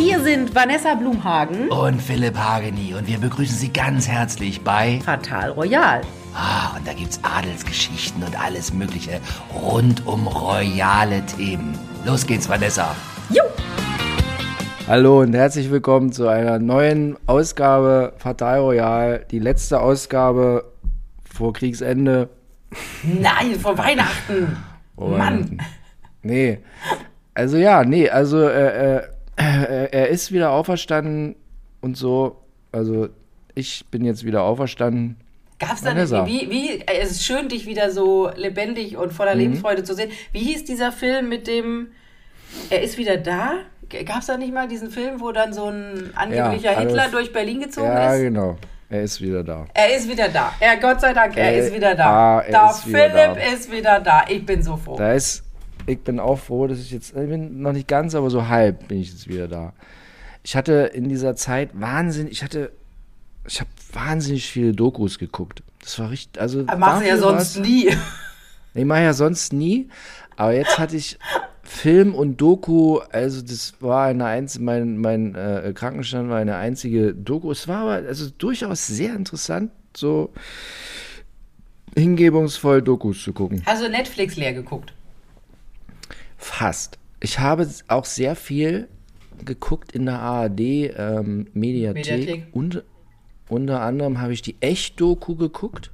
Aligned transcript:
Hier 0.00 0.18
sind 0.20 0.54
Vanessa 0.54 0.94
Blumhagen 0.94 1.68
und 1.68 2.00
Philipp 2.00 2.34
Hageni 2.34 2.94
und 2.94 3.06
wir 3.06 3.18
begrüßen 3.18 3.54
Sie 3.54 3.70
ganz 3.70 4.08
herzlich 4.08 4.62
bei 4.62 4.98
Fatal 5.04 5.50
Royal. 5.50 6.00
Ah, 6.34 6.74
und 6.74 6.88
da 6.88 6.94
gibt's 6.94 7.20
Adelsgeschichten 7.22 8.22
und 8.22 8.42
alles 8.42 8.72
Mögliche 8.72 9.20
rund 9.54 10.06
um 10.06 10.26
royale 10.26 11.20
Themen. 11.26 11.78
Los 12.06 12.26
geht's, 12.26 12.48
Vanessa. 12.48 12.96
Jo! 13.28 13.42
Hallo 14.88 15.20
und 15.20 15.34
herzlich 15.34 15.70
willkommen 15.70 16.12
zu 16.12 16.28
einer 16.28 16.58
neuen 16.58 17.18
Ausgabe 17.26 18.14
Fatal 18.16 18.60
Royal. 18.60 19.26
Die 19.30 19.38
letzte 19.38 19.82
Ausgabe 19.82 20.64
vor 21.30 21.52
Kriegsende. 21.52 22.30
Nein, 23.02 23.60
vor 23.60 23.76
Weihnachten. 23.76 24.56
Oh, 24.96 25.08
Mann. 25.08 25.60
Nee. 26.22 26.60
Also 27.34 27.58
ja, 27.58 27.84
nee, 27.84 28.08
also 28.08 28.48
äh, 28.48 28.96
äh, 28.96 29.02
er 29.44 30.08
ist 30.08 30.32
wieder 30.32 30.50
auferstanden 30.52 31.36
und 31.80 31.96
so. 31.96 32.36
Also 32.72 33.08
ich 33.54 33.84
bin 33.90 34.04
jetzt 34.04 34.24
wieder 34.24 34.42
auferstanden. 34.42 35.16
Gab's 35.58 35.82
da 35.82 35.90
Vanessa. 35.90 36.22
nicht, 36.24 36.50
wie, 36.50 36.50
wie, 36.50 36.84
es 36.86 37.10
ist 37.10 37.24
schön, 37.24 37.48
dich 37.48 37.66
wieder 37.66 37.90
so 37.90 38.30
lebendig 38.34 38.96
und 38.96 39.12
voller 39.12 39.34
Mhm. 39.34 39.40
Lebensfreude 39.40 39.84
zu 39.84 39.94
sehen. 39.94 40.10
Wie 40.32 40.38
hieß 40.40 40.64
dieser 40.64 40.90
Film 40.92 41.28
mit 41.28 41.46
dem, 41.46 41.88
er 42.70 42.82
ist 42.82 42.96
wieder 42.96 43.16
da? 43.18 43.52
Gab's 44.06 44.26
da 44.26 44.36
nicht 44.36 44.54
mal 44.54 44.68
diesen 44.68 44.90
Film, 44.90 45.20
wo 45.20 45.32
dann 45.32 45.52
so 45.52 45.66
ein 45.66 46.10
angeblicher 46.14 46.72
Ja, 46.72 46.78
Hitler 46.80 47.08
durch 47.10 47.32
Berlin 47.32 47.60
gezogen 47.60 47.88
Ja, 47.88 48.14
ist? 48.14 48.20
genau. 48.22 48.56
Er 48.88 49.02
ist 49.02 49.20
wieder 49.20 49.44
da. 49.44 49.66
Er 49.74 49.96
ist 49.96 50.08
wieder 50.08 50.28
da. 50.28 50.52
Ja, 50.60 50.74
Gott 50.76 51.00
sei 51.00 51.12
Dank, 51.12 51.36
er 51.36 51.52
Äh, 51.54 51.60
ist 51.66 51.74
wieder 51.74 51.94
da. 51.94 52.38
ah, 52.38 52.40
er 52.40 52.52
da 52.52 52.70
ist 52.70 52.86
wieder 52.88 52.98
Philipp 53.10 53.34
da. 53.34 53.52
ist 53.54 53.72
wieder 53.72 54.00
da. 54.00 54.24
Ich 54.28 54.44
bin 54.46 54.62
so 54.62 54.76
froh. 54.76 54.96
Da 54.96 55.12
ist, 55.12 55.44
ich 55.86 56.00
bin 56.00 56.20
auch 56.20 56.38
froh, 56.38 56.66
dass 56.66 56.78
ich 56.80 56.90
jetzt, 56.90 57.10
ich 57.10 57.28
bin 57.28 57.62
noch 57.62 57.72
nicht 57.72 57.88
ganz, 57.88 58.14
aber 58.14 58.30
so 58.30 58.48
halb 58.48 58.88
bin 58.88 59.00
ich 59.00 59.10
jetzt 59.10 59.28
wieder 59.28 59.48
da. 59.48 59.72
Ich 60.42 60.56
hatte 60.56 60.90
in 60.94 61.08
dieser 61.08 61.36
Zeit 61.36 61.70
wahnsinnig, 61.78 62.32
ich 62.32 62.42
hatte, 62.42 62.72
ich 63.46 63.60
habe 63.60 63.70
wahnsinnig 63.92 64.46
viele 64.50 64.72
Dokus 64.72 65.18
geguckt. 65.18 65.62
Das 65.82 65.98
war 65.98 66.10
richtig, 66.10 66.40
also. 66.40 66.64
Er 66.66 66.76
macht 66.76 67.04
ja 67.04 67.16
sonst 67.16 67.56
war's- 67.56 67.66
nie. 67.66 67.88
Ich 68.72 68.84
mache 68.84 69.02
ja 69.02 69.12
sonst 69.14 69.52
nie, 69.52 69.88
aber 70.36 70.52
jetzt 70.54 70.78
hatte 70.78 70.94
ich 70.94 71.18
Film 71.64 72.14
und 72.14 72.40
Doku, 72.40 72.98
also 73.10 73.42
das 73.42 73.74
war 73.80 74.06
eine 74.06 74.26
einzige, 74.26 74.62
mein, 74.62 74.96
mein 74.98 75.34
äh, 75.34 75.72
Krankenstand 75.74 76.30
war 76.30 76.38
eine 76.38 76.54
einzige 76.54 77.12
Doku. 77.12 77.50
Es 77.50 77.66
war 77.66 77.78
aber 77.78 78.06
also 78.06 78.30
durchaus 78.30 78.86
sehr 78.86 79.16
interessant, 79.16 79.72
so 79.96 80.32
hingebungsvoll 81.96 82.80
Dokus 82.82 83.22
zu 83.24 83.32
gucken. 83.32 83.62
Du 83.66 83.88
Netflix 83.88 84.36
leer 84.36 84.52
geguckt? 84.52 84.92
Fast. 86.40 86.98
Ich 87.20 87.38
habe 87.38 87.68
auch 87.88 88.06
sehr 88.06 88.34
viel 88.34 88.88
geguckt 89.44 89.92
in 89.92 90.06
der 90.06 90.18
ARD 90.20 90.60
ähm. 90.60 91.46
Und 92.52 92.82
unter 93.48 93.80
anderem 93.82 94.20
habe 94.20 94.32
ich 94.32 94.42
die 94.42 94.56
Echt-Doku 94.60 95.36
geguckt. 95.36 95.90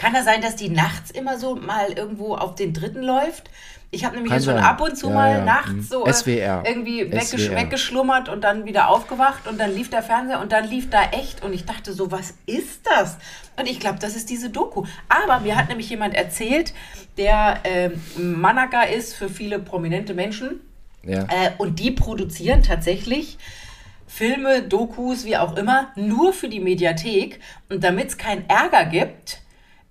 Kann 0.00 0.12
das 0.12 0.24
sein, 0.24 0.40
dass 0.40 0.54
die 0.54 0.68
nachts 0.68 1.10
immer 1.10 1.38
so 1.38 1.56
mal 1.56 1.90
irgendwo 1.92 2.36
auf 2.36 2.54
den 2.54 2.72
dritten 2.72 3.02
läuft? 3.02 3.50
Ich 3.90 4.04
habe 4.04 4.14
nämlich 4.14 4.30
Kann 4.30 4.38
jetzt 4.40 4.46
schon 4.46 4.54
sein. 4.54 4.64
ab 4.64 4.80
und 4.80 4.96
zu 4.96 5.08
Ja, 5.08 5.14
mal 5.14 5.30
ja. 5.38 5.44
nachts 5.44 5.88
so 5.88 6.06
äh, 6.06 6.12
SWR. 6.12 6.62
irgendwie 6.66 7.10
weggesch 7.10 7.46
SWR. 7.46 7.56
weggeschlummert 7.56 8.28
und 8.28 8.42
dann 8.42 8.64
wieder 8.64 8.88
aufgewacht 8.88 9.46
und 9.48 9.58
dann 9.58 9.74
lief 9.74 9.90
der 9.90 10.02
Fernseher 10.02 10.40
und 10.40 10.52
dann 10.52 10.68
lief 10.68 10.90
da 10.90 11.02
echt 11.10 11.42
und 11.44 11.52
ich 11.52 11.64
dachte 11.64 11.92
so, 11.92 12.10
was 12.12 12.34
ist 12.46 12.86
das? 12.86 13.18
Und 13.56 13.68
ich 13.68 13.80
glaube, 13.80 13.98
das 14.00 14.16
ist 14.16 14.30
diese 14.30 14.50
Doku. 14.50 14.84
Aber 15.08 15.40
mir 15.40 15.56
hat 15.56 15.68
nämlich 15.68 15.88
jemand 15.90 16.14
erzählt, 16.14 16.74
der 17.16 17.60
ähm, 17.64 18.00
Manager 18.40 18.88
ist 18.88 19.14
für 19.14 19.28
viele 19.28 19.58
prominente 19.58 20.14
Menschen 20.14 20.60
Ja. 21.04 21.22
äh, 21.24 21.50
und 21.58 21.78
die 21.78 21.90
produzieren 21.90 22.62
tatsächlich 22.62 23.38
Filme, 24.06 24.62
Dokus, 24.62 25.24
wie 25.24 25.36
auch 25.36 25.56
immer, 25.56 25.88
nur 25.96 26.32
für 26.32 26.48
die 26.48 26.60
Mediathek. 26.60 27.40
Und 27.68 27.82
damit 27.82 28.08
es 28.08 28.18
keinen 28.18 28.48
Ärger 28.48 28.84
gibt, 28.84 29.40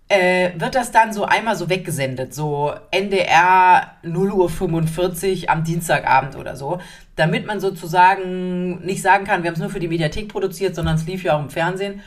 äh, 0.07 0.51
wird 0.57 0.75
das 0.75 0.91
dann 0.91 1.11
so 1.13 1.25
einmal 1.25 1.55
so 1.55 1.69
weggesendet. 1.69 2.33
So 2.33 2.73
NDR 2.91 3.95
0.45 4.03 5.43
Uhr 5.43 5.49
am 5.49 5.63
Dienstagabend 5.63 6.35
oder 6.35 6.55
so. 6.55 6.79
Damit 7.15 7.45
man 7.45 7.59
sozusagen 7.59 8.83
nicht 8.85 9.01
sagen 9.01 9.25
kann, 9.25 9.43
wir 9.43 9.49
haben 9.49 9.55
es 9.55 9.59
nur 9.61 9.69
für 9.69 9.79
die 9.79 9.87
Mediathek 9.87 10.27
produziert, 10.29 10.75
sondern 10.75 10.95
es 10.95 11.05
lief 11.05 11.23
ja 11.23 11.35
auch 11.37 11.41
im 11.41 11.49
Fernsehen. 11.49 12.01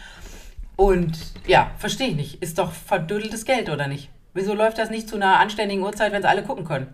Und 0.77 1.19
ja, 1.47 1.71
verstehe 1.79 2.09
ich 2.09 2.17
nicht. 2.17 2.43
Ist 2.43 2.59
doch 2.59 2.73
verdödeltes 2.73 3.45
Geld, 3.45 3.71
oder 3.71 3.89
nicht? 3.89 4.11
Wieso 4.35 4.55
läuft 4.55 4.79
das 4.79 4.91
nicht 4.91 5.09
zu 5.09 5.17
einer 5.17 5.41
anständigen 5.41 5.83
Uhrzeit, 5.83 6.13
wenn 6.13 6.21
es 6.21 6.29
alle 6.29 6.43
gucken 6.43 6.67
können? 6.67 6.89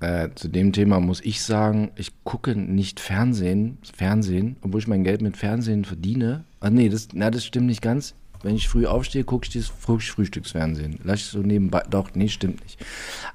Äh, 0.00 0.28
zu 0.34 0.48
dem 0.48 0.72
Thema 0.72 1.00
muss 1.00 1.22
ich 1.22 1.42
sagen, 1.42 1.90
ich 1.96 2.12
gucke 2.24 2.54
nicht 2.54 3.00
Fernsehen, 3.00 3.78
Fernsehen, 3.96 4.56
obwohl 4.60 4.80
ich 4.80 4.86
mein 4.86 5.04
Geld 5.04 5.22
mit 5.22 5.38
Fernsehen 5.38 5.86
verdiene. 5.86 6.44
Ah, 6.60 6.68
nee, 6.68 6.90
das, 6.90 7.08
na, 7.14 7.30
das 7.30 7.46
stimmt 7.46 7.66
nicht 7.66 7.80
ganz. 7.80 8.14
Wenn 8.42 8.56
ich 8.56 8.68
früh 8.68 8.84
aufstehe, 8.86 9.24
gucke 9.24 9.46
ich 9.46 9.54
das 9.54 9.68
Früh 9.68 9.98
Frühstücksfernsehen. 9.98 10.98
Lass 11.02 11.20
ich 11.20 11.26
so 11.26 11.38
nebenbei. 11.38 11.82
Doch, 11.88 12.10
nee, 12.14 12.28
stimmt 12.28 12.62
nicht. 12.62 12.78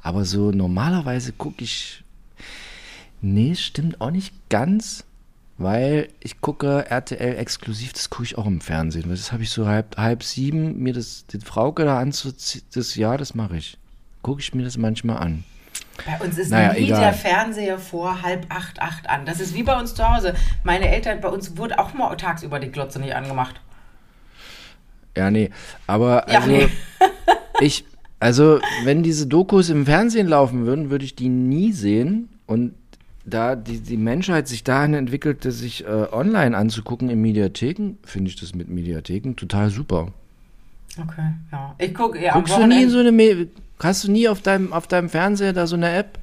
Aber 0.03 0.23
so 0.23 0.51
normalerweise 0.51 1.31
gucke 1.31 1.63
ich. 1.63 2.03
Nee, 3.21 3.55
stimmt 3.55 3.99
auch 3.99 4.11
nicht 4.11 4.33
ganz, 4.49 5.05
weil 5.59 6.07
ich 6.21 6.39
gucke 6.39 6.85
RTL 6.89 7.35
exklusiv, 7.37 7.91
das 7.93 8.09
gucke 8.09 8.23
ich 8.23 8.37
auch 8.37 8.45
im 8.45 8.61
Fernsehen. 8.61 9.09
Das 9.09 9.31
habe 9.33 9.43
ich 9.43 9.49
so 9.51 9.67
halb, 9.67 9.97
halb 9.97 10.23
sieben, 10.23 10.79
mir 10.79 10.93
das, 10.93 11.25
die 11.27 11.39
Frauke 11.39 11.83
da 11.83 11.99
anzuziehen, 11.99 12.63
das 12.73 12.95
ja, 12.95 13.17
das 13.17 13.35
mache 13.35 13.57
ich. 13.57 13.77
Gucke 14.21 14.39
ich 14.41 14.53
mir 14.55 14.63
das 14.63 14.77
manchmal 14.77 15.17
an. 15.17 15.43
Bei 16.05 16.25
uns 16.25 16.37
ist 16.37 16.49
Naja, 16.49 16.71
nie 16.73 16.85
egal. 16.85 17.01
der 17.01 17.13
Fernseher 17.13 17.77
vor 17.77 18.21
halb 18.21 18.45
acht, 18.49 18.81
acht 18.81 19.09
an. 19.09 19.25
Das 19.25 19.41
ist 19.41 19.53
wie 19.53 19.63
bei 19.63 19.77
uns 19.77 19.93
zu 19.93 20.07
Hause. 20.07 20.33
Meine 20.63 20.87
Eltern, 20.87 21.19
bei 21.19 21.27
uns 21.27 21.57
wurde 21.57 21.77
auch 21.77 21.93
mal 21.93 22.15
tagsüber 22.15 22.59
die 22.59 22.71
Glotze 22.71 22.99
nicht 22.99 23.13
angemacht. 23.13 23.59
Ja, 25.17 25.29
nee. 25.29 25.49
Aber 25.87 26.25
Ja, 26.29 26.39
also, 26.39 26.51
nee. 26.51 26.67
ich, 27.59 27.83
also, 28.21 28.61
wenn 28.85 29.03
diese 29.03 29.27
Dokus 29.27 29.69
im 29.69 29.85
Fernsehen 29.85 30.27
laufen 30.27 30.65
würden, 30.65 30.89
würde 30.89 31.03
ich 31.03 31.15
die 31.15 31.27
nie 31.29 31.73
sehen. 31.73 32.29
Und 32.45 32.75
da 33.29 33.55
die, 33.55 33.79
die 33.79 33.97
Menschheit 33.97 34.47
sich 34.47 34.63
dahin 34.63 34.93
entwickelte, 34.93 35.51
sich 35.51 35.85
äh, 35.85 36.07
online 36.11 36.57
anzugucken 36.57 37.09
in 37.09 37.21
Mediatheken, 37.21 37.97
finde 38.03 38.29
ich 38.29 38.39
das 38.39 38.53
mit 38.55 38.69
Mediatheken 38.69 39.35
total 39.35 39.69
super. 39.69 40.09
Okay, 40.97 41.33
ja. 41.51 41.75
Ich 41.77 41.93
gucke 41.93 42.21
ja 42.21 42.33
Guckst 42.33 42.57
du 42.57 42.65
nie 42.65 42.83
in 42.83 42.89
so 42.89 42.99
eine, 42.99 43.11
Me 43.11 43.47
hast 43.81 44.03
du 44.03 44.11
nie 44.11 44.27
auf 44.27 44.41
deinem, 44.41 44.73
auf 44.73 44.87
deinem 44.87 45.09
Fernseher 45.09 45.53
da 45.53 45.67
so 45.67 45.75
eine 45.75 45.91
App? 45.91 46.19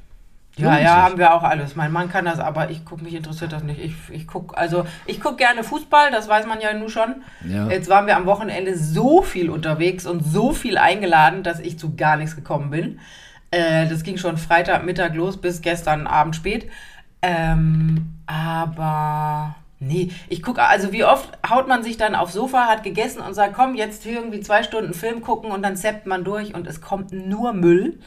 Ja, 0.56 0.70
Lohnt 0.70 0.82
ja, 0.82 0.88
sich. 0.88 0.88
haben 0.88 1.18
wir 1.18 1.34
auch 1.34 1.42
alles. 1.42 1.76
Mein 1.76 1.92
Mann 1.92 2.10
kann 2.10 2.24
das, 2.24 2.38
aber 2.38 2.70
ich 2.70 2.84
gucke, 2.84 3.04
mich 3.04 3.14
interessiert 3.14 3.52
das 3.52 3.62
nicht. 3.62 3.78
Ich, 3.78 3.94
ich 4.10 4.26
gucke, 4.26 4.56
also 4.56 4.86
ich 5.04 5.20
gucke 5.20 5.36
gerne 5.36 5.62
Fußball, 5.62 6.10
das 6.10 6.28
weiß 6.28 6.46
man 6.46 6.60
ja 6.60 6.72
nun 6.72 6.88
schon. 6.88 7.16
Ja. 7.46 7.68
Jetzt 7.68 7.90
waren 7.90 8.06
wir 8.06 8.16
am 8.16 8.24
Wochenende 8.24 8.76
so 8.76 9.22
viel 9.22 9.50
unterwegs 9.50 10.06
und 10.06 10.24
so 10.24 10.52
viel 10.52 10.78
eingeladen, 10.78 11.42
dass 11.42 11.60
ich 11.60 11.78
zu 11.78 11.94
gar 11.94 12.16
nichts 12.16 12.36
gekommen 12.36 12.70
bin. 12.70 13.00
Äh, 13.50 13.86
das 13.88 14.02
ging 14.02 14.16
schon 14.16 14.38
Freitagmittag 14.38 15.14
los 15.14 15.36
bis 15.36 15.60
gestern 15.60 16.06
Abend 16.06 16.34
spät. 16.34 16.68
Ähm, 17.22 18.12
aber 18.26 19.56
nee, 19.78 20.10
ich 20.28 20.42
gucke, 20.42 20.62
also 20.62 20.92
wie 20.92 21.04
oft 21.04 21.38
haut 21.48 21.68
man 21.68 21.82
sich 21.82 21.96
dann 21.96 22.14
aufs 22.14 22.34
Sofa, 22.34 22.66
hat 22.66 22.82
gegessen 22.82 23.20
und 23.20 23.34
sagt, 23.34 23.54
komm, 23.54 23.74
jetzt 23.74 24.04
irgendwie 24.06 24.40
zwei 24.40 24.62
Stunden 24.62 24.94
Film 24.94 25.22
gucken 25.22 25.50
und 25.50 25.62
dann 25.62 25.76
zappt 25.76 26.06
man 26.06 26.24
durch 26.24 26.54
und 26.54 26.66
es 26.66 26.80
kommt 26.80 27.12
nur 27.12 27.52
Müll. 27.52 27.98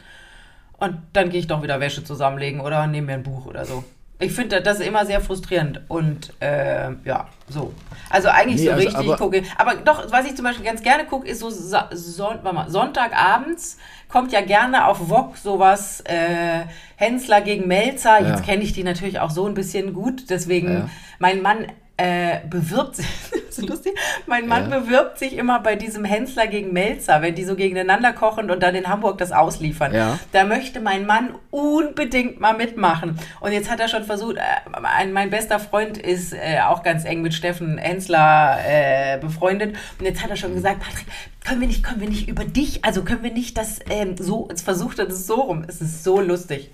Und 0.78 0.96
dann 1.12 1.28
gehe 1.28 1.40
ich 1.40 1.46
doch 1.46 1.62
wieder 1.62 1.80
Wäsche 1.80 2.04
zusammenlegen 2.04 2.60
oder 2.60 2.86
nehme 2.86 3.08
mir 3.08 3.14
ein 3.14 3.22
Buch 3.22 3.46
oder 3.46 3.66
so. 3.66 3.84
Ich 4.20 4.32
finde 4.32 4.60
das 4.60 4.80
immer 4.80 5.06
sehr 5.06 5.20
frustrierend 5.20 5.80
und 5.88 6.32
äh, 6.40 6.90
ja, 7.04 7.26
so. 7.48 7.72
Also 8.10 8.28
eigentlich 8.28 8.60
Nee, 8.60 8.66
so 8.66 8.72
also 8.72 8.86
richtig 8.88 9.06
aber- 9.08 9.16
gucke. 9.16 9.42
Aber 9.56 9.74
doch, 9.76 10.12
was 10.12 10.26
ich 10.26 10.34
zum 10.36 10.44
Beispiel 10.44 10.64
ganz 10.64 10.82
gerne 10.82 11.04
gucke, 11.06 11.26
ist 11.26 11.40
so 11.40 11.48
Son 11.50 12.42
mal, 12.42 12.68
Sonntagabends 12.68 13.78
kommt 14.08 14.32
ja 14.32 14.40
gerne 14.42 14.86
auf 14.86 15.08
Wok 15.08 15.36
sowas 15.38 16.02
äh, 16.02 16.64
Hensler 16.96 17.40
gegen 17.40 17.66
Melzer. 17.66 18.18
Jetzt 18.20 18.40
Ja. 18.40 18.44
kenne 18.46 18.62
ich 18.62 18.72
die 18.74 18.84
natürlich 18.84 19.20
auch 19.20 19.30
so 19.30 19.46
ein 19.46 19.54
bisschen 19.54 19.94
gut, 19.94 20.28
deswegen 20.28 20.72
Ja. 20.72 20.88
mein 21.18 21.40
Mann 21.42 21.66
äh, 22.00 22.40
bewirbt 22.48 22.96
sich, 22.96 23.06
so 23.50 23.66
lustig, 23.66 23.92
mein 24.26 24.46
Mann 24.46 24.70
Ja. 24.70 24.78
bewirbt 24.78 25.18
sich 25.18 25.36
immer 25.36 25.60
bei 25.60 25.76
diesem 25.76 26.04
Hensler 26.04 26.46
gegen 26.46 26.72
Melzer, 26.72 27.20
wenn 27.20 27.34
die 27.34 27.44
so 27.44 27.56
gegeneinander 27.56 28.12
kochen 28.12 28.50
und 28.50 28.62
dann 28.62 28.74
in 28.74 28.88
Hamburg 28.88 29.18
das 29.18 29.32
ausliefern. 29.32 29.94
Ja. 29.94 30.18
Da 30.32 30.44
möchte 30.44 30.80
mein 30.80 31.04
Mann 31.06 31.34
unbedingt 31.50 32.40
mal 32.40 32.54
mitmachen. 32.56 33.18
Und 33.40 33.52
jetzt 33.52 33.70
hat 33.70 33.80
er 33.80 33.88
schon 33.88 34.04
versucht, 34.04 34.36
äh, 34.36 34.40
ein, 34.82 35.12
mein 35.12 35.28
bester 35.30 35.58
Freund 35.58 35.98
ist 35.98 36.32
äh, 36.32 36.60
auch 36.66 36.82
ganz 36.82 37.04
eng 37.04 37.20
mit 37.20 37.34
Steffen 37.34 37.76
Hensler 37.76 38.58
äh, 38.66 39.18
befreundet. 39.18 39.76
Und 39.98 40.06
jetzt 40.06 40.22
hat 40.22 40.30
er 40.30 40.36
schon 40.36 40.54
gesagt, 40.54 40.80
Patrick, 40.80 41.06
können 41.44 41.60
wir 41.60 41.68
nicht, 41.68 41.82
können 41.84 42.00
wir 42.00 42.08
nicht 42.08 42.28
über 42.28 42.44
dich, 42.44 42.84
also 42.84 43.02
können 43.02 43.22
wir 43.22 43.32
nicht 43.32 43.58
das 43.58 43.80
ähm, 43.90 44.16
so, 44.18 44.46
jetzt 44.48 44.62
versucht 44.62 44.98
er 44.98 45.06
das 45.06 45.26
so 45.26 45.34
rum. 45.34 45.64
Es 45.68 45.80
ist 45.80 46.02
so 46.04 46.20
lustig. 46.20 46.70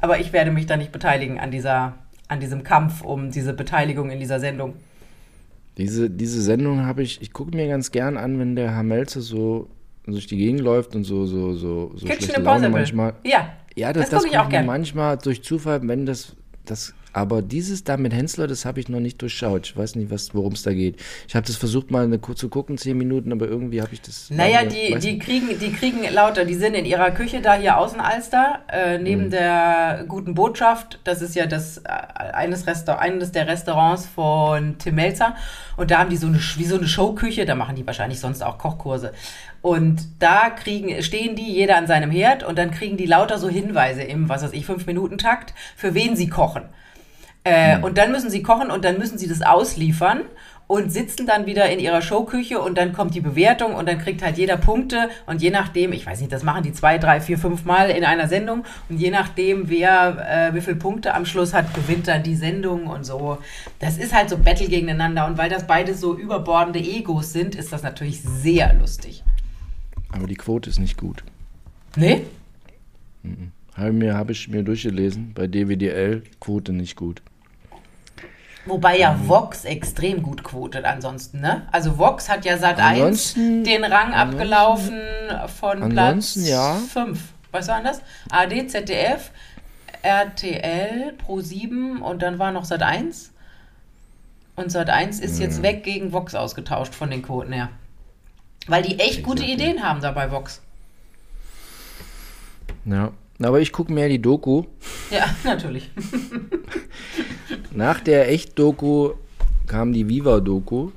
Aber 0.00 0.18
ich 0.18 0.32
werde 0.32 0.50
mich 0.50 0.66
da 0.66 0.76
nicht 0.76 0.92
beteiligen 0.92 1.38
an 1.40 1.50
dieser, 1.50 1.94
an 2.32 2.40
diesem 2.40 2.62
Kampf 2.62 3.02
um 3.02 3.30
diese 3.30 3.52
Beteiligung 3.52 4.10
in 4.10 4.18
dieser 4.18 4.40
Sendung. 4.40 4.74
Diese, 5.78 6.10
diese 6.10 6.42
Sendung 6.42 6.84
habe 6.84 7.02
ich, 7.02 7.22
ich 7.22 7.32
gucke 7.32 7.56
mir 7.56 7.66
ganz 7.68 7.92
gern 7.92 8.16
an, 8.16 8.38
wenn 8.38 8.56
der 8.56 8.74
Herr 8.74 8.82
Melzer 8.82 9.20
so 9.20 9.70
durch 10.06 10.26
die 10.26 10.36
Gegend 10.36 10.60
läuft 10.60 10.94
und 10.96 11.04
so, 11.04 11.26
so, 11.26 11.54
so, 11.54 11.92
so 11.94 12.06
Kitchen 12.06 12.24
schlechte 12.24 12.42
Laune 12.42 12.68
manchmal. 12.68 13.14
Ja, 13.24 13.52
Ja, 13.76 13.92
das, 13.92 14.10
das 14.10 14.22
gucke 14.22 14.34
ich 14.34 14.38
auch 14.38 14.48
gern. 14.48 14.66
Manchmal 14.66 15.16
durch 15.18 15.42
Zufall, 15.42 15.86
wenn 15.86 16.04
das, 16.04 16.36
das 16.64 16.94
Aber 17.12 17.42
dieses 17.42 17.84
da 17.84 17.96
mit 17.96 18.14
Hensler, 18.14 18.46
das 18.46 18.64
habe 18.64 18.80
ich 18.80 18.88
noch 18.88 19.00
nicht 19.00 19.20
durchschaut. 19.20 19.66
Ich 19.66 19.76
weiß 19.76 19.96
nicht, 19.96 20.10
worum 20.34 20.52
es 20.52 20.62
da 20.62 20.72
geht. 20.72 20.96
Ich 21.28 21.34
habe 21.34 21.46
das 21.46 21.56
versucht 21.56 21.90
mal 21.90 22.04
eine, 22.04 22.20
zu 22.20 22.48
gucken, 22.48 22.78
zehn 22.78 22.96
Minuten, 22.96 23.32
aber 23.32 23.48
irgendwie 23.48 23.82
habe 23.82 23.92
ich 23.92 24.00
das. 24.00 24.30
Naja, 24.30 24.64
die, 24.64 24.98
die, 24.98 25.18
kriegen, 25.18 25.58
die 25.58 25.72
kriegen 25.72 26.02
lauter, 26.12 26.44
die 26.44 26.54
sind 26.54 26.74
in 26.74 26.84
ihrer 26.84 27.10
Küche 27.10 27.42
da 27.42 27.54
hier 27.54 27.76
Außenalster, 27.76 28.60
äh, 28.68 28.98
neben 28.98 29.26
mhm. 29.26 29.30
der 29.30 30.04
guten 30.08 30.34
Botschaft. 30.34 31.00
Das 31.04 31.20
ist 31.20 31.34
ja 31.34 31.46
das 31.46 31.78
äh, 31.78 31.88
eines, 31.88 32.66
Resta 32.66 32.96
eines 32.96 33.32
der 33.32 33.46
Restaurants 33.46 34.06
von 34.06 34.78
Tim 34.78 34.94
Melzer. 34.94 35.36
Und 35.76 35.90
da 35.90 35.98
haben 35.98 36.10
die 36.10 36.16
so 36.16 36.26
eine, 36.26 36.38
wie 36.38 36.64
so 36.64 36.76
eine 36.76 36.86
Showküche, 36.86 37.44
da 37.44 37.54
machen 37.54 37.76
die 37.76 37.86
wahrscheinlich 37.86 38.20
sonst 38.20 38.42
auch 38.42 38.58
Kochkurse. 38.58 39.12
Und 39.62 40.02
da 40.18 40.50
kriegen, 40.50 41.02
stehen 41.02 41.36
die 41.36 41.52
jeder 41.52 41.76
an 41.76 41.86
seinem 41.86 42.10
Herd 42.10 42.42
und 42.42 42.58
dann 42.58 42.72
kriegen 42.72 42.96
die 42.96 43.06
lauter 43.06 43.38
so 43.38 43.48
Hinweise 43.48 44.02
im, 44.02 44.28
was 44.28 44.42
weiß 44.42 44.52
ich, 44.52 44.66
fünf 44.66 44.86
Minuten 44.86 45.18
Takt, 45.18 45.54
für 45.76 45.94
wen 45.94 46.16
sie 46.16 46.28
kochen. 46.28 46.64
Äh, 47.44 47.78
mhm. 47.78 47.84
Und 47.84 47.98
dann 47.98 48.12
müssen 48.12 48.30
sie 48.30 48.42
kochen 48.42 48.70
und 48.70 48.84
dann 48.84 48.98
müssen 48.98 49.18
sie 49.18 49.28
das 49.28 49.42
ausliefern 49.42 50.22
und 50.72 50.90
sitzen 50.90 51.26
dann 51.26 51.44
wieder 51.44 51.68
in 51.70 51.80
ihrer 51.80 52.00
Showküche 52.00 52.58
und 52.58 52.78
dann 52.78 52.94
kommt 52.94 53.14
die 53.14 53.20
Bewertung 53.20 53.74
und 53.74 53.86
dann 53.86 53.98
kriegt 53.98 54.22
halt 54.22 54.38
jeder 54.38 54.56
Punkte 54.56 55.10
und 55.26 55.42
je 55.42 55.50
nachdem, 55.50 55.92
ich 55.92 56.06
weiß 56.06 56.20
nicht, 56.20 56.32
das 56.32 56.44
machen 56.44 56.62
die 56.62 56.72
zwei, 56.72 56.96
drei, 56.96 57.20
vier, 57.20 57.36
fünf 57.36 57.64
Mal 57.64 57.90
in 57.90 58.04
einer 58.04 58.26
Sendung 58.26 58.64
und 58.88 58.96
je 58.96 59.10
nachdem, 59.10 59.68
wer 59.68 60.50
äh, 60.50 60.54
wie 60.54 60.62
viele 60.62 60.76
Punkte 60.76 61.14
am 61.14 61.26
Schluss 61.26 61.52
hat, 61.52 61.74
gewinnt 61.74 62.08
dann 62.08 62.22
die 62.22 62.36
Sendung 62.36 62.86
und 62.86 63.04
so. 63.04 63.36
Das 63.80 63.98
ist 63.98 64.14
halt 64.14 64.30
so 64.30 64.38
Battle 64.38 64.68
gegeneinander 64.68 65.26
und 65.26 65.36
weil 65.36 65.50
das 65.50 65.66
beide 65.66 65.94
so 65.94 66.16
überbordende 66.16 66.78
Egos 66.78 67.32
sind, 67.32 67.54
ist 67.54 67.72
das 67.72 67.82
natürlich 67.82 68.22
sehr 68.22 68.72
lustig. 68.72 69.24
Aber 70.10 70.26
die 70.26 70.36
Quote 70.36 70.70
ist 70.70 70.78
nicht 70.78 70.96
gut. 70.96 71.22
Nee? 71.96 72.22
Mhm. 73.22 73.52
Habe, 73.74 73.92
mir, 73.92 74.14
habe 74.14 74.32
ich 74.32 74.48
mir 74.48 74.62
durchgelesen, 74.62 75.32
bei 75.34 75.46
DWDL 75.46 76.22
Quote 76.40 76.72
nicht 76.72 76.96
gut. 76.96 77.22
Wobei 78.64 78.98
ja 78.98 79.18
Vox 79.26 79.64
extrem 79.64 80.22
gut 80.22 80.44
quotet 80.44 80.84
ansonsten, 80.84 81.40
ne? 81.40 81.66
Also 81.72 81.98
Vox 81.98 82.28
hat 82.28 82.44
ja 82.44 82.58
seit 82.58 82.78
1 82.78 83.34
den 83.34 83.84
Rang 83.84 84.14
abgelaufen 84.14 85.00
von 85.58 85.88
Platz 85.88 86.36
ja. 86.36 86.76
5. 86.76 87.18
Was 87.50 87.68
war 87.68 87.82
das? 87.82 88.00
AD, 88.30 88.68
ZDF, 88.68 89.32
RTL, 90.02 91.14
Pro7 91.26 91.98
und 91.98 92.22
dann 92.22 92.38
war 92.38 92.52
noch 92.52 92.64
Sat 92.64 92.82
1. 92.82 93.32
Und 94.54 94.70
Sat 94.70 94.90
1 94.90 95.18
ist 95.18 95.36
mhm. 95.36 95.42
jetzt 95.42 95.62
weg 95.62 95.82
gegen 95.82 96.12
Vox 96.12 96.34
ausgetauscht 96.34 96.94
von 96.94 97.10
den 97.10 97.22
Quoten 97.22 97.52
her. 97.52 97.68
Weil 98.68 98.82
die 98.82 99.00
echt 99.00 99.24
gute 99.24 99.44
Ideen 99.44 99.82
haben 99.82 100.00
da 100.00 100.12
bei 100.12 100.30
Vox. 100.30 100.62
Ja. 102.84 103.12
Aber 103.44 103.60
ich 103.60 103.72
gucke 103.72 103.92
mehr 103.92 104.08
die 104.08 104.20
Doku. 104.20 104.64
Ja, 105.10 105.26
natürlich. 105.44 105.90
Nach 107.74 108.00
der 108.00 108.30
Echt-Doku 108.30 109.12
kam 109.66 109.92
die 109.92 110.08
Viva-Doku. 110.08 110.90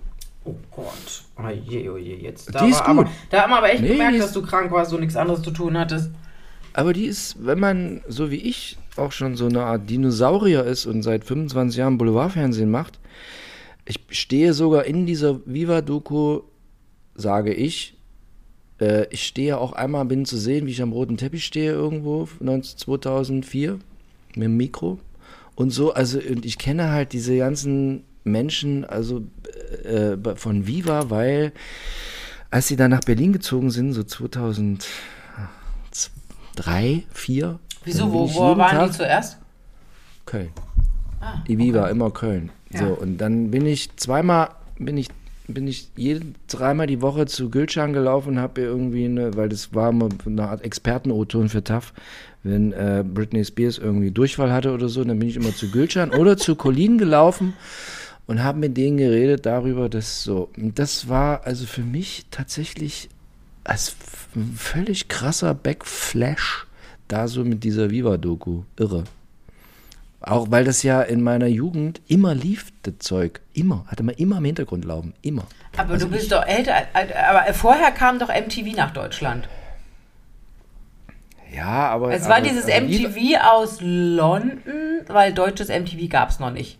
Oh 0.43 0.55
Gott. 0.71 1.23
Oh 1.37 1.49
je, 1.49 1.89
oh 1.89 1.97
je, 1.97 2.15
jetzt. 2.15 2.53
Da 2.53 2.63
die 2.63 2.71
ist 2.71 2.83
gut. 2.83 2.87
Aber, 2.87 3.09
da 3.29 3.41
haben 3.41 3.51
wir 3.51 3.57
aber 3.57 3.71
echt 3.71 3.81
nee, 3.81 3.89
gemerkt, 3.89 4.19
dass 4.19 4.33
du 4.33 4.41
krank 4.41 4.71
warst 4.71 4.93
und 4.93 4.99
nichts 4.99 5.15
anderes 5.15 5.41
zu 5.41 5.51
tun 5.51 5.77
hattest. 5.77 6.11
Aber 6.73 6.93
die 6.93 7.05
ist, 7.05 7.37
wenn 7.39 7.59
man, 7.59 8.01
so 8.07 8.31
wie 8.31 8.35
ich, 8.35 8.77
auch 8.97 9.11
schon 9.11 9.35
so 9.35 9.45
eine 9.45 9.63
Art 9.63 9.89
Dinosaurier 9.89 10.63
ist 10.63 10.85
und 10.85 11.03
seit 11.03 11.23
25 11.23 11.77
Jahren 11.77 11.97
Boulevardfernsehen 11.97 12.69
macht, 12.69 12.99
ich 13.85 13.99
stehe 14.09 14.53
sogar 14.53 14.85
in 14.85 15.05
dieser 15.05 15.39
Viva-Doku, 15.45 16.41
sage 17.15 17.53
ich, 17.53 17.94
äh, 18.79 19.07
ich 19.09 19.25
stehe 19.25 19.57
auch 19.57 19.73
einmal, 19.73 20.05
bin 20.05 20.25
zu 20.25 20.37
sehen, 20.37 20.65
wie 20.65 20.71
ich 20.71 20.81
am 20.81 20.91
roten 20.91 21.17
Teppich 21.17 21.45
stehe 21.45 21.71
irgendwo, 21.71 22.27
2004, 22.39 23.79
mit 24.35 24.43
dem 24.43 24.57
Mikro. 24.57 24.99
Und 25.55 25.71
so, 25.71 25.93
also, 25.93 26.19
und 26.19 26.45
ich 26.45 26.57
kenne 26.57 26.91
halt 26.91 27.13
diese 27.13 27.37
ganzen 27.37 28.03
Menschen, 28.23 28.83
also 28.83 29.23
äh, 29.83 30.17
von 30.35 30.67
Viva, 30.67 31.09
weil 31.09 31.53
als 32.51 32.67
sie 32.67 32.75
dann 32.75 32.91
nach 32.91 33.01
Berlin 33.01 33.33
gezogen 33.33 33.71
sind, 33.71 33.93
so 33.93 34.03
2003, 34.03 34.87
2004. 36.55 37.59
Wieso, 37.83 38.11
wo, 38.11 38.33
wo 38.33 38.57
waren 38.57 38.77
Tag, 38.77 38.91
die 38.91 38.97
zuerst? 38.97 39.37
Köln. 40.25 40.49
Ah, 41.21 41.43
die 41.47 41.57
Viva, 41.57 41.83
okay. 41.83 41.91
immer 41.91 42.11
Köln. 42.11 42.51
Ja. 42.71 42.79
So, 42.79 42.93
und 42.93 43.17
dann 43.17 43.51
bin 43.51 43.65
ich 43.65 43.95
zweimal, 43.97 44.49
bin 44.77 44.97
ich 44.97 45.09
bin 45.47 45.67
ich 45.67 45.89
jede, 45.95 46.21
dreimal 46.47 46.87
die 46.87 47.01
Woche 47.01 47.25
zu 47.25 47.49
Gülcan 47.49 47.93
gelaufen 47.93 48.29
und 48.29 48.39
habe 48.39 48.61
irgendwie 48.61 49.05
eine, 49.05 49.35
weil 49.35 49.49
das 49.49 49.73
war 49.73 49.89
immer 49.89 50.09
eine 50.25 50.47
Art 50.47 50.63
Experten-O-Ton 50.63 51.49
für 51.49 51.63
TAF, 51.63 51.93
wenn 52.43 52.73
äh, 52.73 53.03
Britney 53.05 53.43
Spears 53.43 53.77
irgendwie 53.77 54.11
Durchfall 54.11 54.51
hatte 54.51 54.73
oder 54.73 54.89
so, 54.89 55.03
dann 55.03 55.19
bin 55.19 55.29
ich 55.29 55.35
immer 55.35 55.53
zu 55.53 55.69
Gülcan 55.71 56.11
oder 56.11 56.37
zu 56.37 56.55
Colin 56.55 56.97
gelaufen 56.97 57.53
und 58.27 58.43
habe 58.43 58.59
mit 58.59 58.77
denen 58.77 58.97
geredet 58.97 59.45
darüber, 59.45 59.89
dass 59.89 60.23
so, 60.23 60.49
das 60.55 61.09
war 61.09 61.45
also 61.45 61.65
für 61.65 61.83
mich 61.83 62.25
tatsächlich 62.31 63.09
als 63.63 63.95
völlig 64.55 65.07
krasser 65.07 65.53
Backflash 65.53 66.67
da 67.07 67.27
so 67.27 67.43
mit 67.43 67.63
dieser 67.63 67.91
Viva-Doku. 67.91 68.63
Irre. 68.77 69.03
Auch 70.27 70.47
weil 70.49 70.63
das 70.63 70.81
ja 70.81 71.03
in 71.03 71.21
meiner 71.21 71.45
Jugend 71.45 72.01
immer 72.07 72.33
lief, 72.33 72.73
das 72.81 72.95
Zeug. 72.97 73.41
Immer. 73.53 73.85
Hatte 73.87 74.01
man 74.01 74.15
immer 74.15 74.39
im 74.39 74.45
Hintergrund 74.45 74.83
laufen. 74.83 75.13
Immer. 75.21 75.45
Aber 75.77 75.93
also 75.93 76.07
du 76.07 76.11
bist 76.11 76.31
doch 76.31 76.45
älter. 76.45 76.73
Aber 77.29 77.53
vorher 77.53 77.91
kam 77.91 78.17
doch 78.17 78.29
MTV 78.29 78.75
nach 78.75 78.91
Deutschland. 78.91 79.47
Ja, 81.55 81.89
aber. 81.89 82.11
Es 82.11 82.27
war 82.27 82.37
aber, 82.37 82.47
dieses 82.47 82.65
aber 82.65 82.81
MTV 82.81 83.39
aus 83.43 83.77
London, 83.81 84.61
weil 85.07 85.31
deutsches 85.31 85.69
MTV 85.69 86.09
gab 86.09 86.29
es 86.29 86.39
noch 86.39 86.51
nicht. 86.51 86.79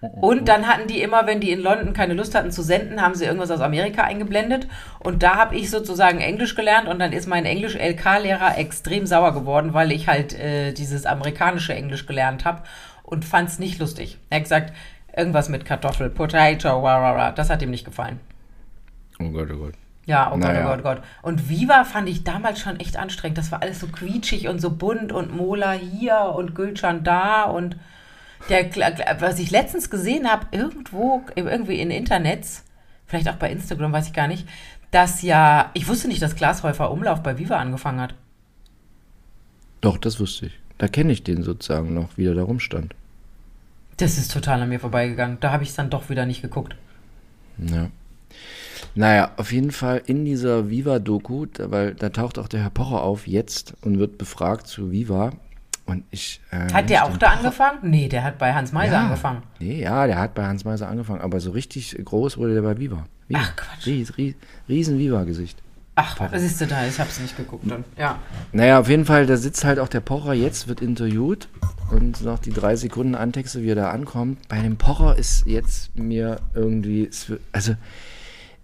Und 0.00 0.48
dann 0.48 0.68
hatten 0.68 0.86
die 0.86 1.02
immer, 1.02 1.26
wenn 1.26 1.40
die 1.40 1.50
in 1.50 1.60
London 1.60 1.92
keine 1.92 2.14
Lust 2.14 2.34
hatten 2.34 2.52
zu 2.52 2.62
senden, 2.62 3.02
haben 3.02 3.16
sie 3.16 3.24
irgendwas 3.24 3.50
aus 3.50 3.60
Amerika 3.60 4.04
eingeblendet. 4.04 4.68
Und 5.00 5.22
da 5.24 5.36
habe 5.36 5.56
ich 5.56 5.70
sozusagen 5.70 6.20
Englisch 6.20 6.54
gelernt 6.54 6.86
und 6.86 7.00
dann 7.00 7.12
ist 7.12 7.26
mein 7.26 7.44
Englisch-LK-Lehrer 7.44 8.58
extrem 8.58 9.06
sauer 9.06 9.34
geworden, 9.34 9.74
weil 9.74 9.90
ich 9.90 10.06
halt 10.06 10.38
äh, 10.38 10.72
dieses 10.72 11.04
amerikanische 11.04 11.74
Englisch 11.74 12.06
gelernt 12.06 12.44
habe 12.44 12.62
und 13.02 13.24
fand 13.24 13.48
es 13.48 13.58
nicht 13.58 13.80
lustig. 13.80 14.18
Er 14.30 14.36
hat 14.36 14.44
gesagt, 14.44 14.72
irgendwas 15.16 15.48
mit 15.48 15.64
Kartoffel, 15.64 16.10
Potato, 16.10 16.82
wah. 16.82 17.32
das 17.32 17.50
hat 17.50 17.62
ihm 17.62 17.70
nicht 17.70 17.84
gefallen. 17.84 18.20
Oh 19.18 19.30
Gott, 19.30 19.48
oh 19.52 19.56
Gott. 19.58 19.74
Ja, 20.06 20.28
oh 20.28 20.38
Gott, 20.38 20.40
naja. 20.40 20.64
oh 20.64 20.68
Gott, 20.70 20.78
oh 20.78 20.82
Gott. 20.82 21.02
Und 21.22 21.48
Viva 21.50 21.84
fand 21.84 22.08
ich 22.08 22.22
damals 22.22 22.60
schon 22.60 22.78
echt 22.78 22.96
anstrengend. 22.96 23.36
Das 23.36 23.50
war 23.50 23.62
alles 23.62 23.80
so 23.80 23.88
quietschig 23.88 24.48
und 24.48 24.60
so 24.60 24.70
bunt 24.70 25.12
und 25.12 25.36
Mola 25.36 25.72
hier 25.72 26.34
und 26.36 26.54
Gülcan 26.54 27.02
da 27.02 27.42
und 27.42 27.76
der, 28.48 28.70
was 29.20 29.38
ich 29.38 29.50
letztens 29.50 29.90
gesehen 29.90 30.30
habe, 30.30 30.46
irgendwo, 30.52 31.22
irgendwie 31.34 31.80
in 31.80 31.90
Internets, 31.90 32.64
vielleicht 33.06 33.28
auch 33.28 33.36
bei 33.36 33.50
Instagram, 33.50 33.92
weiß 33.92 34.08
ich 34.08 34.12
gar 34.12 34.28
nicht, 34.28 34.46
dass 34.90 35.22
ja, 35.22 35.70
ich 35.74 35.88
wusste 35.88 36.08
nicht, 36.08 36.22
dass 36.22 36.36
Glashäufer 36.36 36.90
Umlauf 36.90 37.22
bei 37.22 37.38
Viva 37.38 37.56
angefangen 37.56 38.00
hat. 38.00 38.14
Doch, 39.80 39.98
das 39.98 40.18
wusste 40.18 40.46
ich. 40.46 40.58
Da 40.78 40.88
kenne 40.88 41.12
ich 41.12 41.24
den 41.24 41.42
sozusagen 41.42 41.94
noch, 41.94 42.16
wie 42.16 42.24
der 42.24 42.34
da 42.34 42.42
rumstand. 42.42 42.94
Das 43.96 44.16
ist 44.16 44.32
total 44.32 44.62
an 44.62 44.68
mir 44.68 44.80
vorbeigegangen. 44.80 45.38
Da 45.40 45.50
habe 45.50 45.64
ich 45.64 45.70
es 45.70 45.74
dann 45.74 45.90
doch 45.90 46.08
wieder 46.08 46.24
nicht 46.24 46.40
geguckt. 46.40 46.76
Ja. 47.58 47.90
Naja, 48.94 49.32
auf 49.36 49.52
jeden 49.52 49.72
Fall 49.72 50.02
in 50.06 50.24
dieser 50.24 50.70
Viva-Doku, 50.70 51.46
weil 51.58 51.94
da 51.94 52.10
taucht 52.10 52.38
auch 52.38 52.48
der 52.48 52.62
Herr 52.62 52.70
Pocher 52.70 53.02
auf 53.02 53.26
jetzt 53.26 53.74
und 53.82 53.98
wird 53.98 54.18
befragt 54.18 54.68
zu 54.68 54.90
Viva. 54.92 55.32
Und 55.88 56.04
ich, 56.10 56.42
äh, 56.50 56.70
hat 56.70 56.90
der 56.90 57.06
auch 57.06 57.16
da 57.16 57.28
angefangen? 57.28 57.78
Nee, 57.80 58.08
der 58.08 58.22
hat 58.22 58.36
bei 58.36 58.52
Hans 58.52 58.72
Meiser 58.72 58.92
ja, 58.92 59.04
angefangen. 59.04 59.42
Nee, 59.58 59.80
ja, 59.80 60.06
der 60.06 60.18
hat 60.18 60.34
bei 60.34 60.46
Hans 60.46 60.66
Meiser 60.66 60.86
angefangen, 60.86 61.22
aber 61.22 61.40
so 61.40 61.50
richtig 61.52 61.98
groß 62.04 62.36
wurde 62.36 62.52
der 62.52 62.60
bei 62.60 62.78
Viva. 62.78 63.06
Viva. 63.26 63.40
Ach 63.42 63.56
Quatsch. 63.56 63.86
Ries, 63.86 64.18
ries, 64.18 64.34
riesen 64.68 64.98
Viva-Gesicht. 64.98 65.62
Ach, 65.94 66.20
was 66.20 66.42
ist 66.42 66.60
denn 66.60 66.68
da? 66.68 66.86
Ich 66.86 67.00
hab's 67.00 67.18
nicht 67.18 67.38
geguckt 67.38 67.68
dann. 67.68 67.84
Ja. 67.96 68.18
Naja, 68.52 68.78
auf 68.78 68.88
jeden 68.90 69.06
Fall, 69.06 69.24
da 69.24 69.38
sitzt 69.38 69.64
halt 69.64 69.78
auch 69.78 69.88
der 69.88 70.00
Pocher 70.00 70.34
jetzt, 70.34 70.68
wird 70.68 70.82
interviewt 70.82 71.48
und 71.90 72.22
noch 72.22 72.38
die 72.38 72.52
drei 72.52 72.76
Sekunden 72.76 73.14
Antexte, 73.14 73.62
wie 73.62 73.70
er 73.70 73.74
da 73.74 73.90
ankommt. 73.90 74.46
Bei 74.48 74.60
dem 74.60 74.76
Pocher 74.76 75.16
ist 75.16 75.46
jetzt 75.46 75.98
mir 75.98 76.38
irgendwie, 76.54 77.08
also 77.50 77.74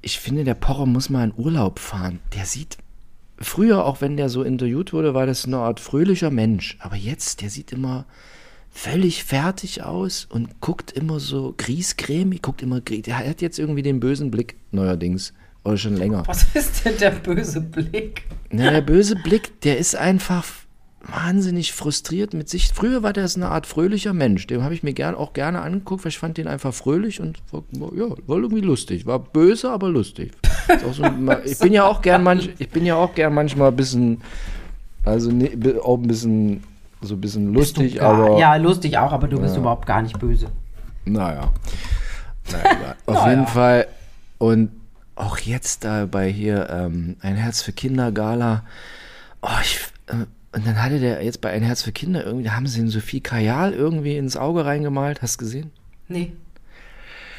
ich 0.02 0.20
finde, 0.20 0.44
der 0.44 0.54
Pocher 0.54 0.84
muss 0.84 1.08
mal 1.08 1.24
in 1.24 1.32
Urlaub 1.36 1.78
fahren. 1.78 2.20
Der 2.36 2.44
sieht 2.44 2.76
früher, 3.38 3.84
auch 3.84 4.00
wenn 4.00 4.16
der 4.16 4.28
so 4.28 4.42
interviewt 4.42 4.92
wurde, 4.92 5.14
war 5.14 5.26
das 5.26 5.44
eine 5.44 5.58
Art 5.58 5.80
fröhlicher 5.80 6.30
Mensch. 6.30 6.76
Aber 6.80 6.96
jetzt, 6.96 7.42
der 7.42 7.50
sieht 7.50 7.72
immer 7.72 8.06
völlig 8.70 9.24
fertig 9.24 9.82
aus 9.82 10.26
und 10.28 10.60
guckt 10.60 10.90
immer 10.90 11.20
so 11.20 11.54
griesgrämig, 11.56 12.42
guckt 12.42 12.62
immer, 12.62 12.80
der 12.80 13.18
hat 13.18 13.40
jetzt 13.40 13.58
irgendwie 13.58 13.82
den 13.82 14.00
bösen 14.00 14.30
Blick 14.30 14.56
neuerdings. 14.72 15.32
Oder 15.64 15.78
schon 15.78 15.96
länger. 15.96 16.24
Was 16.26 16.44
ist 16.54 16.84
denn 16.84 16.98
der 16.98 17.10
böse 17.10 17.60
Blick? 17.60 18.24
Na, 18.50 18.70
der 18.70 18.82
böse 18.82 19.16
Blick, 19.16 19.60
der 19.62 19.78
ist 19.78 19.96
einfach 19.96 20.44
wahnsinnig 21.06 21.73
frustriert 21.73 22.34
mit 22.34 22.49
sich. 22.49 22.68
Früher 22.73 23.02
war 23.02 23.12
der 23.12 23.28
eine 23.34 23.49
Art 23.49 23.66
fröhlicher 23.66 24.12
Mensch. 24.12 24.46
Dem 24.46 24.62
habe 24.62 24.75
ich 24.75 24.82
mir 24.82 24.92
gern, 24.94 25.14
auch 25.14 25.32
gerne 25.32 25.61
angeguckt, 25.62 26.04
weil 26.04 26.11
ich 26.11 26.18
fand 26.18 26.38
den 26.38 26.46
einfach 26.49 26.73
fröhlich 26.73 27.20
und 27.20 27.38
war, 27.52 27.62
ja, 27.96 28.06
war 28.26 28.38
irgendwie 28.38 28.61
lustig. 28.62 29.06
War 29.06 29.18
böse, 29.18 29.70
aber 29.70 29.88
lustig. 29.90 30.32
So, 30.92 31.04
ich 31.44 31.58
bin 31.58 31.73
ja 31.73 31.84
auch 31.84 32.00
gern 32.02 32.23
manch, 32.23 32.50
ich 32.58 32.70
bin 32.70 32.87
ja 32.87 32.96
auch 32.96 33.14
gern 33.14 33.34
manchmal 33.34 33.68
ein 33.68 33.76
bisschen, 33.76 34.23
also 35.04 35.30
ne, 35.30 35.50
auch 35.82 35.99
ein 35.99 36.06
bisschen 36.06 36.62
so 37.02 37.14
ein 37.16 37.20
bisschen 37.20 37.52
lustig, 37.52 37.96
gar- 37.96 38.14
aber 38.14 38.38
Ja, 38.38 38.56
lustig 38.56 38.96
auch, 38.96 39.12
aber 39.12 39.28
du 39.28 39.38
bist 39.38 39.56
überhaupt 39.58 39.84
gar 39.87 40.00
nicht 40.00 40.18
böse. 40.18 40.46
naja. 41.04 41.52
naja. 42.50 42.94
Auf 43.06 43.14
Naja. 43.16 43.30
jeden 43.30 43.46
Fall. 43.46 43.87
Und 44.38 44.70
auch 45.16 45.38
jetzt 45.38 45.84
da 45.84 46.06
bei 46.06 46.30
hier 46.30 46.68
ähm, 46.70 47.16
Ein 47.20 47.37
Herz 47.37 47.62
für 47.62 47.73
Kinder 47.73 48.11
Gala. 48.11 48.62
Oh, 49.42 49.49
ich, 49.62 49.78
äh, 50.06 50.25
und 50.54 50.66
dann 50.66 50.82
hatte 50.82 50.99
der 51.00 51.23
jetzt 51.25 51.40
bei 51.40 51.50
Ein 51.50 51.62
Herz 51.62 51.82
für 51.82 51.92
Kinder 51.92 52.25
irgendwie, 52.25 52.44
da 52.44 52.52
haben 52.56 52.66
sie 52.66 52.80
den 52.80 52.88
Sophie 52.88 53.20
Kajal 53.20 53.73
irgendwie 53.73 54.16
ins 54.16 54.37
Auge 54.37 54.64
reingemalt. 54.64 55.20
Hast 55.23 55.40
du 55.40 55.44
gesehen? 55.44 55.70
Nee. 56.08 56.32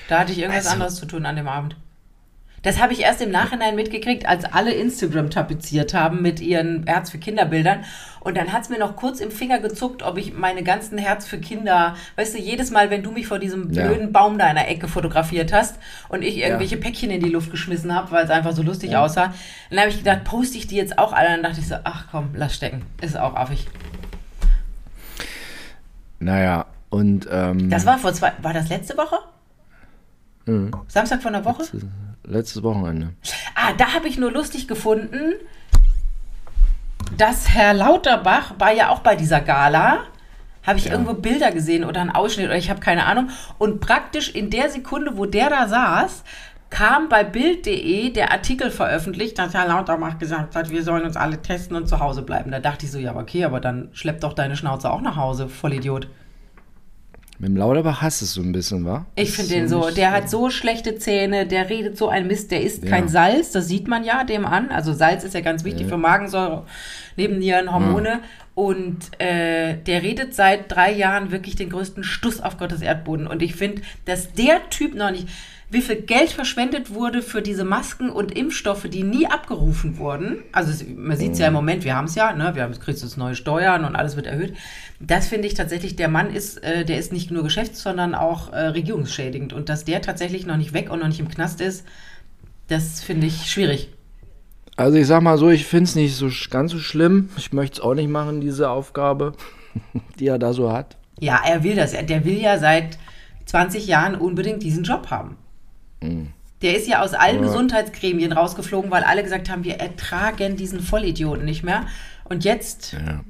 Da 0.07 0.19
hatte 0.19 0.31
ich 0.31 0.39
irgendwas 0.39 0.65
Also- 0.65 0.73
anderes 0.75 0.95
zu 0.95 1.05
tun 1.05 1.25
an 1.25 1.35
dem 1.35 1.47
Abend. 1.47 1.75
Das 2.65 2.79
habe 2.81 2.93
ich 2.93 3.01
erst 3.01 3.21
im 3.21 3.29
Nachhinein 3.29 3.75
mitgekriegt, 3.75 4.27
als 4.27 4.43
alle 4.43 4.71
Instagram 4.73 5.29
tapeziert 5.29 5.93
haben 5.93 6.23
mit 6.23 6.39
ihren 6.39 6.87
Herz 6.87 7.11
für 7.11 7.19
Kinder 7.19 7.45
Bildern. 7.45 7.85
Und 8.21 8.35
dann 8.37 8.51
hat 8.51 8.63
es 8.63 8.69
mir 8.69 8.79
noch 8.79 8.95
kurz 8.95 9.19
im 9.19 9.29
Finger 9.29 9.59
gezuckt, 9.59 10.01
ob 10.01 10.17
ich 10.17 10.33
meine 10.33 10.63
ganzen 10.63 10.97
Herz 10.97 11.27
für 11.27 11.37
Kinder, 11.37 11.95
weißt 12.15 12.33
du, 12.33 12.39
jedes 12.39 12.71
Mal, 12.71 12.89
wenn 12.89 13.03
du 13.03 13.11
mich 13.11 13.27
vor 13.27 13.37
diesem 13.37 13.71
Ja. 13.71 13.85
blöden 13.85 14.11
Baum 14.11 14.39
da 14.39 14.49
in 14.49 14.55
der 14.55 14.67
Ecke 14.67 14.87
fotografiert 14.87 15.53
hast 15.53 15.77
und 16.09 16.23
ich 16.23 16.37
irgendwelche 16.37 16.77
Päckchen 16.77 17.11
in 17.11 17.21
die 17.21 17.29
Luft 17.29 17.51
geschmissen 17.51 17.93
habe, 17.93 18.09
weil 18.11 18.23
es 18.25 18.31
einfach 18.31 18.53
so 18.53 18.63
lustig 18.63 18.97
aussah, 18.97 19.31
dann 19.69 19.79
habe 19.79 19.89
ich 19.91 19.99
gedacht, 19.99 20.23
poste 20.23 20.57
ich 20.57 20.65
die 20.65 20.75
jetzt 20.75 20.97
auch 20.97 21.13
alle? 21.13 21.29
Dann 21.29 21.43
dachte 21.43 21.59
ich 21.59 21.67
so, 21.67 21.75
ach 21.83 22.05
komm, 22.09 22.29
lass 22.33 22.55
stecken. 22.55 22.81
Ist 22.99 23.15
auch 23.15 23.35
affig. 23.35 23.67
Naja, 26.17 26.65
und 26.89 27.27
ähm, 27.31 27.69
Das 27.69 27.85
war 27.85 27.99
vor 27.99 28.11
zwei, 28.13 28.31
war 28.41 28.53
das 28.53 28.69
letzte 28.69 28.97
Woche? 28.97 29.17
Samstag 30.87 31.21
von 31.21 31.33
der 31.33 31.45
Woche? 31.45 31.63
Letztes 32.27 32.63
Wochenende. 32.63 33.13
Ah, 33.55 33.73
da 33.77 33.93
habe 33.93 34.07
ich 34.07 34.17
nur 34.17 34.31
lustig 34.31 34.67
gefunden, 34.67 35.33
dass 37.17 37.49
Herr 37.49 37.73
Lauterbach 37.73 38.53
war 38.59 38.73
ja 38.73 38.89
auch 38.89 38.99
bei 38.99 39.15
dieser 39.15 39.41
Gala. 39.41 39.99
Habe 40.63 40.79
ich 40.79 40.89
irgendwo 40.89 41.13
Bilder 41.13 41.51
gesehen 41.51 41.83
oder 41.83 42.01
einen 42.01 42.09
Ausschnitt 42.09 42.47
oder 42.47 42.57
ich 42.57 42.71
habe 42.71 42.79
keine 42.79 43.05
Ahnung. 43.05 43.29
Und 43.59 43.81
praktisch 43.81 44.33
in 44.33 44.49
der 44.49 44.69
Sekunde, 44.69 45.15
wo 45.15 45.25
der 45.25 45.49
da 45.49 45.67
saß, 45.67 46.23
kam 46.71 47.07
bei 47.07 47.23
Bild.de 47.23 48.09
der 48.09 48.31
Artikel 48.31 48.71
veröffentlicht, 48.71 49.37
dass 49.37 49.53
Herr 49.53 49.67
Lauterbach 49.67 50.17
gesagt 50.17 50.55
hat, 50.55 50.71
wir 50.71 50.83
sollen 50.83 51.05
uns 51.05 51.15
alle 51.15 51.41
testen 51.41 51.77
und 51.77 51.87
zu 51.87 51.99
Hause 51.99 52.23
bleiben. 52.23 52.51
Da 52.51 52.59
dachte 52.59 52.85
ich 52.85 52.91
so, 52.91 52.97
ja, 52.97 53.15
okay, 53.15 53.45
aber 53.45 53.59
dann 53.59 53.89
schlepp 53.93 54.21
doch 54.21 54.33
deine 54.33 54.57
Schnauze 54.57 54.91
auch 54.91 55.01
nach 55.01 55.15
Hause, 55.15 55.47
Vollidiot. 55.47 56.07
Mit 57.45 57.51
dem 57.51 57.57
Lauterbach 57.57 58.01
hast 58.01 58.21
du 58.21 58.25
es 58.25 58.33
so 58.33 58.41
ein 58.41 58.51
bisschen, 58.53 58.85
wa? 58.85 59.05
Ich 59.13 59.33
finde 59.33 59.53
den 59.53 59.67
so, 59.67 59.91
der 59.91 60.11
hat 60.11 60.31
so 60.31 60.49
schlechte 60.49 60.95
Zähne, 60.97 61.45
der 61.45 61.69
redet 61.69 61.95
so 61.95 62.09
ein 62.09 62.25
Mist, 62.25 62.49
der 62.49 62.61
isst 62.61 62.83
Ja. 62.83 62.89
kein 62.89 63.07
Salz, 63.07 63.51
das 63.51 63.67
sieht 63.67 63.87
man 63.87 64.03
ja 64.03 64.23
dem 64.23 64.47
an. 64.47 64.69
Also 64.71 64.93
Salz 64.93 65.23
ist 65.23 65.35
ja 65.35 65.41
ganz 65.41 65.63
wichtig 65.63 65.85
für 65.85 65.97
Magensäure, 65.97 66.65
Nebennieren, 67.17 67.71
Hormone. 67.71 68.21
Und 68.55 68.97
äh, 69.21 69.75
der 69.75 70.01
redet 70.01 70.33
seit 70.33 70.71
drei 70.71 70.91
Jahren 70.91 71.29
wirklich 71.29 71.55
den 71.55 71.69
größten 71.69 72.03
Stuss 72.03 72.41
auf 72.41 72.57
Gottes 72.57 72.81
Erdboden. 72.81 73.27
Und 73.27 73.43
ich 73.43 73.53
finde, 73.53 73.83
dass 74.05 74.33
der 74.33 74.67
Typ 74.71 74.95
noch 74.95 75.11
nicht, 75.11 75.27
wie 75.75 75.81
viel 75.81 75.97
Geld 75.97 76.31
verschwendet 76.31 76.93
wurde 76.93 77.21
für 77.21 77.41
diese 77.43 77.63
Masken 77.65 78.09
und 78.09 78.31
Impfstoffe, 78.35 78.87
die 78.89 79.03
nie 79.03 79.27
abgerufen 79.27 79.97
wurden. 79.99 80.37
Also 80.51 80.83
man 80.95 81.15
sieht 81.17 81.33
es 81.33 81.39
ja 81.39 81.47
im 81.47 81.53
Moment, 81.53 81.83
wir 81.83 81.95
haben 81.95 82.05
es 82.05 82.15
ja, 82.15 82.33
ne? 82.33 82.55
wir 82.55 82.63
haben 82.63 82.71
jetzt 82.73 82.81
kriegst 82.81 83.03
du 83.03 83.05
jetzt 83.07 83.17
neue 83.17 83.35
Steuern 83.35 83.85
und 83.85 83.95
alles 83.95 84.15
wird 84.15 84.25
erhöht. 84.25 84.53
Das 84.99 85.27
finde 85.27 85.47
ich 85.47 85.53
tatsächlich, 85.53 85.95
der 85.95 86.07
Mann 86.07 86.33
ist, 86.33 86.63
äh, 86.63 86.85
der 86.85 86.97
ist 86.97 87.13
nicht 87.13 87.29
nur 87.29 87.43
geschäfts-, 87.43 87.83
sondern 87.83 88.15
auch 88.15 88.51
äh, 88.53 88.59
regierungsschädigend. 88.67 89.53
Und 89.53 89.69
dass 89.69 89.85
der 89.85 90.01
tatsächlich 90.01 90.45
noch 90.45 90.57
nicht 90.57 90.73
weg 90.73 90.89
und 90.89 90.99
noch 90.99 91.07
nicht 91.07 91.19
im 91.19 91.27
Knast 91.29 91.61
ist, 91.61 91.85
das 92.67 93.01
finde 93.03 93.27
ich 93.27 93.51
schwierig. 93.51 93.89
Also 94.77 94.97
ich 94.97 95.07
sag 95.07 95.21
mal 95.21 95.37
so, 95.37 95.49
ich 95.49 95.65
finde 95.65 95.83
es 95.85 95.95
nicht 95.95 96.15
so 96.15 96.29
ganz 96.49 96.71
so 96.71 96.79
schlimm. 96.79 97.29
Ich 97.37 97.53
möchte 97.53 97.75
es 97.75 97.79
auch 97.81 97.93
nicht 97.93 98.09
machen, 98.09 98.41
diese 98.41 98.69
Aufgabe, 98.69 99.33
die 100.19 100.27
er 100.27 100.39
da 100.39 100.53
so 100.53 100.71
hat. 100.71 100.97
Ja, 101.19 101.39
er 101.47 101.63
will 101.63 101.75
das. 101.75 101.93
Er- 101.93 102.03
Der 102.03 102.25
will 102.25 102.37
ja 102.39 102.57
seit 102.57 102.97
20 103.45 103.87
Jahren 103.87 104.15
unbedingt 104.15 104.63
diesen 104.63 104.83
Job 104.83 105.11
haben. 105.11 105.37
Der 106.61 106.75
ist 106.77 106.87
ja 106.87 107.01
aus 107.03 107.13
allen 107.13 107.37
Ja. 107.37 107.41
Gesundheitsgremien 107.43 108.31
rausgeflogen, 108.31 108.89
weil 108.91 109.03
alle 109.03 109.23
gesagt 109.23 109.49
haben, 109.49 109.63
wir 109.63 109.75
ertragen 109.75 110.55
diesen 110.55 110.79
Vollidioten 110.79 111.45
nicht 111.45 111.63
mehr. 111.63 111.85
Und 112.23 112.43
jetzt 112.43 112.93
Ja. 112.93 113.21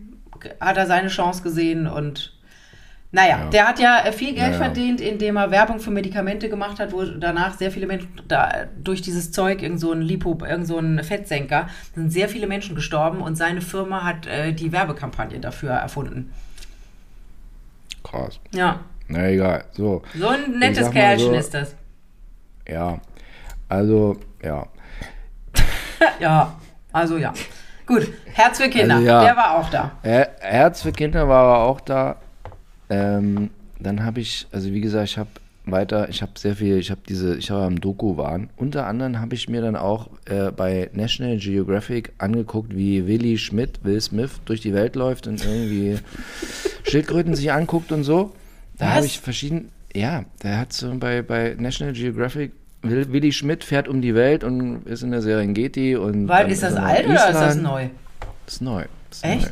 hat 0.61 0.77
er 0.77 0.85
seine 0.85 1.07
Chance 1.09 1.41
gesehen 1.43 1.87
und 1.87 2.31
naja, 3.11 3.39
Ja. 3.39 3.49
der 3.49 3.67
hat 3.67 3.79
ja 3.79 4.03
viel 4.11 4.33
Geld 4.35 4.51
Ja, 4.53 4.57
verdient, 4.57 4.99
indem 5.01 5.37
er 5.37 5.49
Werbung 5.49 5.79
für 5.79 5.89
Medikamente 5.89 6.49
gemacht 6.49 6.79
hat, 6.79 6.91
wo 6.91 7.03
danach 7.03 7.57
sehr 7.57 7.71
viele 7.71 7.87
Menschen 7.87 8.09
da, 8.27 8.65
durch 8.83 9.01
dieses 9.01 9.31
Zeug, 9.31 9.61
irgend 9.61 9.79
so 9.79 9.91
ein 9.93 10.01
Lipo, 10.01 10.37
irgend 10.45 10.67
so 10.67 10.77
ein 10.77 11.01
Fettsenker, 11.03 11.67
sind 11.95 12.11
sehr 12.11 12.27
viele 12.29 12.45
Menschen 12.45 12.75
gestorben 12.75 13.21
und 13.21 13.35
seine 13.35 13.61
Firma 13.61 14.03
hat 14.03 14.27
äh, 14.27 14.51
die 14.53 14.71
Werbekampagne 14.71 15.39
dafür 15.39 15.71
erfunden. 15.71 16.31
Krass. 18.03 18.39
Ja, 18.53 18.81
Na 19.07 19.29
egal. 19.29 19.63
So. 19.71 20.03
so 20.17 20.27
ein 20.27 20.59
nettes 20.59 20.91
Kerlchen 20.91 21.27
so- 21.29 21.33
ist 21.35 21.53
das. 21.53 21.75
Ja. 22.67 22.99
Also, 23.69 24.17
ja. 24.43 24.67
Ja, 26.19 26.55
also 26.91 27.17
ja. 27.17 27.33
Gut, 27.85 28.07
Herz 28.25 28.57
für 28.59 28.69
Kinder, 28.69 28.95
Also 28.95 29.07
ja. 29.07 29.23
der 29.23 29.35
war 29.35 29.57
auch 29.59 29.69
da. 29.69 29.91
Her 30.01 30.29
Herz 30.39 30.81
für 30.81 30.91
Kinder 30.91 31.27
war 31.27 31.59
auch 31.59 31.81
da. 31.81 32.17
Ähm, 32.89 33.49
dann 33.79 34.03
habe 34.03 34.21
ich, 34.21 34.47
also 34.51 34.71
wie 34.71 34.81
gesagt, 34.81 35.09
ich 35.09 35.17
habe 35.17 35.29
weiter, 35.65 36.09
ich 36.09 36.21
habe 36.21 36.31
sehr 36.35 36.55
viel, 36.55 36.77
ich 36.77 36.91
habe 36.91 37.01
diese, 37.07 37.35
ich 37.37 37.49
habe 37.51 37.63
am 37.63 37.79
Doku 37.79 38.17
waren. 38.17 38.49
Unter 38.55 38.87
anderem 38.87 39.19
habe 39.19 39.35
ich 39.35 39.49
mir 39.49 39.61
dann 39.61 39.75
auch 39.75 40.09
äh, 40.25 40.51
bei 40.51 40.89
National 40.93 41.37
Geographic 41.37 42.13
angeguckt, 42.17 42.75
wie 42.75 43.07
Willy 43.07 43.37
Schmidt, 43.37 43.83
Will 43.83 44.01
Smith 44.01 44.41
durch 44.45 44.61
die 44.61 44.73
Welt 44.73 44.95
läuft 44.95 45.27
und 45.27 45.43
irgendwie 45.43 45.99
Schildkröten 46.83 47.35
sich 47.35 47.51
anguckt 47.51 47.91
und 47.91 48.03
so. 48.03 48.33
Da 48.77 48.95
habe 48.95 49.05
ich 49.05 49.19
verschieden, 49.19 49.71
ja, 49.95 50.25
der 50.43 50.59
hat 50.59 50.73
so 50.73 50.93
bei, 50.95 51.21
bei 51.21 51.55
National 51.57 51.93
Geographic 51.93 52.51
Will- 52.81 53.11
Willy 53.11 53.31
Schmidt 53.31 53.63
fährt 53.63 53.87
um 53.87 54.01
die 54.01 54.13
Welt 54.13 54.43
und 54.43 54.85
ist 54.85 55.01
in 55.01 55.11
der 55.11 55.21
Serengeti 55.21 55.95
und 55.95 56.27
Weil, 56.27 56.51
ist 56.51 56.61
das 56.61 56.75
noch 56.75 56.83
alt 56.83 57.05
oder 57.05 57.29
ist 57.29 57.33
das 57.39 57.55
neu? 57.55 57.87
Ist 58.45 58.61
neu. 58.61 58.83
Ist 59.09 59.23
Echt? 59.25 59.45
Neu. 59.45 59.49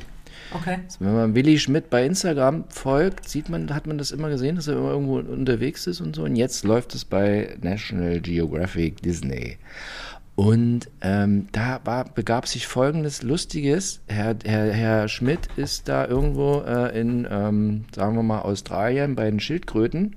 Okay. 0.55 0.77
Wenn 0.99 1.13
man 1.15 1.33
Willi 1.33 1.57
Schmidt 1.57 1.89
bei 1.89 2.05
Instagram 2.05 2.65
folgt, 2.69 3.27
sieht 3.27 3.49
man, 3.49 3.73
hat 3.73 3.87
man 3.87 3.97
das 3.97 4.11
immer 4.11 4.29
gesehen, 4.29 4.55
dass 4.55 4.67
er 4.67 4.77
immer 4.77 4.91
irgendwo 4.91 5.17
unterwegs 5.17 5.87
ist 5.87 5.99
und 5.99 6.15
so. 6.15 6.23
Und 6.25 6.35
jetzt 6.35 6.63
läuft 6.63 6.93
es 6.93 7.05
bei 7.05 7.57
National 7.61 8.19
Geographic 8.19 9.01
Disney. 9.01 9.57
Und 10.35 10.89
ähm, 11.01 11.47
da 11.51 11.79
war, 11.83 12.05
begab 12.05 12.47
sich 12.47 12.65
folgendes 12.65 13.21
Lustiges. 13.21 14.01
Herr, 14.07 14.35
Herr, 14.43 14.71
Herr 14.71 15.07
Schmidt 15.07 15.47
ist 15.57 15.87
da 15.87 16.07
irgendwo 16.07 16.61
äh, 16.61 16.99
in, 16.99 17.27
ähm, 17.29 17.85
sagen 17.93 18.15
wir 18.15 18.23
mal, 18.23 18.41
Australien 18.41 19.15
bei 19.15 19.29
den 19.29 19.39
Schildkröten. 19.39 20.15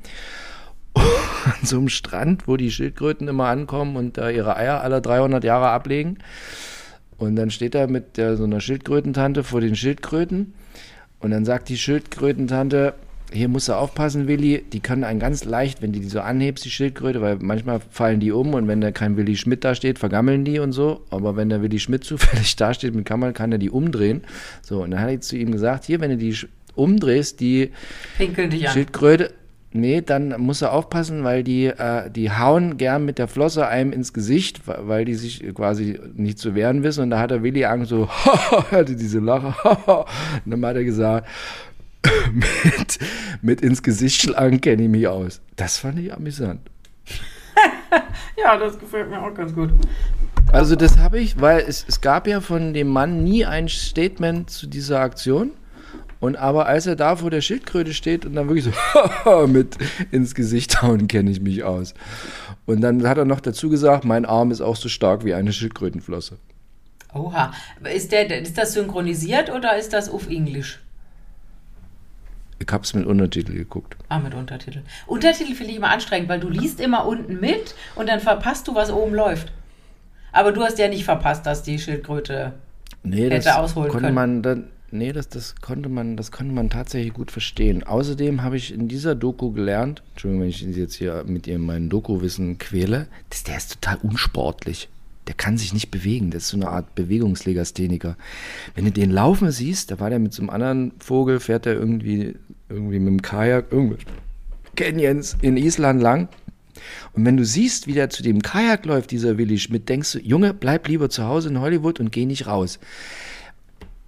An 0.95 1.65
so 1.65 1.77
einem 1.77 1.91
Strand, 1.91 2.49
wo 2.49 2.57
die 2.57 2.71
Schildkröten 2.71 3.29
immer 3.29 3.49
ankommen 3.49 3.97
und 3.97 4.17
da 4.17 4.31
ihre 4.31 4.57
Eier 4.57 4.81
alle 4.81 5.03
300 5.03 5.45
Jahre 5.45 5.69
ablegen. 5.69 6.19
Und 7.19 7.37
dann 7.37 7.51
steht 7.51 7.75
er 7.75 7.87
mit 7.87 8.17
der, 8.17 8.39
so 8.39 8.45
einer 8.45 8.61
Schildkrötentante 8.61 9.45
vor 9.45 9.61
den 9.61 9.77
Schildkröten. 9.77 10.55
Und 11.21 11.31
dann 11.31 11.45
sagt 11.45 11.69
die 11.69 11.79
Schildkrötentante, 11.79 12.95
hier 13.33 13.49
musst 13.49 13.69
du 13.69 13.73
aufpassen, 13.73 14.29
Willi, 14.29 14.65
die 14.73 14.81
können 14.81 15.05
einen 15.05 15.19
ganz 15.19 15.45
leicht, 15.45 15.83
wenn 15.83 15.93
du 15.93 15.99
die 15.99 16.09
so 16.09 16.21
anhebst, 16.21 16.65
die 16.65 16.71
Schildkröte, 16.71 17.21
weil 17.21 17.39
manchmal 17.41 17.81
fallen 17.91 18.21
die 18.21 18.33
um 18.33 18.55
und 18.55 18.69
wenn 18.69 18.81
da 18.81 18.93
kein 18.93 19.17
Willi 19.17 19.37
Schmidt 19.37 19.65
da 19.65 19.75
steht, 19.75 19.99
vergammeln 19.99 20.45
die 20.45 20.59
und 20.59 20.73
so. 20.73 21.03
Aber 21.11 21.37
wenn 21.37 21.49
der 21.49 21.63
Willi 21.63 21.79
Schmidt 21.79 22.05
zufällig 22.05 22.57
da 22.57 22.73
steht 22.73 22.95
mit 22.95 23.05
Kammern, 23.05 23.35
kann 23.35 23.53
er 23.53 23.59
die 23.59 23.71
umdrehen. 23.71 24.23
So, 24.63 24.83
und 24.83 24.93
dann 24.93 25.01
hat 25.01 25.11
er 25.11 25.21
zu 25.21 25.37
ihm 25.37 25.51
gesagt, 25.51 25.85
hier, 25.85 26.01
wenn 26.01 26.11
du 26.11 26.17
die 26.17 26.37
umdrehst, 26.75 27.41
die. 27.41 27.73
Schildkröte, 28.69 29.33
nee, 29.73 30.01
dann 30.01 30.41
muss 30.41 30.63
er 30.63 30.73
aufpassen, 30.73 31.25
weil 31.25 31.43
die, 31.43 31.67
äh, 31.67 32.11
die 32.11 32.31
hauen 32.31 32.77
gern 32.77 33.05
mit 33.05 33.19
der 33.19 33.29
Flosse 33.29 33.67
einem 33.67 33.93
ins 33.93 34.13
Gesicht, 34.13 34.63
weil 34.67 35.05
die 35.05 35.15
sich 35.15 35.43
quasi 35.55 35.99
nicht 36.15 36.39
zu 36.39 36.55
wehren 36.55 36.83
wissen. 36.83 37.03
Und 37.03 37.11
da 37.11 37.19
hat 37.19 37.31
der 37.31 37.43
Willi 37.43 37.65
Angst 37.65 37.91
so, 37.91 38.09
hatte 38.71 38.97
diese 38.97 39.19
Lache. 39.19 39.55
Und 40.45 40.51
dann 40.51 40.65
hat 40.65 40.77
er 40.77 40.85
gesagt, 40.85 41.29
mit, 42.33 42.99
mit 43.43 43.61
ins 43.61 43.83
Gesicht 43.83 44.23
schlagen 44.23 44.61
kenne 44.61 44.85
ich 44.85 44.89
mich 44.89 45.09
aus. 45.09 45.41
Das 45.57 45.79
fand 45.79 45.99
ich 45.99 46.13
amüsant. 46.13 46.61
Ja, 48.39 48.57
das 48.59 48.79
gefällt 48.79 49.09
mir 49.09 49.21
auch 49.21 49.35
ganz 49.35 49.55
gut. 49.55 49.71
Also 50.53 50.77
das 50.77 50.99
habe 50.99 51.19
ich, 51.19 51.41
weil 51.41 51.65
es, 51.67 51.85
es 51.89 52.01
gab 52.01 52.27
ja 52.27 52.41
von 52.41 52.75
dem 52.75 52.89
Mann 52.89 53.25
nie 53.25 53.45
ein 53.45 53.69
Statement 53.69 54.51
zu 54.51 54.67
dieser 54.67 55.01
Aktion. 55.01 55.53
Und 56.21 56.37
aber 56.37 56.67
als 56.67 56.87
er 56.87 56.97
da 56.97 57.17
vor 57.17 57.31
der 57.31 57.41
Schildkröte 57.41 57.93
steht 57.93 58.25
und 58.25 58.35
dann 58.35 58.49
wirklich 58.49 58.65
so 58.65 59.47
mit 59.47 59.77
ins 60.13 60.35
Gesicht 60.35 60.83
hauen, 60.83 61.09
kenne 61.09 61.31
ich 61.31 61.41
mich 61.41 61.65
aus. 61.65 61.95
Und 62.65 62.81
dann 62.81 63.07
hat 63.09 63.19
er 63.19 63.25
noch 63.25 63.41
dazu 63.41 63.69
gesagt, 63.69 64.05
mein 64.05 64.25
Arm 64.25 64.51
ist 64.51 64.61
auch 64.61 64.77
so 64.77 64.89
stark 64.89 65.25
wie 65.25 65.35
eine 65.35 65.53
Schildkrötenflosse. 65.53 66.39
Oha. 67.13 67.53
Ist, 67.93 68.13
der, 68.13 68.41
ist 68.41 68.59
das 68.59 68.75
synchronisiert 68.75 69.51
oder 69.51 69.77
ist 69.77 69.93
das 69.93 70.09
auf 70.09 70.29
Englisch? 70.29 70.81
Ich 72.59 72.73
habe 72.73 72.85
es 72.85 72.95
mit 72.95 73.07
Untertitel 73.07 73.53
geguckt. 73.53 73.97
Ah, 74.09 74.19
mit 74.19 74.35
Untertitel. 74.35 74.81
Untertitel 75.07 75.55
finde 75.55 75.73
ich 75.73 75.77
immer 75.79 75.91
anstrengend, 75.91 76.29
weil 76.29 76.41
du 76.41 76.49
liest 76.49 76.81
immer 76.81 77.07
unten 77.07 77.39
mit 77.41 77.75
und 77.97 78.09
dann 78.09 78.21
verpasst 78.21 78.67
du, 78.69 78.75
was 78.75 78.91
oben 78.91 79.15
läuft. 79.15 79.53
Aber 80.33 80.53
du 80.53 80.63
hast 80.63 80.79
ja 80.79 80.89
nicht 80.89 81.05
verpasst, 81.05 81.45
dass 81.47 81.63
die 81.63 81.79
Schildkröte. 81.79 82.53
Nee, 83.03 83.25
Hätte 83.25 83.37
das 83.45 83.57
ausholen 83.57 83.89
konnte 83.91 84.07
können. 84.07 84.15
man 84.15 84.43
dann. 84.43 84.65
nee, 84.91 85.13
das, 85.13 85.29
das, 85.29 85.55
konnte 85.61 85.89
man, 85.89 86.17
das 86.17 86.33
konnte 86.33 86.53
man 86.53 86.71
tatsächlich 86.71 87.13
gut 87.15 87.31
verstehen. 87.31 87.85
Außerdem 87.85 88.43
habe 88.43 88.57
ich 88.57 88.73
in 88.73 88.89
dieser 88.89 89.15
Doku 89.15 89.53
gelernt, 89.53 90.03
Entschuldigung, 90.13 90.43
wenn 90.43 90.49
ich 90.51 90.59
Sie 90.59 90.81
jetzt 90.81 90.95
hier 90.95 91.25
mit 91.27 91.47
ihr 91.47 91.59
mein 91.59 91.89
Doku-Wissen 91.89 92.59
quäle, 92.59 93.07
dass 93.31 93.45
der 93.45 93.57
ist 93.59 93.75
total 93.81 93.99
unsportlich. 94.03 94.89
Der 95.27 95.35
kann 95.35 95.59
sich 95.59 95.73
nicht 95.75 95.91
bewegen. 95.91 96.31
Das 96.31 96.45
ist 96.45 96.49
so 96.51 96.57
eine 96.57 96.69
Art 96.69 96.95
Bewegungslegastheniker. 96.95 98.17
Wenn 98.77 98.85
du 98.85 98.93
den 98.93 99.11
laufen 99.11 99.51
siehst, 99.51 99.91
da 99.91 99.99
war 99.99 100.09
der 100.11 100.21
mit 100.21 100.33
so 100.33 100.43
einem 100.43 100.51
anderen 100.51 100.93
Vogel, 101.01 101.41
fährt 101.41 101.67
er 101.67 101.75
irgendwie, 101.75 102.37
irgendwie 102.69 102.99
mit 102.99 103.09
dem 103.09 103.23
Kajak, 103.23 103.67
irgendwie 103.71 103.99
Canyons 104.75 105.37
in 105.41 105.57
Island 105.57 106.03
lang. 106.03 106.29
Und 107.13 107.25
wenn 107.25 107.37
du 107.37 107.45
siehst, 107.45 107.87
wie 107.87 107.95
der 107.95 108.11
zu 108.11 108.23
dem 108.23 108.43
Kajak 108.43 108.85
läuft, 108.85 109.11
dieser 109.11 109.39
Willi 109.39 109.59
Schmidt, 109.59 109.89
denkst 109.89 110.13
du, 110.13 110.19
Junge, 110.19 110.53
bleib 110.55 110.87
lieber 110.89 111.09
zu 111.09 111.25
Hause 111.25 111.49
in 111.49 111.61
Hollywood 111.61 112.01
und 112.01 112.13
geh 112.13 112.27
nicht 112.27 112.47
raus. 112.47 112.79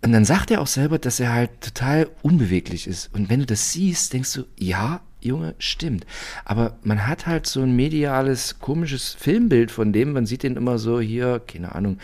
Und 0.05 0.12
dann 0.12 0.25
sagt 0.25 0.50
er 0.50 0.61
auch 0.61 0.67
selber, 0.69 0.99
dass 0.99 1.19
er 1.19 1.33
halt 1.33 1.61
total 1.61 2.09
unbeweglich 2.23 2.87
ist. 2.87 3.12
Und 3.15 3.31
wenn 3.31 3.41
du 3.41 3.47
das 3.47 3.73
siehst, 3.73 4.12
denkst 4.12 4.33
du, 4.35 4.45
ja, 4.57 5.00
Junge, 5.21 5.57
stimmt. 5.59 6.07
Aber 6.45 6.79
man 6.85 7.07
hat 7.09 7.27
halt 7.27 7.47
so 7.47 7.61
ein 7.62 7.75
mediales, 7.75 8.61
komisches 8.61 9.15
Filmbild 9.15 9.73
von 9.73 9.93
dem. 9.93 10.12
Man 10.12 10.27
sieht 10.27 10.45
den 10.45 10.57
immer 10.57 10.79
so 10.79 11.00
hier, 11.00 11.41
keine 11.45 11.75
Ahnung, 11.75 11.99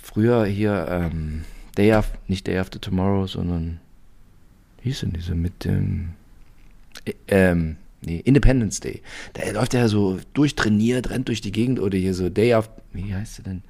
früher 0.00 0.46
hier, 0.46 0.86
ähm, 0.88 1.44
Day 1.76 1.92
After, 1.92 2.16
nicht 2.28 2.46
Day 2.46 2.58
After 2.58 2.80
Tomorrow, 2.80 3.26
sondern, 3.26 3.80
hieß 4.86 5.00
denn 5.00 5.12
diese 5.12 5.34
mit 5.34 5.64
dem, 5.64 6.10
äh, 7.04 7.12
ähm, 7.28 7.76
nee, 8.02 8.20
Independence 8.24 8.80
Day. 8.80 9.02
Da 9.34 9.50
läuft 9.50 9.74
er 9.74 9.88
so 9.88 10.18
durchtrainiert, 10.34 11.10
rennt 11.10 11.28
durch 11.28 11.40
die 11.40 11.52
Gegend 11.52 11.80
oder 11.80 11.98
hier 11.98 12.14
so 12.14 12.28
Day 12.28 12.54
After, 12.54 12.80
wie 12.92 13.14
heißt 13.14 13.40
er 13.40 13.44
denn? 13.44 13.62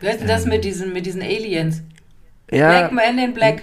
Wie 0.00 0.08
heißt 0.08 0.20
denn 0.20 0.28
das 0.28 0.46
mit, 0.46 0.64
diesen, 0.64 0.92
mit 0.92 1.06
diesen 1.06 1.22
Aliens? 1.22 1.82
Ja, 2.50 2.88
Black 2.88 2.92
Man 2.92 3.18
in 3.18 3.34
Black. 3.34 3.62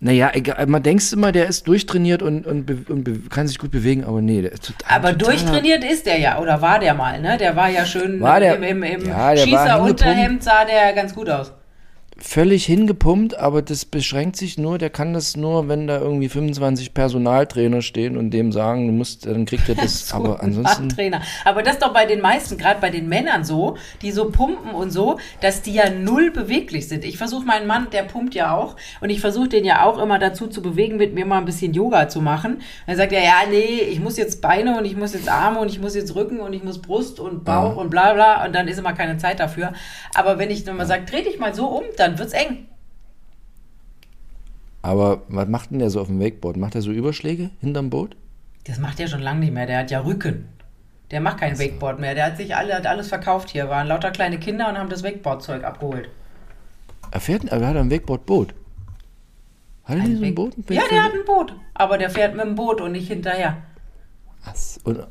naja, 0.00 0.30
egal, 0.34 0.66
man 0.66 0.82
denkt 0.82 1.10
immer, 1.12 1.32
der 1.32 1.46
ist 1.48 1.66
durchtrainiert 1.68 2.20
und, 2.22 2.46
und, 2.46 2.90
und 2.90 3.30
kann 3.30 3.46
sich 3.48 3.58
gut 3.58 3.70
bewegen, 3.70 4.04
aber 4.04 4.20
nee, 4.20 4.42
der 4.42 4.52
ist 4.52 4.64
total. 4.66 4.96
Aber 4.98 5.16
total- 5.16 5.36
durchtrainiert 5.36 5.84
ist 5.84 6.04
der 6.06 6.18
ja, 6.18 6.38
oder 6.40 6.60
war 6.60 6.78
der 6.78 6.94
mal, 6.94 7.20
ne? 7.20 7.38
Der 7.38 7.56
war 7.56 7.70
ja 7.70 7.86
schön 7.86 8.20
War 8.20 8.38
der- 8.40 8.56
im, 8.56 8.62
im, 8.62 8.82
im 8.82 9.06
ja, 9.06 9.36
Schießerunterhemd 9.36 10.42
sah 10.42 10.64
der 10.64 10.92
ganz 10.92 11.14
gut 11.14 11.30
aus. 11.30 11.52
Völlig 12.18 12.64
hingepumpt, 12.64 13.38
aber 13.38 13.60
das 13.60 13.84
beschränkt 13.84 14.36
sich 14.36 14.56
nur, 14.56 14.78
der 14.78 14.88
kann 14.88 15.12
das 15.12 15.36
nur, 15.36 15.68
wenn 15.68 15.86
da 15.86 15.98
irgendwie 16.00 16.30
25 16.30 16.94
Personaltrainer 16.94 17.82
stehen 17.82 18.16
und 18.16 18.30
dem 18.30 18.52
sagen, 18.52 18.86
du 18.86 18.92
musst, 18.92 19.26
dann 19.26 19.44
kriegt 19.44 19.68
er 19.68 19.74
das. 19.76 20.08
So 20.08 20.16
aber 20.16 20.42
ansonsten. 20.42 20.88
Trainer. 20.88 21.20
Aber 21.44 21.62
das 21.62 21.74
ist 21.74 21.82
doch 21.82 21.92
bei 21.92 22.06
den 22.06 22.22
meisten, 22.22 22.56
gerade 22.56 22.80
bei 22.80 22.88
den 22.88 23.08
Männern 23.08 23.44
so, 23.44 23.76
die 24.00 24.12
so 24.12 24.30
pumpen 24.30 24.70
und 24.70 24.90
so, 24.90 25.18
dass 25.42 25.60
die 25.60 25.74
ja 25.74 25.90
null 25.90 26.30
beweglich 26.30 26.88
sind. 26.88 27.04
Ich 27.04 27.18
versuche 27.18 27.44
meinen 27.44 27.66
Mann, 27.66 27.88
der 27.92 28.04
pumpt 28.04 28.34
ja 28.34 28.56
auch, 28.56 28.76
und 29.00 29.10
ich 29.10 29.20
versuche 29.20 29.48
den 29.48 29.64
ja 29.64 29.84
auch 29.84 29.98
immer 29.98 30.18
dazu 30.18 30.46
zu 30.46 30.62
bewegen, 30.62 30.96
mit 30.96 31.12
mir 31.14 31.26
mal 31.26 31.38
ein 31.38 31.44
bisschen 31.44 31.74
Yoga 31.74 32.08
zu 32.08 32.22
machen. 32.22 32.62
Dann 32.86 32.96
sagt 32.96 33.12
er, 33.12 33.22
ja, 33.22 33.42
nee, 33.50 33.80
ich 33.90 34.00
muss 34.00 34.16
jetzt 34.16 34.40
Beine 34.40 34.78
und 34.78 34.86
ich 34.86 34.96
muss 34.96 35.12
jetzt 35.12 35.28
Arme 35.28 35.60
und 35.60 35.68
ich 35.68 35.80
muss 35.80 35.94
jetzt 35.94 36.14
Rücken 36.14 36.40
und 36.40 36.54
ich 36.54 36.64
muss 36.64 36.80
Brust 36.80 37.20
und 37.20 37.44
Bauch 37.44 37.76
und 37.76 37.90
bla 37.90 38.14
bla 38.14 38.44
und 38.44 38.54
dann 38.54 38.68
ist 38.68 38.78
immer 38.78 38.94
keine 38.94 39.18
Zeit 39.18 39.38
dafür. 39.38 39.74
Aber 40.14 40.38
wenn 40.38 40.50
ich 40.50 40.64
dann 40.64 40.76
mal 40.76 40.86
sage, 40.86 41.04
dreh 41.04 41.22
dich 41.22 41.38
mal 41.38 41.54
so 41.54 41.66
um, 41.66 41.84
dann 41.96 42.05
wird's 42.18 42.32
eng. 42.32 42.68
Aber 44.82 45.22
was 45.28 45.48
macht 45.48 45.70
denn 45.70 45.80
der 45.80 45.90
so 45.90 46.00
auf 46.00 46.06
dem 46.06 46.20
Wakeboard? 46.20 46.56
Macht 46.56 46.74
er 46.76 46.82
so 46.82 46.92
Überschläge 46.92 47.50
hinterm 47.60 47.90
Boot? 47.90 48.16
Das 48.64 48.78
macht 48.78 49.00
er 49.00 49.08
schon 49.08 49.20
lange 49.20 49.40
nicht 49.40 49.52
mehr, 49.52 49.66
der 49.66 49.78
hat 49.80 49.90
ja 49.90 50.00
Rücken. 50.00 50.48
Der 51.10 51.20
macht 51.20 51.38
kein 51.38 51.58
Wakeboard 51.58 52.00
mehr. 52.00 52.14
Der 52.14 52.26
hat 52.26 52.36
sich 52.36 52.56
alle, 52.56 52.74
hat 52.74 52.86
alles 52.86 53.08
verkauft 53.08 53.50
hier. 53.50 53.68
Waren 53.68 53.86
lauter 53.86 54.10
kleine 54.10 54.38
Kinder 54.38 54.68
und 54.68 54.76
haben 54.76 54.88
das 54.88 55.04
Wakeboard-Zeug 55.04 55.62
abgeholt. 55.64 56.08
Er 57.10 57.20
fährt, 57.20 57.44
er 57.44 57.66
hat 57.66 57.76
ein 57.76 57.90
Wakeboard-Boot. 57.90 58.54
Hat 59.84 59.98
er 59.98 60.02
nicht 60.02 60.18
so 60.18 60.24
ein 60.24 60.34
Boot? 60.34 60.54
Ja, 60.68 60.82
der 60.90 61.04
hat 61.04 61.12
ein 61.12 61.24
Boot. 61.24 61.54
Aber 61.74 61.96
der 61.96 62.10
fährt 62.10 62.34
mit 62.34 62.44
dem 62.44 62.56
Boot 62.56 62.80
und 62.80 62.92
nicht 62.92 63.06
hinterher. 63.06 63.58
Was? 64.44 64.80
Und, 64.82 65.06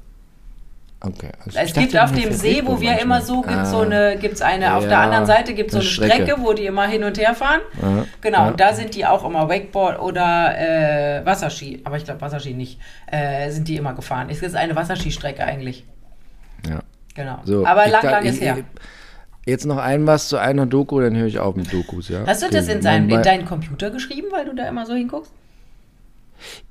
okay. 1.06 1.32
Also 1.46 1.60
Es 1.60 1.74
gibt 1.74 1.98
auf 1.98 2.12
dem 2.12 2.32
See, 2.34 2.62
wo 2.66 2.80
wir 2.82 3.00
immer 3.00 3.22
so, 3.22 3.42
gibt 3.42 3.66
so 3.68 3.78
Ah. 3.80 3.82
eine, 3.84 4.18
gibt's 4.18 4.42
eine, 4.42 4.76
auf 4.76 4.84
der 4.84 4.92
Ja, 4.92 5.02
anderen 5.04 5.26
Seite 5.26 5.54
gibt 5.54 5.70
es 5.70 5.74
so 5.74 5.80
eine 5.80 5.88
Strecke. 5.88 6.14
Strecke. 6.24 6.42
wo 6.42 6.54
die 6.54 6.66
immer 6.66 6.88
hin 6.88 7.04
und 7.04 7.18
her 7.18 7.34
fahren. 7.36 7.62
Ja, 7.82 8.06
Genau, 8.22 8.38
ja. 8.40 8.48
und 8.50 8.60
da 8.60 8.74
sind 8.74 8.96
die 8.96 9.06
auch 9.06 9.24
immer 9.26 9.48
Wakeboard 9.50 10.00
oder 10.00 10.54
äh, 10.58 11.26
Wasserski. 11.26 11.82
Aber 11.84 11.98
ich 11.98 12.04
glaube 12.06 12.22
Wasserski 12.22 12.54
nicht. 12.54 12.80
Äh, 13.08 13.50
sind 13.52 13.68
die 13.68 13.76
immer 13.78 13.94
gefahren. 13.94 14.28
Es 14.30 14.42
ist 14.42 14.56
eine 14.56 14.76
Wasserskistrecke 14.76 15.44
eigentlich. 15.44 15.86
Ja. 16.70 16.80
Genau. 17.14 17.40
So, 17.46 17.66
Aber 17.66 17.88
lang, 17.88 18.04
lang 18.04 18.26
ist 18.26 18.42
her. 18.42 18.58
Jetzt 19.46 19.66
noch 19.66 19.78
ein 19.78 20.08
was 20.08 20.28
zu 20.28 20.38
einer 20.38 20.66
Doku, 20.66 21.00
dann 21.00 21.16
höre 21.16 21.28
ich 21.28 21.38
auf 21.38 21.56
mit 21.56 21.72
Dokus, 21.72 22.10
ja. 22.10 22.26
Hast 22.26 22.42
du 22.42 22.50
das 22.50 22.68
in, 22.68 22.82
sein, 22.82 23.06
mein- 23.08 23.18
in 23.18 23.24
deinen 23.24 23.46
Computer 23.46 23.92
geschrieben, 23.92 24.28
weil 24.32 24.46
du 24.46 24.56
da 24.56 24.68
immer 24.68 24.86
so 24.88 24.96
hinguckst? 24.96 25.32